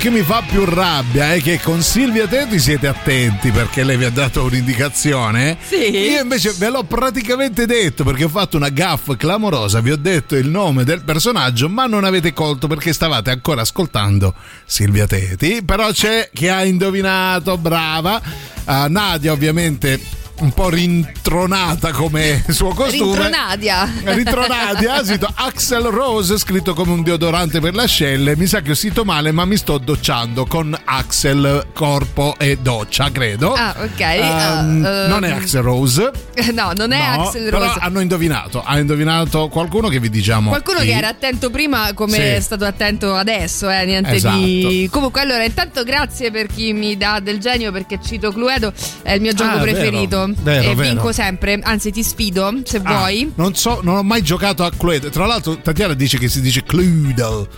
Che 0.00 0.08
mi 0.08 0.22
fa 0.22 0.42
più 0.48 0.64
rabbia 0.64 1.34
è 1.34 1.42
che 1.42 1.60
con 1.60 1.82
Silvia 1.82 2.26
Teti 2.26 2.58
siete 2.58 2.86
attenti 2.86 3.50
perché 3.50 3.84
lei 3.84 3.98
vi 3.98 4.06
ha 4.06 4.10
dato 4.10 4.44
un'indicazione. 4.44 5.58
Sì. 5.60 5.90
Io 5.90 6.22
invece 6.22 6.54
ve 6.56 6.70
l'ho 6.70 6.84
praticamente 6.84 7.66
detto 7.66 8.02
perché 8.02 8.24
ho 8.24 8.30
fatto 8.30 8.56
una 8.56 8.70
gaff 8.70 9.14
clamorosa, 9.18 9.82
vi 9.82 9.90
ho 9.90 9.98
detto 9.98 10.36
il 10.36 10.48
nome 10.48 10.84
del 10.84 11.04
personaggio, 11.04 11.68
ma 11.68 11.84
non 11.84 12.04
avete 12.04 12.32
colto 12.32 12.66
perché 12.66 12.94
stavate 12.94 13.30
ancora 13.30 13.60
ascoltando 13.60 14.34
Silvia 14.64 15.06
Teti. 15.06 15.62
Però 15.62 15.90
c'è 15.92 16.30
chi 16.32 16.48
ha 16.48 16.64
indovinato, 16.64 17.58
brava. 17.58 18.22
Ah, 18.64 18.88
Nadia, 18.88 19.32
ovviamente. 19.32 20.19
Un 20.40 20.52
po' 20.52 20.70
rintronata 20.70 21.90
come 21.92 22.42
suo 22.48 22.68
costume. 22.72 23.12
Rintronadia. 23.14 23.92
Ritronadia, 24.04 25.04
sito 25.04 25.30
Axel 25.36 25.82
Rose, 25.84 26.38
scritto 26.38 26.72
come 26.72 26.92
un 26.92 27.02
deodorante 27.02 27.60
per 27.60 27.74
le 27.74 27.82
ascelle. 27.82 28.34
Mi 28.36 28.46
sa 28.46 28.62
che 28.62 28.70
ho 28.70 28.74
sito 28.74 29.04
male, 29.04 29.32
ma 29.32 29.44
mi 29.44 29.58
sto 29.58 29.76
docciando 29.76 30.46
con 30.46 30.74
Axel 30.82 31.66
Corpo 31.74 32.36
e 32.38 32.56
Doccia, 32.56 33.10
credo. 33.12 33.52
Ah, 33.52 33.74
ok. 33.82 34.00
Ehm, 34.00 34.84
Ah, 34.84 35.06
non 35.08 35.24
è 35.24 35.30
Axel 35.30 35.62
Rose. 35.62 36.10
No, 36.54 36.72
non 36.74 36.92
è 36.92 37.16
no, 37.16 37.22
Axel 37.26 37.44
però 37.44 37.58
Rose. 37.66 37.78
hanno 37.80 38.00
indovinato. 38.00 38.62
Ha 38.64 38.78
indovinato 38.78 39.48
qualcuno 39.48 39.88
che 39.88 40.00
vi 40.00 40.08
diciamo. 40.08 40.48
Qualcuno 40.48 40.78
chi. 40.78 40.86
che 40.86 40.92
era 40.94 41.08
attento 41.08 41.50
prima 41.50 41.92
come 41.92 42.14
Sì. 42.14 42.20
è 42.20 42.40
stato 42.40 42.64
attento 42.64 43.14
adesso, 43.14 43.68
eh, 43.70 43.84
niente 43.84 44.12
Esatto. 44.12 44.36
di... 44.38 44.88
Comunque 44.90 45.20
allora 45.20 45.44
intanto 45.44 45.84
grazie 45.84 46.30
per 46.30 46.46
chi 46.46 46.72
mi 46.72 46.96
dà 46.96 47.20
del 47.20 47.38
genio 47.38 47.70
perché 47.72 47.98
cito 48.02 48.32
Cluedo, 48.32 48.72
è 49.02 49.12
il 49.12 49.20
mio 49.20 49.32
gioco 49.34 49.56
Ah, 49.58 49.60
preferito 49.60 50.18
vero, 50.20 50.29
e 50.38 50.74
vero. 50.74 50.74
vinco 50.74 51.12
sempre, 51.12 51.58
anzi 51.62 51.90
ti 51.90 52.02
sfido 52.02 52.60
se 52.64 52.80
Ah, 52.82 52.96
vuoi. 52.98 53.32
Non 53.36 53.54
so, 53.54 53.80
non 53.82 53.96
ho 53.96 54.02
mai 54.02 54.22
giocato 54.22 54.64
a 54.64 54.70
Cluedo. 54.70 55.08
Tra 55.10 55.26
l'altro, 55.26 55.56
Tatiana 55.58 55.94
dice 55.94 56.18
che 56.18 56.28
si 56.28 56.40
dice 56.40 56.62
Cluedo. 56.62 57.48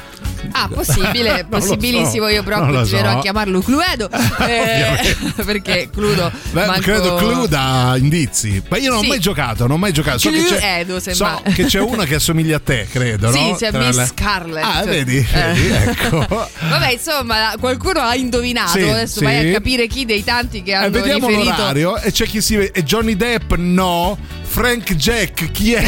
Ah, 0.51 0.69
possibile, 0.69 1.47
possibilissimo, 1.49 2.27
so, 2.27 2.33
io 2.33 2.43
lo 2.45 2.51
continuerò 2.73 3.11
so. 3.13 3.19
a 3.19 3.21
chiamarlo 3.21 3.61
Cluedo 3.61 4.09
eh, 4.47 5.17
perché 5.45 5.89
Cludo 5.93 6.31
Beh, 6.51 6.67
manco- 6.67 6.81
credo 6.83 7.15
Clue 7.17 7.49
dà 7.49 7.95
indizi. 7.97 8.63
Ma 8.69 8.77
io 8.79 8.91
non 8.91 8.99
Sì. 9.01 9.07
ho 9.07 9.09
mai 9.09 9.19
giocato, 9.21 9.63
non 9.67 9.77
ho 9.77 9.79
mai 9.79 9.93
giocato. 9.93 10.19
So 10.19 10.31
che 10.31 10.43
c'è, 10.43 10.57
Cluedo, 10.59 11.01
so 11.01 11.13
sembra. 11.15 11.41
che 11.53 11.65
c'è 11.65 11.81
una 11.81 12.05
che 12.05 12.15
assomiglia 12.17 12.57
a 12.57 12.61
te, 12.61 12.87
credo. 12.91 13.31
Sì, 13.33 13.49
no? 13.51 13.55
c'è 13.57 13.71
Tra 13.71 13.87
Miss 13.87 13.97
le- 13.97 14.07
Scarlett. 14.07 14.65
Ah, 14.65 14.83
vedi, 14.85 15.17
Eh. 15.19 15.53
vedi, 15.53 15.67
ecco. 15.69 16.27
Vabbè, 16.29 16.91
insomma, 16.93 17.55
qualcuno 17.59 18.01
ha 18.01 18.15
indovinato. 18.15 18.71
Sì, 18.79 18.83
Adesso 18.83 19.19
sì. 19.19 19.25
vai 19.25 19.49
a 19.49 19.53
capire 19.53 19.87
chi 19.87 20.05
dei 20.05 20.25
tanti 20.25 20.63
che 20.63 20.71
Eh, 20.73 20.75
hanno 20.75 20.91
vediamo 20.91 21.29
riferito. 21.29 21.55
l'orario 21.57 21.97
e 21.99 22.11
c'è 22.13 22.27
chi 22.27 22.41
si 22.41 22.57
vede. 22.57 22.73
E 22.73 22.83
Johnny 22.85 23.17
Depp 23.17 23.53
no. 23.57 24.19
Frank 24.53 24.95
Jack, 24.97 25.51
chi 25.51 25.73
è? 25.73 25.83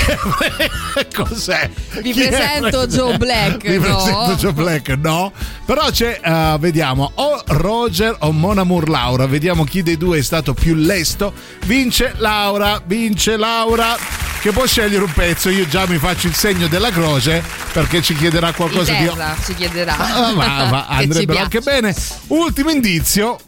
Cos'è? 1.15 1.69
Vi 2.01 2.13
Chi 2.13 2.23
è? 2.23 2.29
presento 2.31 2.87
Joe 2.87 3.19
Black, 3.19 3.59
Vi 3.69 3.77
no? 3.77 3.83
presento 3.83 4.35
Joe 4.37 4.53
Black, 4.55 4.89
no. 4.97 5.33
Però 5.67 5.91
c'è, 5.91 6.19
eh, 6.25 6.57
vediamo, 6.59 7.13
o 7.17 7.43
Roger 7.49 8.17
o 8.21 8.33
Mona 8.33 8.63
Moore 8.63 8.91
Laura. 8.91 9.27
Vediamo 9.27 9.65
chi 9.65 9.83
dei 9.83 9.99
due 9.99 10.17
è 10.17 10.23
stato 10.23 10.55
più 10.55 10.75
lesto. 10.77 11.35
Vince 11.67 12.15
Laura, 12.17 12.81
vince 12.87 13.37
Laura. 13.37 13.97
Che 14.41 14.51
può 14.51 14.65
scegliere 14.65 15.05
un 15.05 15.13
pezzo. 15.13 15.51
Io 15.51 15.69
già 15.69 15.87
mi 15.87 15.99
faccio 15.99 16.27
il 16.29 16.35
segno 16.35 16.67
della 16.67 16.91
croce 16.91 17.43
perché 17.71 18.01
ci 18.01 18.17
chiederà 18.17 18.53
qualcosa 18.53 18.95
di. 18.95 19.11
ci 19.45 19.55
chiederà. 19.57 19.95
Ah, 19.99 20.33
ma, 20.33 20.65
ma 20.71 20.87
andrebbero 20.89 21.39
anche 21.39 21.61
bene. 21.61 21.95
Ultimo 22.29 22.71
indizio. 22.71 23.39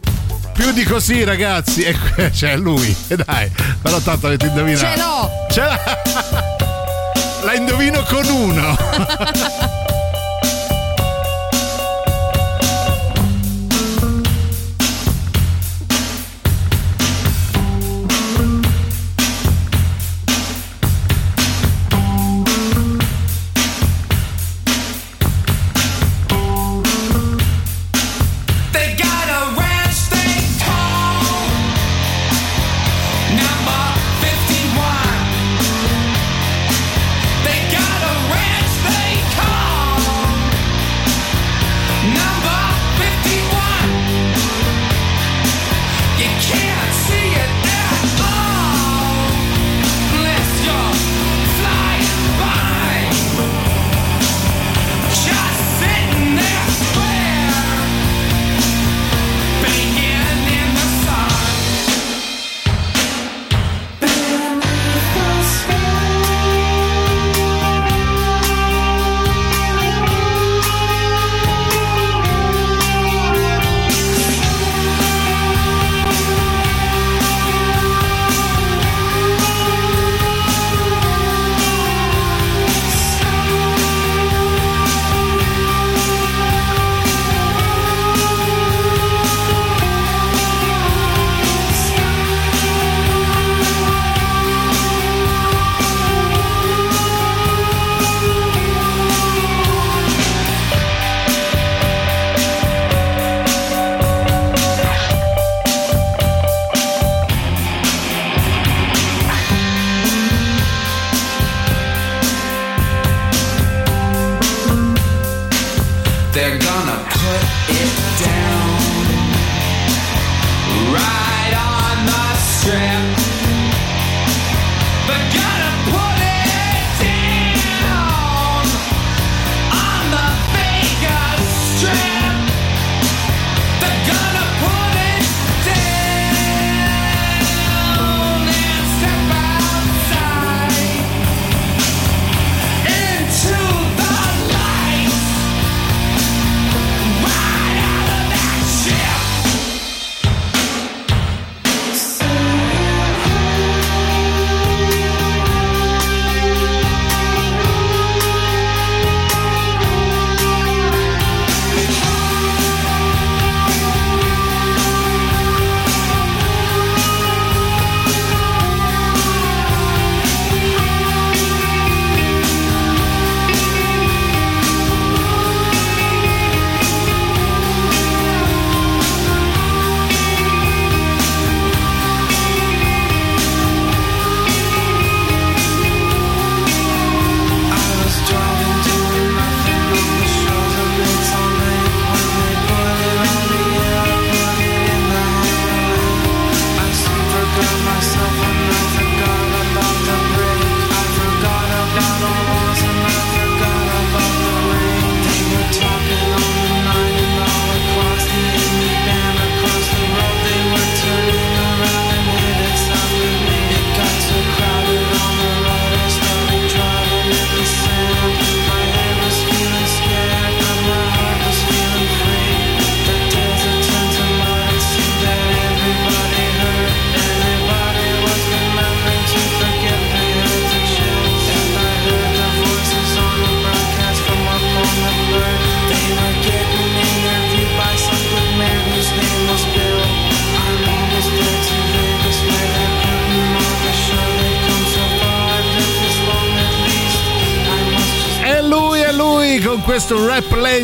Più 0.53 0.72
di 0.72 0.84
così, 0.84 1.24
ragazzi. 1.24 1.82
E 1.82 1.97
c'è 2.30 2.57
lui. 2.57 2.95
E 3.09 3.16
dai, 3.16 3.51
però 3.82 3.99
tanto 3.99 4.26
avete 4.26 4.47
indovinato. 4.47 4.87
Ce 4.87 4.97
l'ho! 4.97 5.30
Ce 5.51 5.61
l'ha. 5.61 6.03
La 7.45 7.55
indovino 7.55 8.03
con 8.03 8.26
uno. 8.26 8.76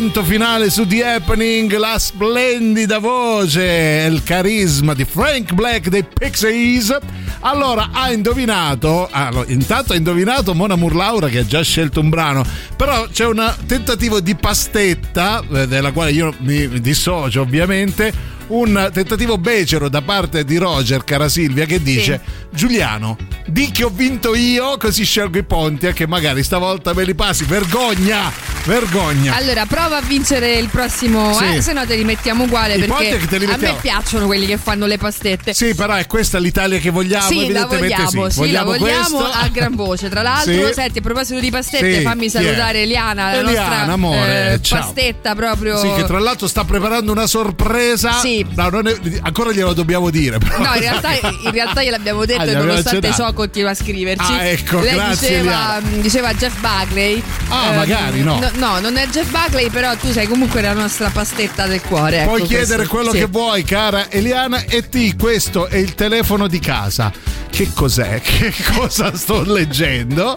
rap 0.03 0.13
lento 0.13 0.23
finale 0.23 0.69
su 0.69 0.85
The 0.85 1.05
Happening, 1.05 1.73
la 1.77 1.97
splendida 1.97 2.99
voce 2.99 4.03
e 4.03 4.07
il 4.07 4.21
carisma 4.21 4.93
di 4.93 5.05
Frank 5.05 5.53
Black 5.53 5.87
dei 5.87 6.03
Pixies. 6.03 6.95
Allora, 7.39 7.89
ha 7.93 8.11
indovinato, 8.11 9.07
allora, 9.09 9.49
intanto 9.49 9.93
ha 9.93 9.95
indovinato 9.95 10.53
Mona 10.53 10.75
Murlaura 10.75 11.29
che 11.29 11.39
ha 11.39 11.45
già 11.45 11.61
scelto 11.61 12.01
un 12.01 12.09
brano, 12.09 12.45
però 12.75 13.07
c'è 13.07 13.25
un 13.25 13.53
tentativo 13.65 14.19
di 14.19 14.35
pastetta, 14.35 15.41
eh, 15.53 15.67
della 15.67 15.91
quale 15.93 16.11
io 16.11 16.33
mi 16.39 16.81
dissocio 16.81 17.41
ovviamente, 17.41 18.11
un 18.47 18.89
tentativo 18.91 19.37
becero 19.37 19.87
da 19.87 20.01
parte 20.01 20.43
di 20.43 20.57
Roger 20.57 21.03
Carasilvia 21.05 21.65
che 21.65 21.81
dice 21.81 22.19
Giuliano 22.51 23.15
di 23.47 23.71
che 23.71 23.85
ho 23.85 23.89
vinto 23.89 24.35
io 24.35 24.77
così 24.77 25.05
scelgo 25.05 25.37
i 25.37 25.43
ponti 25.43 25.87
e 25.87 25.93
che 25.93 26.07
magari 26.07 26.43
stavolta 26.43 26.93
me 26.93 27.05
li 27.05 27.15
passi. 27.15 27.45
Vergogna 27.45 28.52
vergogna 28.65 29.35
Allora, 29.35 29.65
prova 29.65 29.97
a 29.97 30.01
vincere 30.01 30.53
il 30.55 30.69
prossimo, 30.69 31.33
Sì. 31.33 31.55
eh, 31.55 31.61
se 31.61 31.73
no 31.73 31.85
te 31.85 31.95
li 31.95 32.03
mettiamo 32.03 32.43
uguale 32.45 32.75
I 32.75 32.79
perché 32.85 33.19
te 33.27 33.37
li 33.37 33.45
a 33.45 33.47
me 33.49 33.53
mettiamo. 33.57 33.77
piacciono 33.81 34.25
quelli 34.25 34.45
che 34.45 34.57
fanno 34.57 34.85
le 34.85 34.97
pastette. 34.97 35.53
sì 35.53 35.73
però 35.75 35.93
è 35.95 36.07
questa 36.07 36.37
l'Italia 36.39 36.79
che 36.79 36.89
vogliamo 36.89 37.27
Sì, 37.27 37.51
la 37.51 37.65
vogliamo, 37.65 38.29
sì 38.29 38.43
sì, 38.45 38.51
la 38.51 38.63
vogliamo 38.63 39.19
a 39.23 39.47
gran 39.51 39.75
voce. 39.75 40.09
Tra 40.09 40.21
l'altro, 40.21 40.67
Sì. 40.67 40.73
senti, 40.73 40.99
a 40.99 41.01
proposito 41.01 41.39
di 41.39 41.49
pastette, 41.51 42.01
fammi 42.01 42.29
salutare 42.29 42.81
Eliana, 42.83 43.31
la 43.31 43.39
Eliana, 43.39 43.67
nostra 43.67 43.93
amore, 43.93 44.53
eh, 44.53 44.59
pastetta 44.67 45.35
proprio. 45.35 45.77
Sì, 45.77 45.91
che 45.95 46.03
tra 46.05 46.19
l'altro 46.19 46.47
sta 46.47 46.63
preparando 46.63 47.11
una 47.11 47.27
sorpresa. 47.27 48.13
Sì. 48.19 48.45
No, 48.55 48.69
è- 48.81 48.99
ancora 49.21 49.51
glielo 49.51 49.73
dobbiamo 49.73 50.09
dire. 50.09 50.37
Però. 50.37 50.57
No, 50.57 50.73
in 50.75 50.79
realtà, 50.81 51.09
in 51.43 51.51
realtà 51.51 51.83
gliel'abbiamo 51.83 52.25
detto 52.25 52.41
Ah, 52.41 52.45
e 52.45 52.53
nonostante 52.53 53.11
ciò 53.13 53.31
continua 53.33 53.71
a 53.71 53.75
scriverci. 53.75 54.31
Ah, 54.31 54.43
ecco, 54.45 54.79
Lei 54.79 54.93
grazie, 54.93 55.27
diceva, 55.41 55.79
diceva 55.99 56.33
Jeff 56.33 56.55
Buckley. 56.59 57.21
Ah, 57.49 57.67
Ehm, 57.69 57.75
magari, 57.75 58.21
no. 58.23 58.39
no. 58.39 58.51
Non 58.79 58.97
è 58.97 59.07
Jeff 59.07 59.29
Buckley, 59.29 59.69
però 59.69 59.95
tu 59.95 60.11
sei 60.11 60.27
comunque 60.27 60.61
la 60.61 60.73
nostra 60.73 61.09
pastetta 61.09 61.65
del 61.65 61.81
cuore. 61.81 62.23
Puoi 62.23 62.37
ecco, 62.39 62.47
chiedere 62.47 62.75
questo. 62.85 62.95
quello 62.95 63.11
Sì. 63.11 63.17
che 63.19 63.25
vuoi, 63.25 63.63
cara 63.63 64.09
Eliana. 64.09 64.63
E 64.65 64.87
ti, 64.89 65.15
questo 65.15 65.67
è 65.67 65.77
il 65.77 65.95
telefono 65.95 66.47
di 66.47 66.59
casa. 66.59 67.11
Che 67.49 67.71
cos'è? 67.73 68.19
Che 68.23 68.53
cosa 68.75 69.15
sto 69.15 69.43
leggendo? 69.43 70.35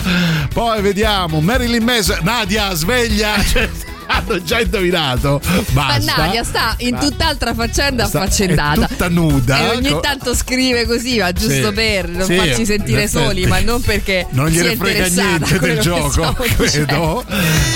Poi 0.52 0.82
vediamo 0.82 1.40
Marilyn 1.40 1.82
Manson. 1.82 2.18
Nadia, 2.22 2.74
sveglia! 2.74 3.34
Hanno 4.07 4.43
già 4.43 4.61
indovinato. 4.61 5.41
Ma 5.73 5.87
Basta. 5.97 6.16
Nadia 6.16 6.45
sta 6.45 6.74
in 6.78 6.95
Ma- 6.95 6.99
tutt'altra 7.01 7.55
faccenda 7.55 8.07
Sta- 8.07 8.23
affaccendata. 8.23 8.85
è 8.85 8.89
tutta 8.89 9.09
nuda. 9.09 9.59
E 9.59 9.77
ogni 9.77 9.91
Co- 9.91 10.01
tanto 10.01 10.35
scrive 10.35 10.87
così, 10.87 11.19
ma 11.19 11.33
giusto 11.33 11.69
Sì. 11.69 11.73
per 11.73 12.09
non 12.09 12.27
Sì, 12.27 12.37
farci 12.37 12.65
sentire 12.65 13.09
soli, 13.09 13.47
ma 13.47 13.61
non 13.61 13.81
perché 13.81 14.27
Non 14.31 14.49
gliene 14.49 14.77
frega 14.77 15.07
niente 15.09 15.59
del 15.59 15.78
gioco, 15.81 16.33
credo. 16.57 17.24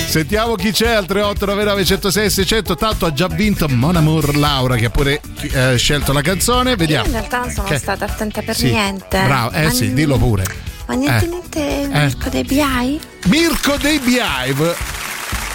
Sentiamo 0.08 0.54
chi 0.54 0.70
c'è 0.72 0.90
al 0.90 1.06
3899 1.06 1.84
106 1.84 2.30
600. 2.30 2.74
Tanto 2.76 3.06
ha 3.06 3.12
già 3.12 3.26
vinto 3.28 3.68
Mon 3.68 3.96
Amour 3.96 4.36
Laura 4.36 4.76
che 4.76 4.86
ha 4.86 4.90
pure 4.90 5.20
eh, 5.52 5.76
scelto 5.76 6.12
la 6.12 6.22
canzone. 6.22 6.70
Io 6.70 6.76
Vediamo. 6.76 7.06
in 7.06 7.12
realtà 7.12 7.38
non 7.40 7.50
sono 7.50 7.68
Che- 7.68 7.78
stata 7.78 8.04
attenta 8.06 8.42
per 8.42 8.56
Sì, 8.56 8.70
niente. 8.70 9.20
Bravo, 9.24 9.50
eh 9.54 9.64
Ma 9.64 9.70
sì, 9.70 9.86
n- 9.88 9.94
dillo 9.94 10.16
pure. 10.18 10.44
Ma 10.86 10.94
niente, 10.94 11.24
Eh. 11.24 11.28
niente, 11.28 11.82
Eh. 11.82 12.04
Mirko 12.04 12.28
dei 12.30 12.44
BI? 12.44 13.00
Mirko 13.26 13.76
dei 13.76 13.98
Beehive. 14.00 14.74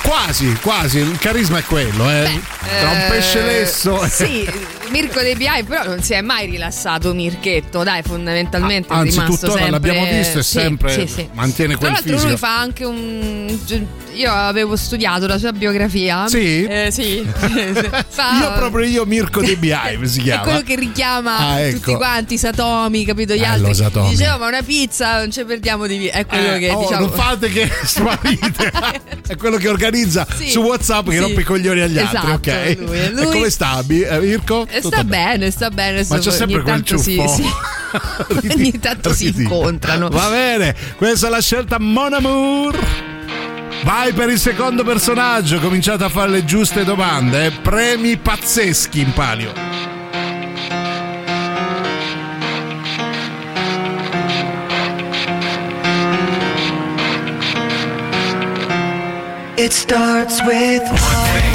Quasi, 0.05 0.55
quasi, 0.61 0.99
il 0.99 1.17
carisma 1.17 1.57
è 1.57 1.63
quello, 1.63 2.07
eh. 2.07 2.54
Tra 2.79 2.89
un 2.89 2.97
Eh, 2.97 3.07
pesce 3.09 3.41
lesso. 3.43 4.07
Sì, 4.09 4.49
Mirko 4.89 5.21
dei 5.21 5.35
BI 5.35 5.63
però 5.67 5.83
non 5.85 6.01
si 6.01 6.13
è 6.13 6.21
mai 6.21 6.45
rilassato 6.49 7.13
Mirchetto, 7.13 7.83
dai, 7.83 8.01
fondamentalmente 8.03 8.91
è 8.93 8.95
Anzi, 8.97 9.11
rimasto 9.19 9.31
tuttora 9.47 9.51
sempre 9.63 9.71
l'abbiamo 9.71 10.05
visto 10.05 10.39
e 10.39 10.43
sì, 10.43 10.51
sempre 10.59 10.91
sì, 10.91 11.07
sì. 11.07 11.29
mantiene 11.33 11.71
Tra 11.77 11.79
quel 11.79 11.91
l'altro 11.91 12.11
fisico. 12.13 12.27
lui 12.29 12.37
fa 12.37 12.59
anche 12.59 12.85
un 12.85 13.59
io 14.13 14.31
avevo 14.31 14.77
studiato 14.77 15.27
la 15.27 15.37
sua 15.37 15.51
biografia. 15.51 16.25
Sì? 16.27 16.63
Eh, 16.63 16.87
sì. 16.89 17.21
Fa- 18.07 18.39
Io 18.39 18.53
proprio 18.53 18.85
io 18.87 19.05
Mirko 19.05 19.41
dei 19.41 19.57
Beehive 19.57 20.07
si 20.07 20.19
È 20.21 20.23
chiama. 20.23 20.41
quello 20.43 20.61
che 20.61 20.75
richiama 20.75 21.37
Ah, 21.37 21.59
ecco. 21.59 21.79
tutti 21.79 21.95
quanti, 21.95 22.37
Satomi, 22.37 23.03
capito? 23.05 23.33
Gli 23.33 23.39
Bello, 23.39 23.53
altri. 23.67 23.73
Satomi. 23.75 24.09
Diceva, 24.09 24.37
ma 24.37 24.47
una 24.47 24.61
pizza 24.61 25.17
non 25.17 25.31
ci 25.31 25.43
perdiamo 25.43 25.85
di 25.85 25.97
via. 25.97 26.13
È 26.13 26.25
quello 26.25 26.53
Eh, 26.53 26.59
che 26.59 26.69
oh, 26.71 26.79
diciamo. 26.81 27.05
non 27.07 27.11
fate 27.13 27.49
che 27.49 27.69
sparite 27.83 28.71
è 29.27 29.35
quello 29.35 29.57
che 29.57 29.67
organizza 29.67 30.25
su 30.47 30.59
Whatsapp 30.61 31.09
che 31.09 31.19
rompe 31.19 31.41
i 31.41 31.43
coglioni 31.43 31.81
agli 31.81 31.97
altri 31.97 32.17
Esatto, 32.17 32.31
ok 32.55 32.77
lui, 32.79 32.99
e 32.99 33.09
lui- 33.11 33.25
come 33.31 33.49
sta 33.49 33.81
Bi- 33.83 34.01
eh, 34.01 34.19
Mirko? 34.19 34.65
Eh, 34.69 34.75
Tutto 34.81 34.87
sta 34.95 35.03
bene, 35.03 35.51
sta 35.51 35.69
bene. 35.69 36.05
ma 36.07 36.17
c'è 36.17 36.27
ogni 36.29 36.37
sempre 36.37 36.61
quel 36.61 36.75
tanto 36.83 36.97
si- 36.97 37.15
ciuffo 37.15 37.27
sì. 37.27 37.43
ogni 38.55 38.79
tanto 38.79 39.13
si 39.13 39.33
incontrano. 39.35 40.09
va 40.09 40.29
bene 40.29 40.75
questa 40.97 41.27
è 41.27 41.29
la 41.29 41.41
scelta 41.41 41.77
Mon 41.79 42.13
Amour 42.13 42.77
Vai 43.83 44.13
per 44.13 44.29
il 44.29 44.39
secondo 44.39 44.83
personaggio, 44.83 45.59
cominciate 45.59 46.03
a 46.05 46.09
fare 46.09 46.31
le 46.31 46.43
giuste 46.43 46.83
domande, 46.83 47.45
eh. 47.45 47.51
premi 47.51 48.17
pazzeschi 48.17 48.99
in 48.99 49.13
palio. 49.13 49.53
It 59.57 59.71
starts 59.71 60.41
with 60.45 60.83
one 60.83 61.41
thing. 61.41 61.54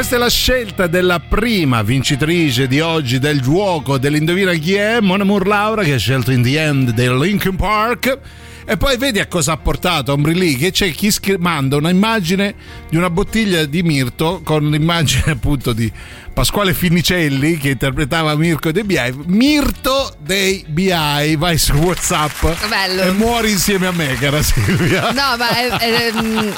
Questa 0.00 0.16
è 0.16 0.18
la 0.18 0.30
scelta 0.30 0.86
della 0.86 1.20
prima 1.20 1.82
vincitrice 1.82 2.66
di 2.66 2.80
oggi 2.80 3.18
del 3.18 3.42
gioco 3.42 3.98
dell'Indovina 3.98 4.54
chi 4.54 4.72
è, 4.72 4.98
Mon 4.98 5.20
Amour 5.20 5.46
Laura 5.46 5.82
che 5.82 5.92
ha 5.92 5.98
scelto 5.98 6.30
In 6.30 6.42
the 6.42 6.58
End 6.58 6.92
del 6.92 7.18
Linkin 7.18 7.54
Park. 7.54 8.18
E 8.64 8.78
poi 8.78 8.96
vedi 8.96 9.18
a 9.20 9.26
cosa 9.26 9.52
ha 9.52 9.56
portato 9.58 10.12
Ombrilì 10.12 10.56
che 10.56 10.70
c'è 10.70 10.90
chi 10.92 11.12
manda 11.38 11.76
una 11.76 11.90
immagine 11.90 12.54
di 12.88 12.96
una 12.96 13.10
bottiglia 13.10 13.66
di 13.66 13.82
Mirto 13.82 14.40
con 14.42 14.70
l'immagine 14.70 15.32
appunto 15.36 15.74
di 15.74 15.92
Pasquale 16.32 16.72
Finicelli 16.72 17.58
che 17.58 17.68
interpretava 17.68 18.34
Mirko 18.36 18.72
dei 18.72 18.84
BI. 18.84 19.24
Mirto 19.26 20.16
dei 20.18 20.64
BI, 20.66 21.36
vai 21.36 21.58
su 21.58 21.74
WhatsApp 21.74 22.42
Bello. 22.70 23.02
e 23.02 23.10
muori 23.10 23.50
insieme 23.50 23.86
a 23.86 23.92
me, 23.92 24.14
cara 24.14 24.42
Silvia. 24.42 25.10
No, 25.12 25.36
ma 25.36 25.50
è, 25.50 25.68
è, 25.68 26.12
mm, 26.16 26.50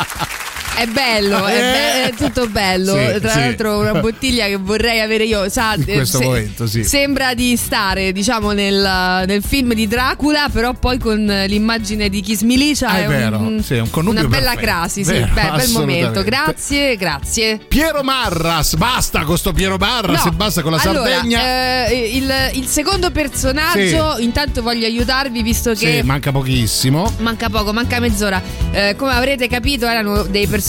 è 0.74 0.86
bello, 0.86 1.46
è, 1.46 1.58
be- 1.58 2.02
è 2.10 2.14
tutto 2.16 2.48
bello. 2.48 2.94
Sì, 2.96 3.20
Tra 3.20 3.30
sì. 3.30 3.38
l'altro, 3.38 3.78
una 3.78 4.00
bottiglia 4.00 4.46
che 4.46 4.56
vorrei 4.56 5.00
avere 5.00 5.24
io. 5.24 5.48
Sa, 5.48 5.74
In 5.76 5.84
questo 5.84 6.18
se- 6.18 6.24
momento, 6.24 6.66
sì. 6.66 6.82
Sembra 6.84 7.34
di 7.34 7.56
stare, 7.56 8.12
diciamo, 8.12 8.52
nel, 8.52 9.24
nel 9.26 9.42
film 9.42 9.74
di 9.74 9.86
Dracula, 9.86 10.48
però 10.50 10.72
poi 10.72 10.98
con 10.98 11.24
l'immagine 11.46 12.08
di 12.08 12.20
Kiss 12.20 12.40
Milicia. 12.42 12.88
Ah, 12.88 12.98
è 13.02 13.06
vero, 13.06 13.38
un- 13.38 13.62
sì, 13.62 13.74
un 13.74 13.88
una 14.06 14.24
bella 14.24 14.54
crasi. 14.54 15.04
Sì, 15.04 15.12
Vero, 15.12 15.28
beh, 15.32 15.50
bel 15.56 15.70
momento. 15.70 16.22
Grazie, 16.24 16.96
grazie. 16.96 17.58
Piero 17.68 18.02
Marras, 18.02 18.74
basta 18.76 19.22
con 19.24 19.36
sto 19.38 19.52
Piero 19.52 19.76
Marras 19.76 20.24
No, 20.24 20.30
e 20.30 20.34
basta 20.34 20.62
con 20.62 20.72
la 20.72 20.80
allora, 20.82 21.10
Sardegna. 21.10 21.86
eh, 21.86 22.10
il, 22.14 22.32
il 22.54 22.66
secondo 22.66 23.10
personaggio, 23.10 24.16
intanto 24.18 24.62
voglio 24.62 24.86
aiutarvi 24.86 25.42
visto 25.42 25.70
che 25.74 25.98
Sì, 26.00 26.02
manca 26.02 26.32
pochissimo. 26.32 27.12
Manca 27.18 27.48
poco, 27.50 27.72
manca 27.72 28.00
mezz'ora. 28.00 28.40
Eh, 28.72 28.94
come 28.96 29.12
avrete 29.12 29.46
capito, 29.48 29.86
erano 29.86 30.22
dei 30.22 30.46
personaggi 30.46 30.60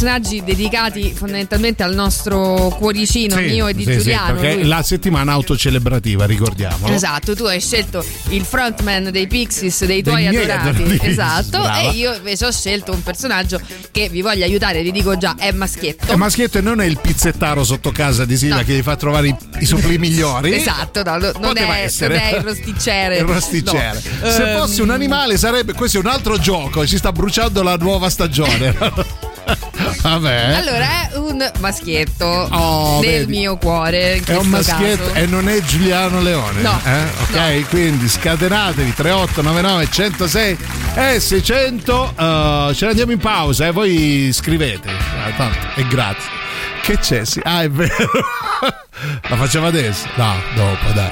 dedicati 0.43 1.13
fondamentalmente 1.13 1.83
al 1.83 1.93
nostro 1.93 2.75
cuoricino 2.77 3.35
Sì, 3.37 3.43
mio 3.43 3.67
e 3.67 3.73
di 3.73 3.83
sì, 3.83 3.91
sì, 3.91 3.97
Giuliano. 3.99 4.41
lui- 4.41 4.63
la 4.65 4.81
settimana 4.83 5.31
autocelebrativa, 5.33 6.25
ricordiamolo. 6.25 6.93
Esatto, 6.93 7.35
tu 7.35 7.43
hai 7.45 7.59
scelto 7.61 8.03
il 8.29 8.43
frontman 8.43 9.09
dei 9.11 9.27
Pixies, 9.27 9.85
dei 9.85 10.01
tuoi 10.03 10.27
miei 10.27 10.35
adorati. 10.49 10.67
adorati, 10.81 10.99
Esatto, 11.07 11.59
brava. 11.59 11.79
e 11.81 11.89
io 11.91 12.13
invece 12.15 12.45
ho 12.45 12.51
scelto 12.51 12.91
un 12.91 13.03
personaggio 13.03 13.59
che 13.91 14.09
vi 14.09 14.21
voglio 14.21 14.43
aiutare, 14.43 14.81
vi 14.81 14.91
dico 14.91 15.15
già, 15.17 15.35
è 15.37 15.51
maschietto. 15.51 16.11
E 16.11 16.15
maschietto 16.15 16.59
non 16.61 16.81
è 16.81 16.85
il 16.85 16.99
pizzettaro 16.99 17.63
sotto 17.63 17.91
casa 17.91 18.25
di 18.25 18.35
Silvia 18.37 18.57
No. 18.57 18.63
che 18.63 18.73
gli 18.75 18.81
fa 18.81 18.95
trovare 18.95 19.27
i, 19.27 19.35
i 19.59 19.65
supplì 19.65 19.97
migliori. 19.99 20.53
Esatto, 20.55 21.03
no, 21.03 21.17
no, 21.17 21.31
non, 21.33 21.41
Poteva 21.41 21.77
è, 21.77 21.83
essere. 21.83 22.15
non 22.17 22.23
è 22.27 22.35
il 22.37 22.43
rosticere. 22.43 23.17
Il 23.17 23.23
rosticere. 23.25 24.01
No. 24.21 24.29
Se 24.29 24.51
Ehm, 24.51 24.57
fossi 24.59 24.81
un 24.81 24.89
animale 24.89 25.37
sarebbe 25.37 25.73
questo 25.73 25.97
è 25.97 25.99
un 26.01 26.07
altro 26.07 26.37
gioco, 26.37 26.85
ci 26.87 26.97
sta 26.97 27.11
bruciando 27.11 27.61
la 27.63 27.75
nuova 27.75 28.09
stagione. 28.09 29.22
Vabbè. 30.01 30.53
Allora 30.55 30.85
è 31.09 31.09
un 31.15 31.51
maschietto 31.59 32.25
Oh, 32.25 32.99
nel 33.01 33.25
vedi. 33.25 33.37
mio 33.39 33.57
cuore. 33.57 34.21
È 34.25 34.35
un 34.35 34.47
maschietto 34.47 35.05
caso. 35.07 35.15
e 35.15 35.25
non 35.25 35.47
è 35.47 35.61
Giuliano 35.61 36.21
Leone. 36.21 36.61
No, 36.61 36.79
eh? 36.85 37.03
Ok, 37.21 37.69
quindi 37.69 38.07
scatenatevi 38.09 38.93
3899 38.93 39.87
106 39.89 40.57
e 40.95 41.19
600. 41.19 42.13
eh, 42.17 42.71
ce 42.75 42.85
ne 42.85 42.89
andiamo 42.91 43.11
in 43.11 43.19
pausa 43.19 43.67
e 43.67 43.71
voi 43.71 44.29
scrivete. 44.33 44.89
Ah, 44.89 45.31
tanto, 45.37 45.57
è 45.75 45.83
gratis. 45.85 46.25
Che 46.81 46.97
c'è? 46.99 47.23
Sì. 47.25 47.39
Ah, 47.43 47.63
è 47.63 47.69
vero. 47.69 47.93
La 49.29 49.35
facciamo 49.37 49.67
adesso? 49.67 50.05
No, 50.15 50.33
dopo, 50.55 50.91
dai. 50.93 51.11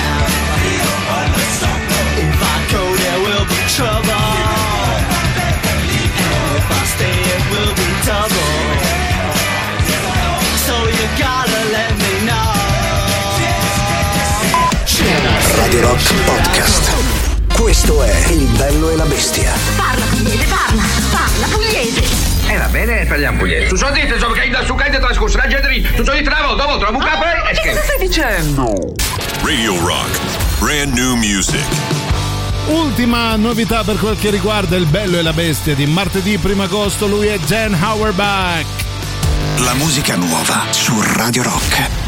Radio 15.71 15.87
Rock 15.87 16.13
Podcast. 16.25 16.91
Questo 17.53 18.03
è 18.03 18.27
Il 18.31 18.45
bello 18.57 18.89
e 18.89 18.97
la 18.97 19.05
bestia. 19.05 19.53
Parla 19.77 20.03
pugliese, 20.03 20.45
parla, 20.49 20.83
parla 21.09 21.47
pugliese. 21.47 22.03
E 22.49 22.57
va 22.57 22.65
bene, 22.65 23.05
parliamo 23.05 23.37
pugliese. 23.37 23.67
Tu 23.67 23.77
so 23.77 23.89
dite, 23.91 24.19
so 24.19 24.31
che 24.31 24.49
da 24.49 24.65
su 24.65 24.75
che 24.75 24.89
trascorso 24.89 25.37
la 25.37 25.47
gente 25.47 25.69
lì. 25.69 25.81
Tu 25.81 26.03
so 26.03 26.11
di 26.11 26.23
tra 26.23 26.41
volta, 26.45 26.65
volta, 26.65 26.85
la 26.87 26.91
buca 26.91 27.11
poi 27.11 27.51
e 27.51 27.61
che 27.61 27.79
stai 27.81 28.05
dicendo? 28.05 28.93
Radio 29.43 29.79
Rock. 29.79 30.19
Brand 30.59 30.93
new 30.93 31.15
music. 31.15 31.63
Ultima 32.67 33.37
novità 33.37 33.85
per 33.85 33.97
quel 33.97 34.17
che 34.19 34.29
riguarda 34.29 34.75
il 34.75 34.87
bello 34.87 35.19
e 35.19 35.21
la 35.21 35.31
bestia 35.31 35.73
di 35.73 35.85
martedì 35.85 36.37
1 36.41 36.63
agosto, 36.63 37.07
lui 37.07 37.27
è 37.27 37.39
Dan 37.47 37.77
Auerbach. 37.81 38.65
La 39.59 39.73
musica 39.75 40.17
nuova 40.17 40.65
su 40.71 41.01
Radio 41.01 41.43
Rock. 41.43 42.00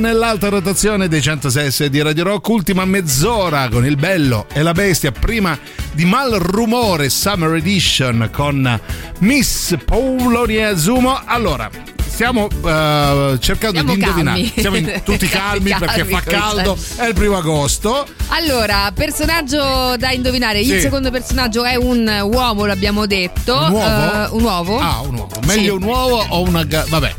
Nell'alta 0.00 0.48
rotazione 0.48 1.06
dei 1.08 1.20
106 1.22 1.88
di 1.90 2.00
Radio 2.02 2.24
Rock, 2.24 2.48
ultima 2.48 2.84
mezz'ora 2.84 3.68
con 3.68 3.84
il 3.86 3.96
bello 3.96 4.46
e 4.52 4.62
la 4.62 4.72
bestia, 4.72 5.12
prima 5.12 5.56
di 5.92 6.04
Mal 6.06 6.32
Rumore 6.32 7.08
Summer 7.10 7.54
Edition 7.54 8.28
con 8.32 8.80
Miss 9.18 9.76
Paolonia 9.84 10.70
Azumo. 10.70 11.20
Allora, 11.24 11.68
stiamo 12.06 12.48
eh, 12.48 13.36
cercando 13.40 13.78
Siamo 13.78 13.94
di 13.94 14.00
indovinare. 14.00 14.40
calmi. 14.40 14.52
Siamo 14.56 14.76
in- 14.76 15.00
tutti 15.04 15.26
calmi 15.28 15.74
perché 15.78 16.04
fa 16.04 16.20
Calmi, 16.20 16.40
caldo, 16.64 16.78
è 16.96 17.06
il 17.06 17.14
primo 17.14 17.36
agosto. 17.36 18.06
Allora, 18.28 18.90
personaggio 18.94 19.96
da 19.98 20.10
indovinare. 20.12 20.62
Sì. 20.64 20.72
Il 20.72 20.80
secondo 20.80 21.10
personaggio 21.10 21.64
è 21.64 21.74
un 21.76 22.06
uomo, 22.24 22.64
l'abbiamo 22.64 23.06
detto. 23.06 23.54
Un 23.54 23.72
uovo? 23.72 24.12
Eh, 24.12 24.28
un 24.30 24.42
uovo. 24.42 24.78
Ah, 24.80 25.00
un 25.00 25.14
uovo. 25.14 25.40
Meglio 25.46 25.62
Sì. 25.76 25.82
un 25.82 25.82
uovo 25.82 26.24
o 26.28 26.40
una... 26.42 26.64
Vabbè. 26.88 27.14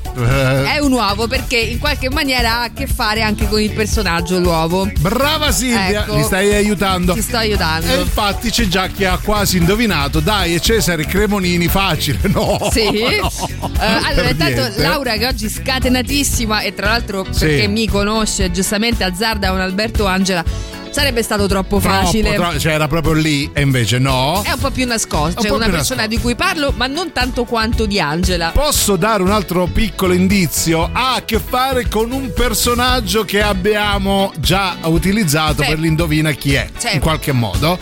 È 0.82 0.84
un 0.84 0.94
uovo 0.94 1.28
perché 1.28 1.58
in 1.58 1.78
qualche 1.78 2.10
maniera 2.10 2.54
ha 2.54 2.64
a 2.64 2.70
che 2.74 2.88
fare 2.88 3.22
anche 3.22 3.48
con 3.48 3.62
il 3.62 3.70
personaggio 3.72 4.40
l'uovo. 4.40 4.90
Brava 5.00 5.52
Silvia, 5.52 6.02
Ecco. 6.06 6.16
mi 6.16 6.24
stai 6.24 6.52
aiutando. 6.56 7.14
Ti 7.14 7.22
sto 7.22 7.38
aiutando. 7.38 7.86
E 7.86 8.00
infatti 8.00 8.50
c'è 8.50 8.66
già 8.68 8.88
chi 8.88 9.06
ha 9.06 9.20
quasi 9.24 9.58
indovinato. 9.58 10.20
Dai, 10.22 10.56
è 10.56 10.60
Cesare 10.60 11.06
Cremonini, 11.06 11.68
facile. 11.68 12.18
No. 12.24 12.58
Sì. 12.72 12.90
no, 13.22 13.72
Eh, 13.80 13.86
allora, 13.86 14.30
intanto 14.30 14.62
niente. 14.62 14.82
Laura 14.82 15.14
che 15.18 15.28
oggi 15.28 15.50
scatenatissima 15.50 16.62
e 16.62 16.74
tra 16.74 16.88
l'altro 16.88 17.28
Sì. 17.30 17.46
perché 17.46 17.68
mi 17.68 17.88
conosce 17.88 18.50
giustamente 18.50 19.04
azzarda 19.04 19.52
un 19.52 19.60
Alberto 19.60 20.08
Angela 20.08 20.44
sarebbe 20.92 21.24
stato 21.24 21.48
troppo 21.48 21.80
Troppo, 21.80 21.96
facile. 21.96 22.34
tro- 22.36 22.60
cioè 22.60 22.74
era 22.74 22.88
proprio 22.88 23.14
lì 23.14 23.50
e 23.54 23.62
invece 23.62 23.98
no. 23.98 24.42
È 24.46 24.52
un 24.52 24.60
po' 24.60 24.72
più 24.72 24.86
nascosto, 24.86 25.40
Un 25.42 25.46
cioè 25.48 25.56
una 25.56 25.70
persona 25.70 26.06
di 26.08 26.20
cui 26.20 26.36
parlo, 26.36 26.74
ma 26.76 26.88
non 26.88 27.12
tanto 27.12 27.44
quanto 27.46 27.86
di 27.86 28.00
Angela. 28.00 28.50
Posso 28.54 28.96
dare 28.98 29.24
un 29.24 29.32
altro 29.32 29.66
piccolo 29.68 30.14
indizio? 30.14 30.90
Ha 30.92 31.16
a 31.16 31.22
che 31.24 31.40
fare 31.40 31.88
con 31.88 32.12
un 32.12 32.32
personaggio 32.34 33.24
che 33.26 33.42
abbiamo 33.42 34.32
già 34.38 34.76
utilizzato 34.84 35.64
Sì. 35.64 35.70
per 35.70 35.80
l'indovina 35.80 36.32
chi 36.32 36.54
è, 36.54 36.68
Sì. 36.78 36.90
in 36.94 37.00
qualche 37.00 37.32
modo. 37.32 37.80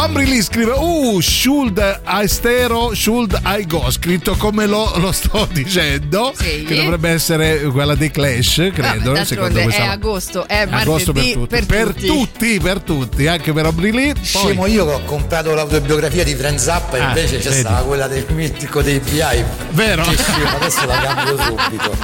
Ombri 0.00 0.26
lì 0.26 0.40
scrive, 0.42 0.72
uh, 0.76 1.20
should 1.20 2.00
I 2.06 2.28
stero, 2.28 2.94
should 2.94 3.36
I 3.44 3.66
go, 3.66 3.90
scritto 3.90 4.36
come 4.36 4.64
lo, 4.66 4.92
lo 4.96 5.10
sto 5.10 5.48
dicendo, 5.52 6.32
Sì. 6.36 6.62
che 6.62 6.76
dovrebbe 6.76 7.10
essere 7.10 7.62
quella 7.62 7.94
dei 7.96 8.10
Clash, 8.12 8.70
credo. 8.72 9.12
Vabbè, 9.12 9.24
secondo 9.24 9.60
questa... 9.60 9.82
è 9.82 9.86
agosto, 9.86 10.46
è 10.46 10.66
Agosto 10.70 11.12
per 11.12 11.24
tutti. 11.32 11.46
per, 11.48 11.66
per 11.66 11.86
tutti. 11.88 12.06
tutti, 12.06 12.60
per 12.60 12.80
tutti, 12.80 13.26
anche 13.26 13.52
per. 13.52 13.72
Poi- 13.74 14.14
Scemo 14.22 14.66
io 14.66 14.86
che 14.86 14.92
ho 14.92 15.02
comprato 15.04 15.52
l'autobiografia 15.54 16.22
di 16.22 16.34
Frank 16.36 16.60
Zappa 16.60 16.96
e 16.96 17.00
Ah, 17.00 17.08
invece 17.08 17.38
c'è 17.38 17.48
vedi. 17.48 17.60
stata 17.60 17.82
quella 17.82 18.06
del 18.06 18.24
mitico 18.30 18.82
dei 18.82 19.00
BI. 19.00 19.44
Vero? 19.70 20.02
Adesso 20.02 20.86
la 20.86 21.00
cambio 21.00 21.36
subito. 21.42 21.96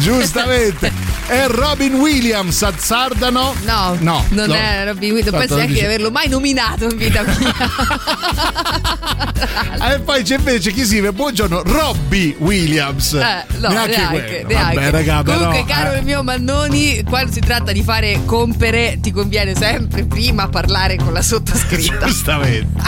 Giustamente. 0.00 1.03
È 1.26 1.46
Robin 1.48 1.94
Williams, 1.94 2.62
azzardano? 2.62 3.54
No, 3.64 3.96
no, 4.00 4.24
non 4.28 4.48
no. 4.48 4.54
è 4.54 4.84
Robin 4.84 5.12
Williams, 5.12 5.30
non 5.30 5.40
penso 5.40 5.54
lo 5.54 5.60
neanche 5.60 5.78
di 5.78 5.84
averlo 5.84 6.10
mai 6.10 6.28
nominato 6.28 6.84
in 6.84 6.96
vita 6.96 7.22
mia. 7.22 7.54
E 9.94 10.00
poi 10.00 10.22
c'è 10.22 10.36
invece 10.36 10.72
chi 10.72 10.84
si 10.84 11.00
buongiorno 11.00 11.62
Robbie 11.64 12.34
Williams. 12.38 13.14
Eh, 13.14 13.44
no, 13.58 13.68
neanche, 13.68 13.96
neanche, 13.96 14.40
quello. 14.40 14.48
neanche. 14.48 14.74
Vabbè, 14.74 14.90
raga, 14.90 15.22
però, 15.22 15.38
Comunque, 15.38 15.72
caro 15.72 15.92
eh. 15.92 15.98
il 15.98 16.04
mio 16.04 16.22
Mannoni, 16.22 17.02
quando 17.04 17.32
si 17.32 17.40
tratta 17.40 17.72
di 17.72 17.82
fare 17.82 18.20
compere, 18.24 18.98
ti 19.00 19.12
conviene 19.12 19.54
sempre 19.54 20.04
prima 20.04 20.48
parlare 20.48 20.96
con 20.96 21.12
la 21.12 21.22
sottoscritta. 21.22 21.98
Giustamente. 22.06 22.82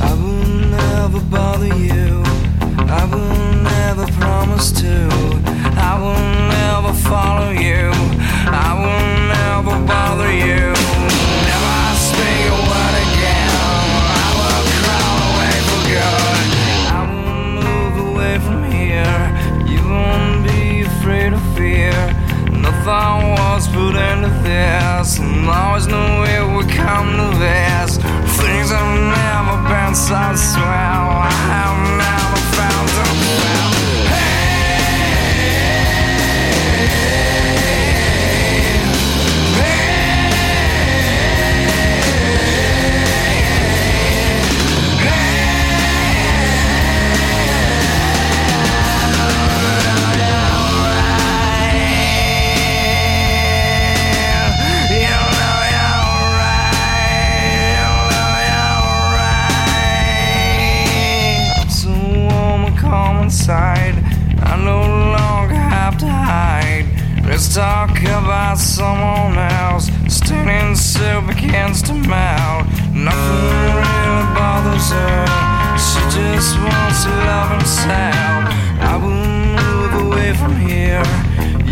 I 0.00 0.12
will 0.12 0.68
never 0.70 1.20
bother 1.22 1.74
you. 1.76 2.29
I 2.92 3.04
will 3.04 3.62
never 3.62 4.06
promise 4.18 4.72
to. 4.82 5.08
I 5.78 5.94
will 6.02 6.24
never 6.50 6.92
follow 7.08 7.50
you. 7.50 7.90
I 8.50 8.74
will 8.80 9.06
never 9.30 9.74
bother 9.86 10.32
you. 10.32 10.74
Never 11.46 11.78
speak 11.94 12.50
a 12.50 12.60
word 12.70 12.96
again. 13.06 13.50
I 14.18 14.30
will 14.38 14.64
crawl 14.82 15.18
away 15.30 15.56
for 15.68 15.82
good. 15.94 16.46
I 16.90 17.00
will 17.10 17.30
move 17.62 17.94
away 18.10 18.34
from 18.42 18.60
here. 18.74 19.22
You 19.70 19.80
won't 19.88 20.42
be 20.48 20.82
afraid 20.82 21.32
of 21.32 21.42
fear. 21.56 21.94
Nothing 22.50 23.30
was 23.38 23.68
put 23.68 23.94
into 23.94 24.30
this, 24.42 25.18
and 25.18 25.48
always 25.48 25.86
knew 25.86 26.24
it 26.26 26.44
would 26.54 26.68
come 26.68 27.08
to 27.22 27.38
this. 27.38 27.98
Things 28.42 28.70
have 28.74 28.92
never 29.14 29.56
been 29.70 29.94
so 29.94 30.34
swell. 30.34 31.06
I 31.22 31.30
have 31.54 31.78
never 32.02 32.39
side. 63.50 63.98
I 64.50 64.54
no 64.72 64.80
longer 65.16 65.60
have 65.76 65.98
to 65.98 66.06
hide. 66.06 66.86
Let's 67.26 67.52
talk 67.52 67.90
about 68.20 68.58
someone 68.58 69.36
else. 69.58 69.86
Standing 70.06 70.76
so 70.76 71.10
against 71.34 71.86
the 71.86 71.94
mouth. 71.94 72.64
Nothing 72.94 73.70
really 73.82 74.26
bothers 74.38 74.88
her. 74.94 75.22
She 75.86 76.00
just 76.18 76.50
wants 76.66 76.98
to 77.06 77.10
love 77.30 77.50
herself. 77.58 78.40
I 78.90 78.94
will 79.02 79.26
move 79.58 79.92
away 80.06 80.30
from 80.40 80.54
here. 80.70 81.06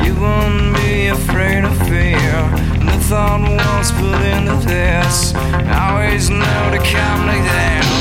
You 0.03 0.13
won't 0.25 0.75
be 0.83 1.15
afraid 1.19 1.63
of 1.63 1.75
fear. 1.87 2.39
The 2.89 2.99
thought 3.09 3.43
was 3.63 3.89
put 4.01 4.21
into 4.35 4.57
this. 4.67 5.33
I 5.75 5.79
always 5.91 6.29
know 6.29 6.63
to 6.75 6.81
come 6.93 7.21
like 7.31 7.47
this. 7.55 7.98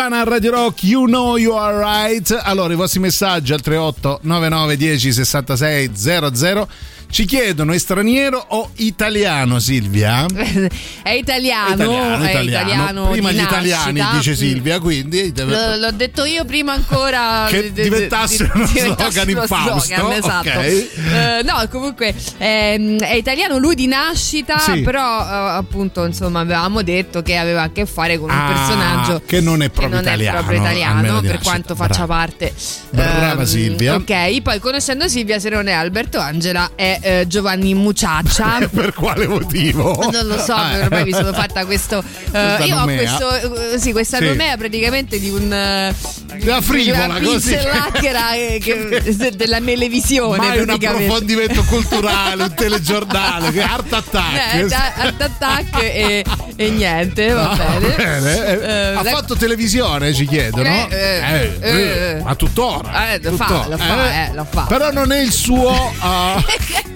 Nirvana 0.00 0.24
Radio 0.24 0.52
Rock, 0.52 0.82
you 0.82 1.04
know 1.04 1.36
you 1.36 1.52
are 1.54 1.78
right. 1.78 2.30
Allora, 2.30 2.72
i 2.72 2.76
vostri 2.76 3.00
messaggi 3.00 3.52
al 3.52 3.60
38 3.60 4.20
99 4.22 4.76
10 4.76 5.12
66 5.12 6.32
00 6.32 6.68
ci 7.10 7.24
chiedono 7.24 7.72
è 7.72 7.78
straniero 7.78 8.44
o 8.48 8.70
italiano, 8.76 9.58
Silvia? 9.58 10.26
È 11.02 11.10
italiano, 11.10 11.74
Italiano, 11.74 12.24
è 12.24 12.30
italiano. 12.30 13.08
Prima 13.10 13.32
gli 13.32 13.40
italiani, 13.40 13.98
nascita. 13.98 14.16
dice 14.16 14.30
Mm. 14.30 14.34
Silvia, 14.34 14.78
quindi 14.78 15.32
L- 15.34 15.78
L'ho 15.80 15.90
detto 15.92 16.24
io 16.24 16.44
prima 16.44 16.72
ancora 16.72 17.46
Che 17.50 17.62
di- 17.62 17.72
di- 17.72 17.82
diventasse 17.82 18.44
di- 18.44 18.50
uno 18.54 18.66
slogan 18.66 19.28
infausto, 19.30 20.10
esatto. 20.12 20.48
ok. 20.48 20.56
Eh, 20.58 21.42
no, 21.42 21.66
comunque 21.70 22.14
ehm, 22.38 22.98
è 23.00 23.14
italiano 23.14 23.58
lui 23.58 23.74
di 23.74 23.86
nascita, 23.86 24.58
Sì. 24.58 24.82
però 24.82 25.20
eh, 25.20 25.56
appunto 25.56 26.04
insomma 26.04 26.40
avevamo 26.40 26.82
detto 26.82 27.22
che 27.22 27.36
aveva 27.36 27.62
a 27.62 27.70
che 27.72 27.86
fare 27.86 28.18
con 28.18 28.30
un 28.30 28.36
Ah, 28.36 28.52
personaggio 28.52 29.22
che 29.26 29.40
non 29.40 29.62
è 29.62 29.70
proprio 29.70 29.94
non 29.94 30.02
italiano, 30.02 30.36
è 30.38 30.40
proprio 30.42 30.60
italiano 30.60 31.20
per 31.22 31.38
quanto 31.42 31.74
faccia 31.74 32.04
Brava. 32.04 32.14
parte. 32.26 32.52
Brava 32.90 33.40
ehm, 33.40 33.44
Silvia. 33.46 33.94
Ok, 33.96 34.42
poi 34.42 34.58
conoscendo 34.60 35.08
Silvia, 35.08 35.38
se 35.40 35.48
non 35.48 35.66
è 35.66 35.72
Alberto 35.72 36.18
Angela, 36.20 36.70
è 36.76 36.99
eh, 37.00 37.24
Giovanni 37.26 37.74
Muciaccia. 37.74 38.68
per 38.72 38.92
quale 38.92 39.26
motivo? 39.26 40.08
Non 40.10 40.26
lo 40.26 40.38
so, 40.38 40.52
Ah, 40.54 40.78
ormai 40.82 41.04
mi 41.04 41.12
sono 41.12 41.32
fatta 41.32 41.64
questo. 41.64 42.02
eh, 42.32 42.56
io 42.64 42.74
ho 42.76 42.78
nomea. 42.80 42.96
questo. 43.16 43.72
eh, 43.74 43.78
sì, 43.78 43.92
questa 43.92 44.18
Sì. 44.18 44.24
nomea 44.24 44.56
praticamente 44.56 45.18
di 45.18 45.30
un. 45.30 45.52
eh, 45.52 45.94
Una 46.42 46.60
frivola, 46.60 47.04
una 47.06 47.20
così. 47.20 47.50
pinzellaccera 47.50 48.32
eh, 48.34 48.58
che- 48.62 49.32
della 49.36 49.60
melevisione. 49.60 50.36
Mai 50.36 50.60
un 50.60 50.70
approfondimento 50.70 51.62
culturale, 51.64 52.42
un 52.44 52.54
telegiornale, 52.54 53.50
che 53.52 53.62
Art 53.62 53.92
Attack. 53.92 54.54
Eh, 54.54 54.66
da- 54.66 54.92
Art 54.96 55.20
Attack 55.22 55.82
e, 55.82 56.24
e 56.56 56.70
niente, 56.70 57.30
va 57.32 57.50
Ah, 57.50 57.78
bene. 57.78 58.60
Eh, 58.60 58.94
ha 58.96 59.02
la- 59.02 59.10
fatto 59.10 59.36
televisione, 59.36 60.12
ci 60.14 60.26
chiedono. 60.26 60.88
Eh, 60.90 61.52
eh, 61.60 62.20
ma 62.22 62.34
tuttora. 62.34 63.12
Eh, 63.12 63.20
lo 63.22 63.32
fa, 63.32 63.44
tuttora. 63.44 63.66
lo 63.68 63.76
fa, 63.76 64.30
lo 64.34 64.46
fa. 64.50 64.62
Però 64.62 64.90
non 64.92 65.12
è 65.12 65.20
il 65.20 65.32
suo 65.32 65.70
uh, 65.70 66.42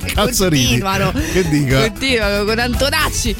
cazzarini. 0.05 0.78
Continuano, 0.78 1.12
Che 1.32 1.48
dica? 1.48 1.81
continuano 1.81 2.44
con 2.44 2.59
Antonacci 2.59 3.36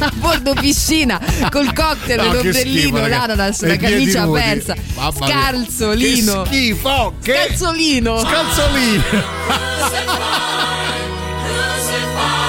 a 0.00 0.12
bordo 0.14 0.54
piscina 0.54 1.20
col 1.50 1.72
cocktail, 1.72 2.20
No, 2.22 2.32
l'ombrellino, 2.34 3.06
l'ananas, 3.06 3.62
la 3.62 3.76
camicia 3.76 4.26
persa, 4.28 4.74
scalzolino. 5.16 6.42
Che 6.42 6.48
schifo, 6.48 7.14
che 7.22 7.32
Scalzolino. 7.34 8.18
Scalzolino. 8.20 9.02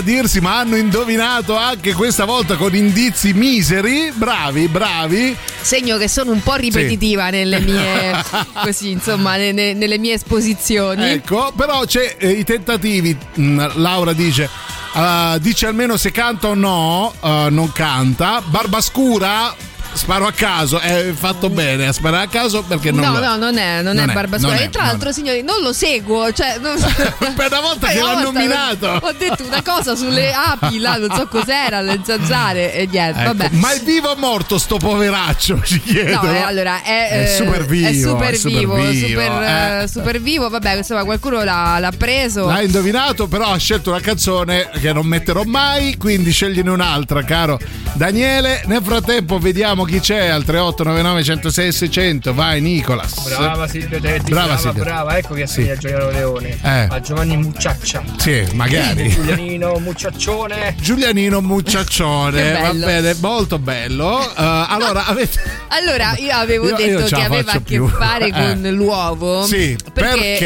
a 0.00 0.02
dirsi, 0.02 0.40
ma 0.40 0.58
hanno 0.58 0.76
indovinato 0.76 1.56
anche 1.56 1.92
questa 1.92 2.24
volta 2.24 2.56
con 2.56 2.74
indizi 2.74 3.32
miseri. 3.32 4.10
Bravi, 4.14 4.66
bravi. 4.68 5.36
Segno 5.60 5.96
che 5.98 6.08
sono 6.08 6.32
un 6.32 6.42
po' 6.42 6.54
ripetitiva 6.54 7.28
nelle 7.30 7.60
mie 7.60 8.12
così, 8.64 8.90
insomma, 8.90 9.36
ne- 9.36 9.52
ne- 9.52 9.74
nelle 9.74 9.98
mie 9.98 10.14
esposizioni. 10.14 11.04
Ecco, 11.04 11.52
però 11.54 11.84
c'è 11.84 12.16
eh, 12.18 12.30
i 12.30 12.44
tentativi. 12.44 13.16
Mm, 13.38 13.60
Laura 13.74 14.12
dice. 14.14 14.48
eh, 14.94 15.36
dice 15.40 15.66
almeno 15.66 15.96
se 15.96 16.10
canta 16.10 16.48
o 16.48 16.54
no, 16.54 17.12
eh, 17.22 17.46
non 17.50 17.70
canta. 17.72 18.42
Barbascura, 18.44 19.54
sparo 19.92 20.26
a 20.26 20.32
caso, 20.32 20.78
è 20.78 21.12
fatto 21.14 21.50
bene 21.50 21.86
a 21.86 21.92
sparare 21.92 22.24
a 22.24 22.28
caso 22.28 22.62
perché 22.62 22.90
non 22.90 23.04
no, 23.04 23.12
lo- 23.12 23.20
no, 23.20 23.36
non 23.36 23.58
è, 23.58 23.82
non 23.82 23.94
Non 23.94 24.10
è 24.10 24.14
è, 24.14 24.60
è, 24.60 24.62
e 24.62 24.70
tra 24.70 24.84
l'altro, 24.84 25.12
signori, 25.12 25.42
non 25.42 25.60
lo 25.60 25.72
seguo. 25.72 26.32
Cioè, 26.32 26.58
non... 26.58 26.76
per 27.34 27.46
una 27.50 27.60
volta 27.60 27.88
che 27.88 27.94
Per 27.94 28.02
una 28.02 28.14
l'ha 28.14 28.20
nominato. 28.20 28.88
Ho 29.02 29.12
detto 29.16 29.44
una 29.44 29.62
cosa 29.62 29.94
sulle 29.94 30.32
api, 30.32 30.78
là, 30.78 30.96
non 30.96 31.10
so 31.14 31.26
cos'era, 31.28 31.80
le 31.80 32.00
zanzare 32.04 32.74
e 32.74 32.86
niente. 32.90 33.20
Ecco, 33.20 33.34
Vabbè. 33.34 33.48
Ma 33.52 33.72
è 33.72 33.80
vivo 33.80 34.10
o 34.10 34.16
morto 34.16 34.58
sto 34.58 34.76
poveraccio? 34.76 35.60
Ci 35.64 35.80
chiedo. 35.80 36.22
No, 36.22 36.32
eh, 36.32 36.40
allora 36.42 36.82
è, 36.82 37.08
È 37.08 37.22
eh, 37.22 37.26
super 37.36 37.64
vivo, 37.64 37.88
è 37.88 37.92
super 37.92 38.30
è 38.32 38.36
super 38.36 38.58
vivo, 38.58 38.74
vivo, 38.74 39.06
super, 39.06 39.42
eh. 39.42 39.82
eh, 39.82 39.88
super 39.88 40.20
vivo. 40.20 40.48
Vabbè, 40.48 40.76
insomma, 40.76 41.04
qualcuno 41.04 41.42
l'ha, 41.42 41.78
l'ha 41.78 41.92
preso. 41.96 42.46
L'ha 42.46 42.62
indovinato, 42.62 43.26
però 43.26 43.52
ha 43.52 43.56
scelto 43.58 43.90
una 43.90 44.00
canzone 44.00 44.70
che 44.80 44.92
non 44.92 45.06
metterò 45.06 45.42
mai, 45.44 45.96
quindi 45.96 46.30
scegliene 46.30 46.70
un'altra, 46.70 47.22
caro 47.24 47.58
Daniele. 47.92 48.62
Nel 48.66 48.82
frattempo 48.82 49.38
vediamo 49.38 49.79
chi 49.84 50.00
c'è 50.00 50.26
al 50.28 50.44
3899 50.44 51.22
106 51.24 51.72
600. 51.72 52.34
Vai 52.34 52.60
Nicolas. 52.60 53.22
Brava 53.28 53.66
Silvia 53.68 54.00
Tetti, 54.00 54.30
Brava 54.30 54.46
brava, 54.46 54.60
Silvia. 54.60 54.82
brava, 54.82 55.16
ecco 55.18 55.34
che 55.34 55.46
Sì. 55.46 55.60
assomiglia 55.68 55.72
a 55.72 55.76
Giuliano 55.76 56.10
Leone. 56.10 56.58
Eh. 56.62 56.86
A 56.90 57.00
Giovanni 57.00 57.36
Mucciaccia. 57.36 58.02
Sì, 58.18 58.46
magari. 58.54 59.08
Giulianino 59.08 59.78
Mucciaccione. 59.78 60.76
Giulianino 60.80 61.40
Mucciaccione, 61.40 62.42
Che 62.42 62.58
va 62.60 62.72
bene, 62.72 63.16
molto 63.20 63.58
bello. 63.58 64.20
Eh, 64.20 64.32
allora, 64.36 65.06
avete 65.06 65.40
Allora, 65.68 66.14
io 66.18 66.32
avevo 66.34 66.68
Io- 66.68 66.76
io 66.78 66.96
detto 66.98 67.08
ce 67.08 67.16
che 67.16 67.22
aveva 67.22 67.50
a 67.50 67.54
che 67.54 67.60
più. 67.60 67.86
fare 67.88 68.26
Eh. 68.26 68.30
con 68.32 68.68
l'uovo. 68.72 69.44
Sì, 69.46 69.76
perché? 69.92 70.38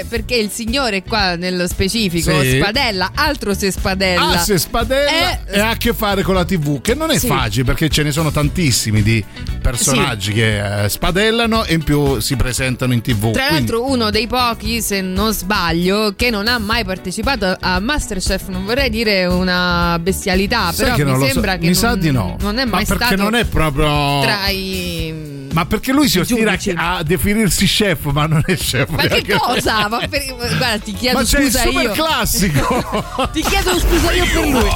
eh, 0.00 0.04
perché 0.08 0.34
il 0.36 0.50
signore 0.50 1.02
qua 1.02 1.36
nello 1.36 1.66
specifico 1.66 2.40
Sì. 2.40 2.58
spadella, 2.58 3.10
altro 3.14 3.54
se 3.54 3.70
spadella. 3.70 4.30
Ah, 4.30 4.38
se 4.38 4.58
spadella 4.58 5.10
Eh, 5.46 5.56
e 5.56 5.60
ha 5.60 5.70
a 5.70 5.76
che 5.76 5.92
fare 5.92 6.22
con 6.22 6.34
la 6.34 6.44
TV, 6.44 6.80
che 6.80 6.94
non 6.94 7.10
è 7.10 7.18
Sì. 7.18 7.26
facile 7.26 7.64
perché 7.64 7.88
ce 7.88 8.02
ne 8.02 8.12
sono 8.12 8.30
tantissimi 8.72 9.02
di 9.02 9.22
personaggi 9.60 10.32
che 10.32 10.84
eh, 10.84 10.88
spadellano 10.88 11.64
e 11.64 11.74
in 11.74 11.82
più 11.84 12.18
si 12.20 12.36
presentano 12.36 12.94
in 12.94 13.02
TV. 13.02 13.30
Tra 13.32 13.46
quindi- 13.48 13.54
l'altro 13.70 13.88
uno 13.90 14.10
dei 14.10 14.26
pochi, 14.26 14.80
se 14.80 15.02
non 15.02 15.32
sbaglio, 15.34 16.14
che 16.16 16.30
non 16.30 16.48
ha 16.48 16.58
mai 16.58 16.84
partecipato 16.84 17.54
a 17.60 17.78
Masterchef, 17.78 18.48
non 18.48 18.64
vorrei 18.64 18.88
dire 18.88 19.26
una 19.26 19.98
bestialità, 20.00 20.72
Sai 20.72 20.84
però 20.84 20.96
che 20.96 21.04
mi 21.04 21.10
non 21.10 21.18
lo 21.20 21.26
so, 21.26 21.32
sembra 21.32 21.52
che 21.52 21.58
mi 21.58 21.64
non, 21.66 21.74
sa 21.74 21.94
di 21.96 22.10
no. 22.10 22.36
non 22.40 22.58
è 22.58 22.64
Ma 22.64 22.70
mai 22.76 22.86
perché 22.86 23.04
stato 23.04 23.22
non 23.22 23.34
è 23.34 23.44
proprio 23.44 24.20
tra 24.22 24.48
i 24.48 25.48
Ma 25.52 25.66
perché 25.66 25.92
lui 25.92 26.08
si 26.08 26.18
ostina 26.18 26.56
a 26.76 27.02
definirsi 27.02 27.66
chef, 27.66 28.04
ma 28.06 28.26
non 28.26 28.42
è 28.46 28.56
chef. 28.56 28.88
Ma 28.88 29.02
che 29.02 29.08
Perché- 29.08 29.34
cosa? 29.36 29.86
Ma 29.88 29.98
per- 30.08 30.34
guarda, 30.34 30.78
ti 30.78 30.92
chiedo 30.94 31.18
Ma 31.18 31.24
c'è 31.24 31.40
il 31.40 31.44
scusa 31.50 31.62
super 31.64 31.82
io. 31.82 31.92
classico. 31.92 33.28
ti 33.32 33.42
chiedo 33.42 33.78
scusa 33.78 34.12
io 34.12 34.24
per 34.32 34.48
lui. 34.48 34.70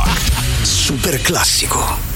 Super 0.62 1.20
classico. 1.22 2.14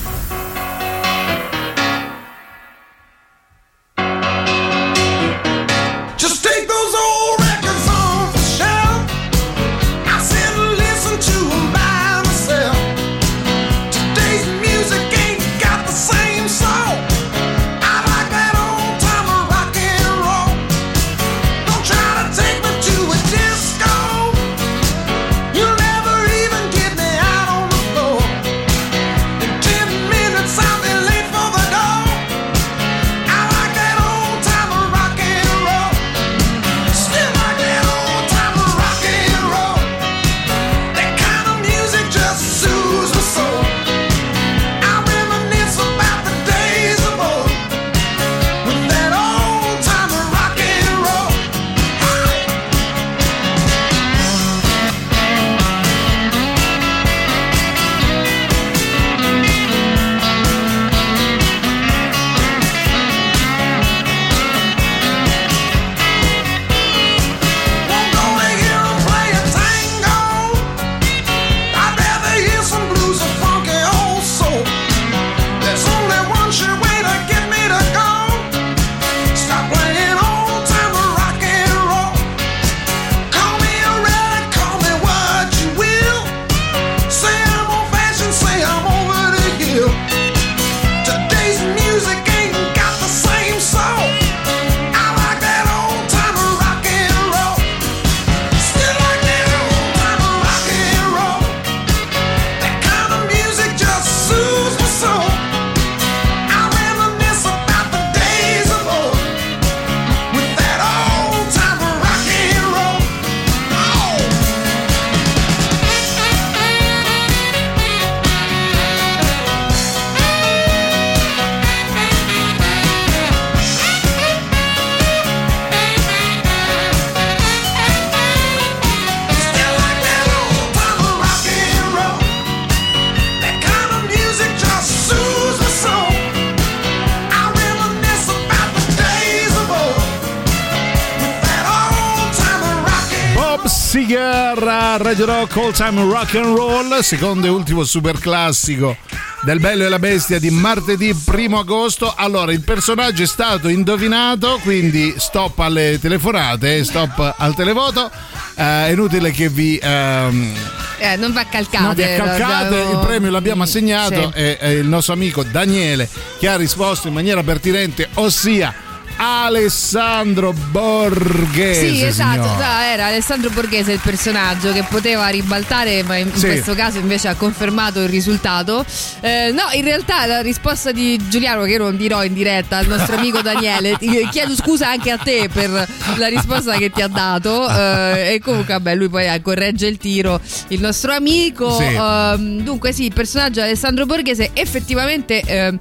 Radio 145.10 145.26
Rock 145.26 145.56
All 145.56 145.72
Time 145.72 146.00
Rock 146.02 146.36
and 146.36 146.56
Roll, 146.56 147.00
secondo 147.00 147.44
e 147.48 147.50
ultimo 147.50 147.82
super 147.82 148.16
classico 148.20 148.96
del 149.42 149.58
Bello 149.58 149.84
e 149.84 149.88
la 149.88 149.98
Bestia 149.98 150.38
di 150.38 150.50
martedì 150.50 151.12
1 151.26 151.58
agosto. 151.58 152.14
Allora, 152.16 152.52
il 152.52 152.60
personaggio 152.60 153.24
è 153.24 153.26
stato 153.26 153.66
indovinato, 153.66 154.60
quindi 154.62 155.12
stop 155.18 155.58
alle 155.58 155.98
telefonate, 156.00 156.84
stop 156.84 157.34
al 157.38 157.56
televoto. 157.56 158.08
Eh, 158.54 158.62
è 158.86 158.90
inutile 158.92 159.32
che 159.32 159.48
vi 159.48 159.76
ehm, 159.82 160.54
Eh, 160.98 161.16
non 161.16 161.32
va 161.32 161.44
calcate. 161.44 161.82
non 161.82 161.94
vi 161.96 162.02
accalcate, 162.04 162.84
lo- 162.84 162.90
il 162.92 162.98
premio 163.04 163.30
l'abbiamo 163.32 163.64
assegnato 163.64 164.30
Sì. 164.32 164.38
è, 164.40 164.58
è 164.58 164.68
il 164.68 164.86
nostro 164.86 165.14
amico 165.14 165.42
Daniele 165.42 166.08
che 166.38 166.46
ha 166.46 166.54
risposto 166.54 167.08
in 167.08 167.14
maniera 167.14 167.42
pertinente, 167.42 168.08
ossia 168.14 168.72
Alessandro 169.22 170.54
Borghese. 170.70 171.92
Sì, 171.94 172.02
esatto, 172.04 172.40
no, 172.40 172.80
era 172.80 173.06
Alessandro 173.08 173.50
Borghese 173.50 173.92
il 173.92 174.00
personaggio 174.02 174.72
che 174.72 174.82
poteva 174.88 175.28
ribaltare, 175.28 176.02
ma 176.04 176.16
in, 176.16 176.32
Sì. 176.34 176.46
questo 176.46 176.74
caso 176.74 176.96
invece 176.98 177.28
ha 177.28 177.34
confermato 177.34 178.00
il 178.00 178.08
risultato. 178.08 178.82
Eh, 179.20 179.52
no, 179.54 179.64
in 179.72 179.84
realtà 179.84 180.24
la 180.24 180.40
risposta 180.40 180.90
di 180.90 181.20
Giuliano, 181.28 181.64
che 181.64 181.72
io 181.72 181.78
non 181.78 181.98
dirò 181.98 182.24
in 182.24 182.32
diretta 182.32 182.78
al 182.78 182.86
nostro 182.86 183.16
amico 183.16 183.42
Daniele, 183.44 183.98
chiedo 184.30 184.54
scusa 184.54 184.88
anche 184.88 185.10
a 185.10 185.18
te 185.18 185.50
per 185.52 185.68
la 186.16 186.26
risposta 186.28 186.76
che 186.78 186.88
ti 186.90 187.02
ha 187.02 187.08
dato. 187.08 187.68
eh, 187.68 188.32
e 188.34 188.40
comunque, 188.40 188.72
vabbè, 188.72 188.94
lui 188.94 189.10
poi 189.10 189.26
eh, 189.26 189.42
corregge 189.42 189.86
il 189.86 189.98
tiro, 189.98 190.40
il 190.68 190.80
nostro 190.80 191.12
amico. 191.12 191.70
Sì. 191.76 191.84
Ehm, 191.84 192.60
dunque, 192.62 192.92
sì, 192.92 193.04
il 193.04 193.12
personaggio 193.12 193.60
Alessandro 193.60 194.06
Borghese 194.06 194.48
effettivamente. 194.54 195.78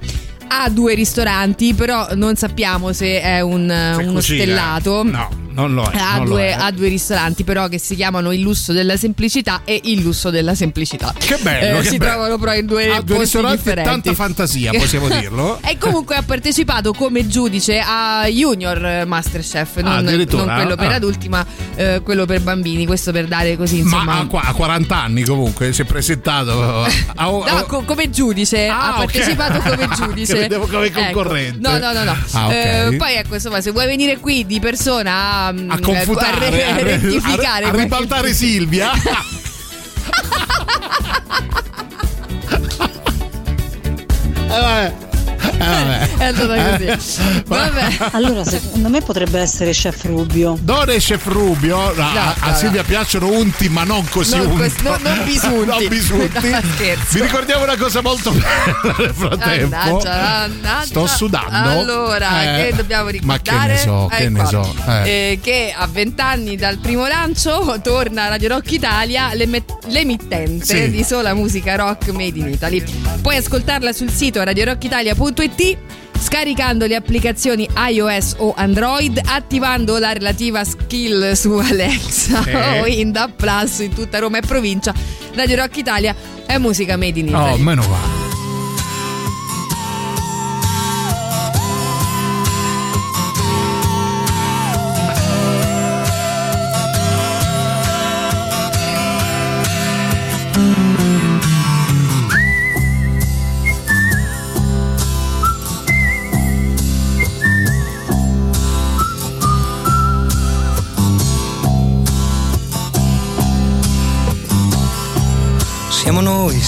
Ha 0.52 0.68
due 0.68 0.94
ristoranti, 0.94 1.74
però 1.74 2.08
non 2.14 2.34
sappiamo 2.34 2.92
se 2.92 3.20
è 3.20 3.40
un, 3.40 3.62
uno 3.62 4.12
cucina. 4.14 4.42
stellato. 4.42 5.02
No, 5.04 5.28
non 5.60 5.74
lo 5.74 5.84
è. 5.90 5.96
Ha 5.96 6.16
non 6.16 6.24
lo 6.26 6.30
due, 6.34 6.48
è. 6.48 6.56
ha 6.58 6.70
due 6.70 6.88
ristoranti 6.88 7.44
però 7.44 7.68
che 7.68 7.78
si 7.78 7.94
chiamano 7.94 8.32
Il 8.32 8.40
lusso 8.40 8.72
della 8.72 8.96
semplicità 8.96 9.62
e 9.64 9.80
Il 9.84 10.00
lusso 10.00 10.30
della 10.30 10.54
semplicità. 10.54 11.14
Che 11.18 11.38
bello, 11.40 11.78
Eh, 11.78 11.82
che 11.82 11.88
si 11.88 11.96
bello. 11.98 12.10
trovano 12.12 12.38
però 12.38 12.54
in 12.54 12.66
due, 12.66 12.90
Ha 12.90 13.00
due 13.02 13.18
ristoranti 13.18 13.56
differenti. 13.56 13.90
tanta 13.90 14.14
fantasia, 14.14 14.72
possiamo 14.72 15.08
dirlo. 15.18 15.58
e 15.62 15.78
comunque 15.78 16.16
ha 16.16 16.22
partecipato 16.22 16.92
come 16.92 17.26
giudice 17.26 17.80
a 17.84 18.26
Junior 18.26 19.04
Masterchef, 19.06 19.76
non, 19.80 19.92
addirittura? 20.06 20.44
non 20.44 20.54
quello 20.56 20.76
per 20.76 20.90
Ah. 20.90 20.94
adulti 20.94 21.28
ma 21.28 21.44
eh, 21.76 22.00
quello 22.02 22.26
per 22.26 22.40
bambini, 22.40 22.86
questo 22.86 23.12
per 23.12 23.26
dare 23.26 23.56
così 23.56 23.78
insomma... 23.78 24.04
Ma 24.04 24.26
qua- 24.26 24.42
ha 24.42 24.52
40 24.52 24.96
anni 25.02 25.22
comunque, 25.22 25.72
si 25.72 25.82
è 25.82 25.84
presentato. 25.84 26.84
a- 26.84 26.88
No, 27.30 27.64
co- 27.66 27.82
come 27.84 28.10
giudice, 28.10 28.66
Ah, 28.68 28.94
ha 28.94 28.98
partecipato 28.98 29.60
come 29.60 29.88
giudice. 29.94 30.48
Come 30.70 30.86
Ecco. 30.86 31.00
concorrente. 31.00 31.58
No, 31.60 31.78
no, 31.78 31.92
no, 31.92 32.04
no. 32.04 32.16
Ah, 32.32 32.46
ok. 32.46 32.52
Eh, 32.52 32.94
poi 32.96 33.14
ecco, 33.14 33.34
insomma, 33.34 33.60
se 33.60 33.70
vuoi 33.70 33.86
venire 33.86 34.18
qui 34.18 34.46
di 34.46 34.60
persona 34.60 35.46
a, 35.46 35.49
a 35.50 35.78
confutare, 35.80 36.50
re- 36.50 36.64
a, 36.64 36.74
re- 36.76 36.82
rettificare, 36.98 37.46
a, 37.46 37.58
re- 37.58 37.64
a 37.66 37.70
ribaltare 37.82 38.32
Silvia. 38.32 38.90
Eh, 44.52 44.60
vabbè. 44.60 45.09
Eh, 45.60 45.66
vabbè. 45.66 46.08
È 46.16 46.24
andata 46.24 46.76
così. 46.96 47.42
Vabbè. 47.46 47.96
Allora, 48.12 48.44
secondo 48.44 48.88
me 48.88 49.00
potrebbe 49.02 49.40
essere 49.40 49.72
Chef 49.72 50.04
Rubio. 50.04 50.58
Non 50.64 50.88
è 50.88 50.96
Chef 50.96 51.26
Rubio, 51.26 51.78
a, 51.96 52.34
a 52.38 52.50
no, 52.50 52.54
Silvia 52.56 52.82
piacciono 52.82 53.28
unti, 53.30 53.68
ma 53.68 53.84
non 53.84 54.06
così 54.08 54.36
Non 54.36 54.46
unti. 54.52 54.62
cos- 54.74 54.82
no, 54.82 54.96
non 55.02 55.24
bisunti. 55.24 55.66
non 55.66 55.88
bisunti. 55.88 56.48
No. 56.50 56.60
Vi 57.10 57.20
ricordiamo 57.20 57.64
una 57.64 57.76
cosa 57.76 58.00
molto 58.00 58.30
bella 58.30 58.94
nel 58.98 59.12
frattempo. 59.14 59.76
Mannaggia, 59.76 60.10
mannaggia. 60.48 60.84
Sto 60.86 61.06
sudando. 61.06 61.68
Allora, 61.70 62.58
Eh, 62.58 62.66
che 62.70 62.76
dobbiamo 62.76 63.04
ma 63.04 63.10
che 63.10 63.18
ricordare? 63.50 63.72
ne 63.72 63.78
so, 63.78 64.06
che 64.10 64.16
Ecco, 64.16 64.30
ne 64.42 64.46
so, 64.46 64.74
eh. 64.86 65.08
eh, 65.32 65.40
che 65.42 65.74
a 65.76 65.86
vent'anni 65.86 66.56
dal 66.56 66.78
primo 66.78 67.06
lancio 67.06 67.78
torna 67.84 68.28
Radio 68.28 68.48
Rock 68.48 68.72
Italia 68.72 69.30
l'emittente 69.34 70.64
Sì. 70.64 70.90
di 70.90 71.04
sola 71.04 71.34
musica 71.34 71.74
rock 71.76 72.08
made 72.10 72.38
in 72.38 72.48
Italy. 72.48 72.82
Puoi 73.20 73.36
ascoltarla 73.36 73.92
sul 73.92 74.10
sito 74.10 74.42
radiorockitalia.it 74.42 75.48
scaricando 76.18 76.86
le 76.86 76.94
applicazioni 76.94 77.68
iOS 77.88 78.34
o 78.38 78.52
Android, 78.56 79.20
attivando 79.24 79.98
la 79.98 80.12
relativa 80.12 80.64
skill 80.64 81.32
su 81.32 81.52
Alexa 81.58 82.42
Sì. 82.42 82.50
o 82.54 82.86
in 82.86 83.10
DAB 83.12 83.32
Plus 83.36 83.78
in 83.80 83.94
tutta 83.94 84.18
Roma 84.18 84.38
e 84.38 84.42
provincia. 84.42 84.92
Radio 85.34 85.56
Rock 85.56 85.76
Italia 85.78 86.14
è 86.46 86.58
musica 86.58 86.96
made 86.96 87.18
in 87.18 87.28
Italy. 87.28 87.52
Oh, 87.54 87.56
meno 87.58 87.82
male. 87.88 88.19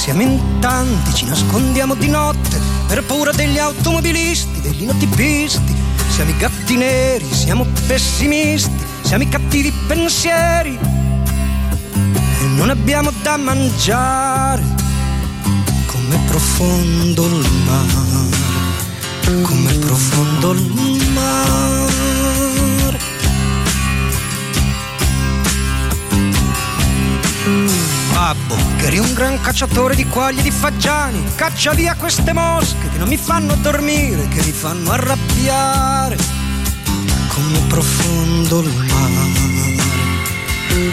Siamo 0.03 0.23
in 0.23 0.59
tanti, 0.59 1.15
ci 1.15 1.27
nascondiamo 1.27 1.95
di 1.95 2.09
notte 2.09 2.61
per 2.89 3.05
paura 3.05 3.31
degli 3.31 3.57
automobilisti, 3.57 4.61
degli 4.61 4.85
notipisti. 4.85 5.73
Siamo 6.09 6.31
i 6.31 6.37
gatti 6.39 6.75
neri, 6.75 7.25
siamo 7.33 7.65
pessimisti, 7.87 8.85
siamo 9.03 9.23
i 9.23 9.29
cattivi 9.29 9.73
pensieri 9.87 10.77
e 12.41 12.45
non 12.57 12.71
abbiamo 12.71 13.13
da 13.23 13.37
mangiare. 13.37 14.65
Come 15.87 16.19
profondo 16.27 17.25
il 17.25 17.49
mare, 17.65 19.43
come 19.43 19.73
profondo 19.75 20.51
il 20.51 21.11
mare. 21.15 21.93
Babbo, 28.13 28.57
che 28.77 28.87
eri 28.87 28.99
un 28.99 29.13
gran 29.15 29.41
cacciatore 29.41 29.95
di 29.95 30.07
quaglie 30.07 30.41
e 30.41 30.43
di 30.43 30.51
fagiani, 30.51 31.25
caccia 31.35 31.73
via 31.73 31.95
queste 31.95 32.33
mosche 32.33 32.91
che 32.91 32.99
non 32.99 33.09
mi 33.09 33.17
fanno 33.17 33.55
dormire, 33.57 34.29
che 34.29 34.43
mi 34.43 34.53
fanno 34.53 34.91
arrabbiare. 34.93 36.17
Come 37.29 37.59
profondo 37.69 38.61
il 38.61 38.87
mare, 38.89 39.81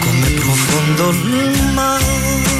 come 0.00 0.30
profondo 0.30 1.10
il 1.10 1.72
mare. 1.74 2.59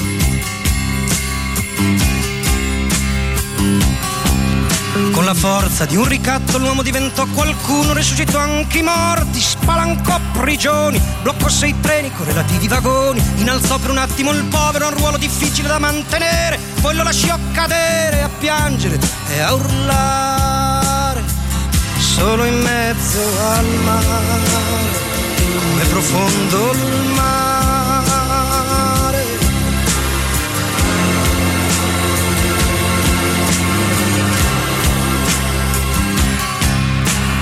Con 4.93 5.23
la 5.23 5.33
forza 5.33 5.85
di 5.85 5.95
un 5.95 6.05
ricatto 6.05 6.57
l'uomo 6.57 6.81
diventò 6.81 7.25
qualcuno, 7.27 7.93
resuscitò 7.93 8.39
anche 8.39 8.79
i 8.79 8.81
morti, 8.81 9.39
spalancò 9.39 10.19
prigioni, 10.33 11.01
bloccò 11.21 11.47
sei 11.47 11.73
treni 11.79 12.11
con 12.11 12.25
relativi 12.25 12.67
vagoni, 12.67 13.23
innalzò 13.37 13.77
per 13.77 13.89
un 13.89 13.99
attimo 13.99 14.31
il 14.31 14.43
povero 14.45 14.87
un 14.87 14.97
ruolo 14.97 15.17
difficile 15.17 15.69
da 15.69 15.79
mantenere, 15.79 16.59
poi 16.81 16.93
lo 16.95 17.03
lasciò 17.03 17.37
cadere 17.53 18.21
a 18.23 18.29
piangere 18.37 18.99
e 19.29 19.39
a 19.39 19.53
urlare, 19.53 21.23
solo 21.97 22.43
in 22.43 22.59
mezzo 22.61 23.19
al 23.49 23.65
mare, 23.85 24.89
come 25.69 25.83
profondo 25.85 26.71
il 26.73 27.13
mare. 27.15 27.50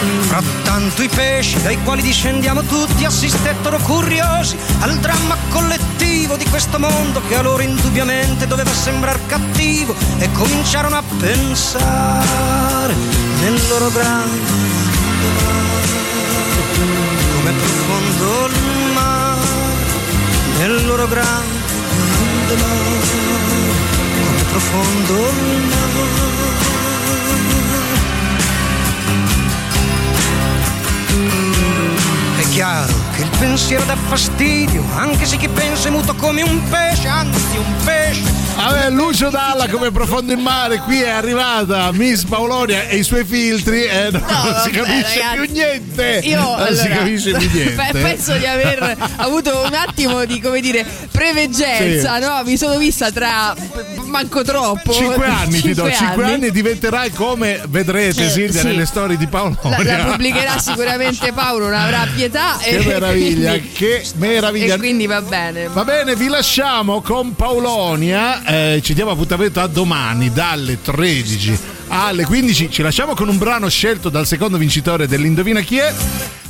Frattanto 0.00 1.02
i 1.02 1.08
pesci 1.08 1.60
dai 1.60 1.82
quali 1.82 2.00
discendiamo 2.00 2.62
tutti 2.62 3.04
assistettero 3.04 3.76
curiosi 3.78 4.56
al 4.80 4.96
dramma 4.96 5.36
collettivo 5.50 6.36
di 6.36 6.46
questo 6.48 6.78
mondo 6.78 7.20
che 7.28 7.34
a 7.34 7.42
loro 7.42 7.62
indubbiamente 7.62 8.46
doveva 8.46 8.72
sembrar 8.72 9.18
cattivo 9.26 9.94
e 10.18 10.30
cominciarono 10.32 10.96
a 10.96 11.02
pensare 11.18 12.94
nel 13.40 13.60
loro 13.68 13.90
grande 13.90 14.50
mare 15.36 15.88
come 17.34 17.52
profondo 17.52 18.46
il 18.46 18.92
mare 18.94 19.40
nel 20.58 20.86
loro 20.86 21.08
grande 21.08 22.54
mare 22.56 22.98
come 24.24 24.42
profondo 24.48 25.12
il 25.12 25.62
mare 25.68 26.29
È 31.10 32.48
chiaro 32.52 32.92
che 33.16 33.22
il 33.22 33.30
pensiero 33.38 33.84
dà 33.84 33.96
fastidio, 33.96 34.82
anche 34.94 35.26
se 35.26 35.36
chi 35.36 35.48
pensa 35.48 35.88
è 35.88 35.90
muto 35.90 36.14
come 36.14 36.42
un 36.42 36.62
pesce, 36.68 37.08
anzi 37.08 37.56
un 37.56 37.74
pesce. 37.84 38.38
Vabbè, 38.56 38.90
Lucio 38.90 39.30
Dalla 39.30 39.68
come 39.68 39.90
profondo 39.90 40.32
in 40.32 40.40
mare, 40.40 40.78
qui 40.78 41.00
è 41.00 41.08
arrivata 41.08 41.90
Miss 41.92 42.24
Paolonia 42.24 42.86
e 42.88 42.96
i 42.98 43.02
suoi 43.02 43.24
filtri 43.24 43.84
e 43.84 44.08
non, 44.10 44.22
non 44.28 44.60
si 44.64 44.70
capisce 44.70 45.18
ragazzi. 45.20 45.36
più 45.46 45.52
niente. 45.52 46.20
Io 46.24 46.38
non 46.40 46.56
si 46.74 46.80
allora, 46.82 46.96
capisce 46.96 47.30
più 47.32 47.48
niente. 47.52 47.72
pe- 47.92 47.98
penso 47.98 48.32
di 48.36 48.46
aver 48.46 48.96
avuto 49.16 49.62
un 49.66 49.74
attimo 49.74 50.24
di 50.24 50.40
come 50.40 50.60
dire 50.60 50.84
preveggenza, 51.10 52.14
Sì. 52.16 52.20
no? 52.20 52.42
Mi 52.44 52.56
sono 52.56 52.76
vista 52.78 53.10
tra 53.10 53.54
manco 54.10 54.42
troppo. 54.42 54.92
Cinque 54.92 55.26
anni 55.26 55.60
ti 55.60 55.72
do, 55.72 55.82
Cinque 55.84 55.92
cinque 55.94 56.24
anni. 56.24 56.32
anni. 56.34 56.50
diventerai 56.50 57.10
come 57.12 57.60
vedrete 57.68 58.26
Eh, 58.26 58.30
Silvia 58.30 58.60
sì. 58.60 58.66
nelle 58.66 58.84
storie 58.86 59.16
di 59.16 59.26
Paolonia. 59.26 59.82
La, 59.82 59.96
la 59.96 60.04
pubblicherà 60.10 60.58
sicuramente 60.60 61.32
Paolo, 61.32 61.64
non 61.66 61.74
avrà 61.74 62.06
pietà. 62.14 62.56
Che 62.60 62.68
e 62.68 62.84
meraviglia, 62.84 63.50
quindi- 63.52 63.72
che 63.72 64.02
meraviglia. 64.16 64.74
E 64.74 64.78
quindi 64.78 65.06
va 65.06 65.22
bene. 65.22 65.68
Va 65.68 65.84
bene, 65.84 66.14
vi 66.16 66.28
lasciamo 66.28 67.00
con 67.00 67.34
Paolonia. 67.34 68.44
eh, 68.44 68.80
ci 68.82 68.94
diamo 68.94 69.12
appuntamento 69.12 69.60
a 69.60 69.66
domani 69.66 70.30
dalle 70.32 70.80
13 70.82 71.58
alle 71.92 72.24
15. 72.24 72.70
Ci 72.70 72.82
lasciamo 72.82 73.14
con 73.14 73.28
un 73.28 73.36
brano 73.38 73.68
scelto 73.68 74.08
dal 74.08 74.26
secondo 74.26 74.56
vincitore 74.56 75.06
dell'Indovina 75.06 75.60
chi 75.60 75.78
è. 75.78 75.92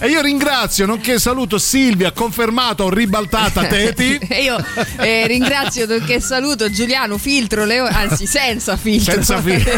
E 0.03 0.09
io 0.09 0.23
ringrazio, 0.23 0.87
nonché 0.87 1.19
saluto 1.19 1.59
Silvia, 1.59 2.13
confermato, 2.13 2.89
ribaltata 2.89 3.65
Teti. 3.65 4.17
E 4.29 4.43
io 4.45 4.57
eh, 4.97 5.27
ringrazio 5.27 5.87
che 6.05 6.21
saluto 6.21 6.71
Giuliano 6.71 7.19
Filtro, 7.19 7.65
Leo, 7.67 7.85
anzi 7.87 8.27
senza 8.27 8.77
filtro. 8.79 9.13
Senza 9.13 9.41
filtro. 9.43 9.73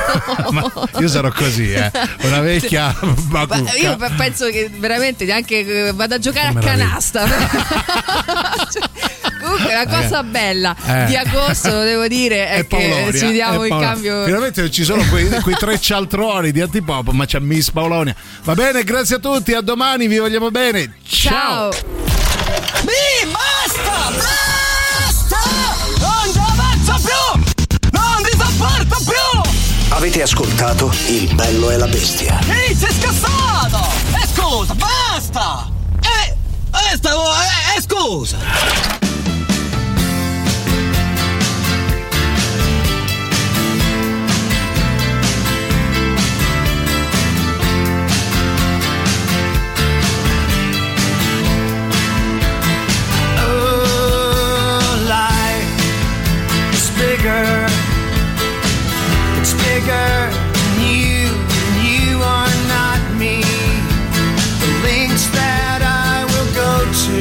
Ma 0.51 0.71
io 1.01 1.09
sarò 1.09 1.31
così, 1.33 1.73
eh. 1.73 1.91
Una 2.23 2.41
vecchia 2.41 2.95
Ma 3.31 3.47
bacucca. 3.47 3.75
io 3.75 3.97
pe- 3.97 4.11
penso 4.17 4.49
che 4.49 4.71
veramente 4.77 5.25
neanche 5.25 5.89
eh, 5.89 5.93
vado 5.93 6.15
a 6.15 6.19
giocare 6.19 6.49
a 6.49 6.53
Meraviglia. 6.53 6.85
canasta. 6.87 7.27
Comunque 9.73 9.97
la 9.97 10.03
cosa 10.03 10.23
bella 10.23 10.77
Eh. 10.87 11.05
di 11.07 11.17
agosto, 11.17 11.71
lo 11.71 11.83
devo 11.83 12.07
dire, 12.09 12.49
è, 12.49 12.55
È 12.59 12.67
che 12.67 12.77
Paolonia, 12.77 13.13
ci 13.13 13.33
diamo 13.33 13.63
è 13.63 13.67
il 13.69 13.79
cambio. 13.81 14.25
Finalmente 14.25 14.71
ci 14.71 14.85
sono 14.85 15.03
quei, 15.09 15.29
quei 15.43 15.55
tre 15.57 15.79
cialtroni 15.81 16.51
di 16.53 16.61
antipop, 16.61 17.09
ma 17.11 17.25
c'è 17.27 17.39
Miss 17.39 17.71
Paolonia. 17.71 18.15
Va 18.45 18.55
bene, 18.55 18.85
grazie 18.85 19.17
a 19.17 19.19
tutti, 19.19 19.53
a 19.55 19.61
domani, 19.61 20.07
vi 20.09 20.19
vogliamo 20.19 20.51
bene. 20.51 20.95
Ciao. 21.07 21.71
Mi 22.83 23.31
basta! 23.31 24.11
Basta! 24.11 25.39
Non 25.99 26.33
ci 26.33 26.39
avanzo 26.39 27.01
più! 27.03 27.41
Non 27.93 28.23
vi 28.23 28.31
sopporto 28.31 29.05
più! 29.05 29.51
Avete 29.91 30.23
ascoltato 30.23 30.93
Il 31.07 31.35
bello 31.35 31.71
e 31.71 31.77
la 31.77 31.87
bestia. 31.87 32.39
Ehi, 32.49 32.75
sei 32.75 32.93
scassato! 32.93 33.79
E 34.15 34.27
scusa, 34.35 34.75
basta! 34.75 35.71
Eh, 36.01 36.31
eh, 36.93 36.97
stavo, 36.97 37.23
eh, 37.31 37.77
eh, 37.77 37.81
scusa! 37.83 38.37
Bigger 59.83 60.31
than 60.55 60.81
you, 60.81 61.29
and 61.59 61.77
you 61.83 62.19
are 62.23 62.55
not 62.69 63.01
me. 63.19 63.43
The 64.61 64.71
links 64.87 65.27
that 65.31 65.81
I 65.83 66.25
will 66.31 66.51
go 66.55 66.73
to, 67.05 67.19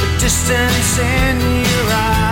the 0.00 0.08
distance 0.18 0.98
in 0.98 1.36
your 1.40 1.92
eyes. 1.92 2.25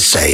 106 0.00 0.33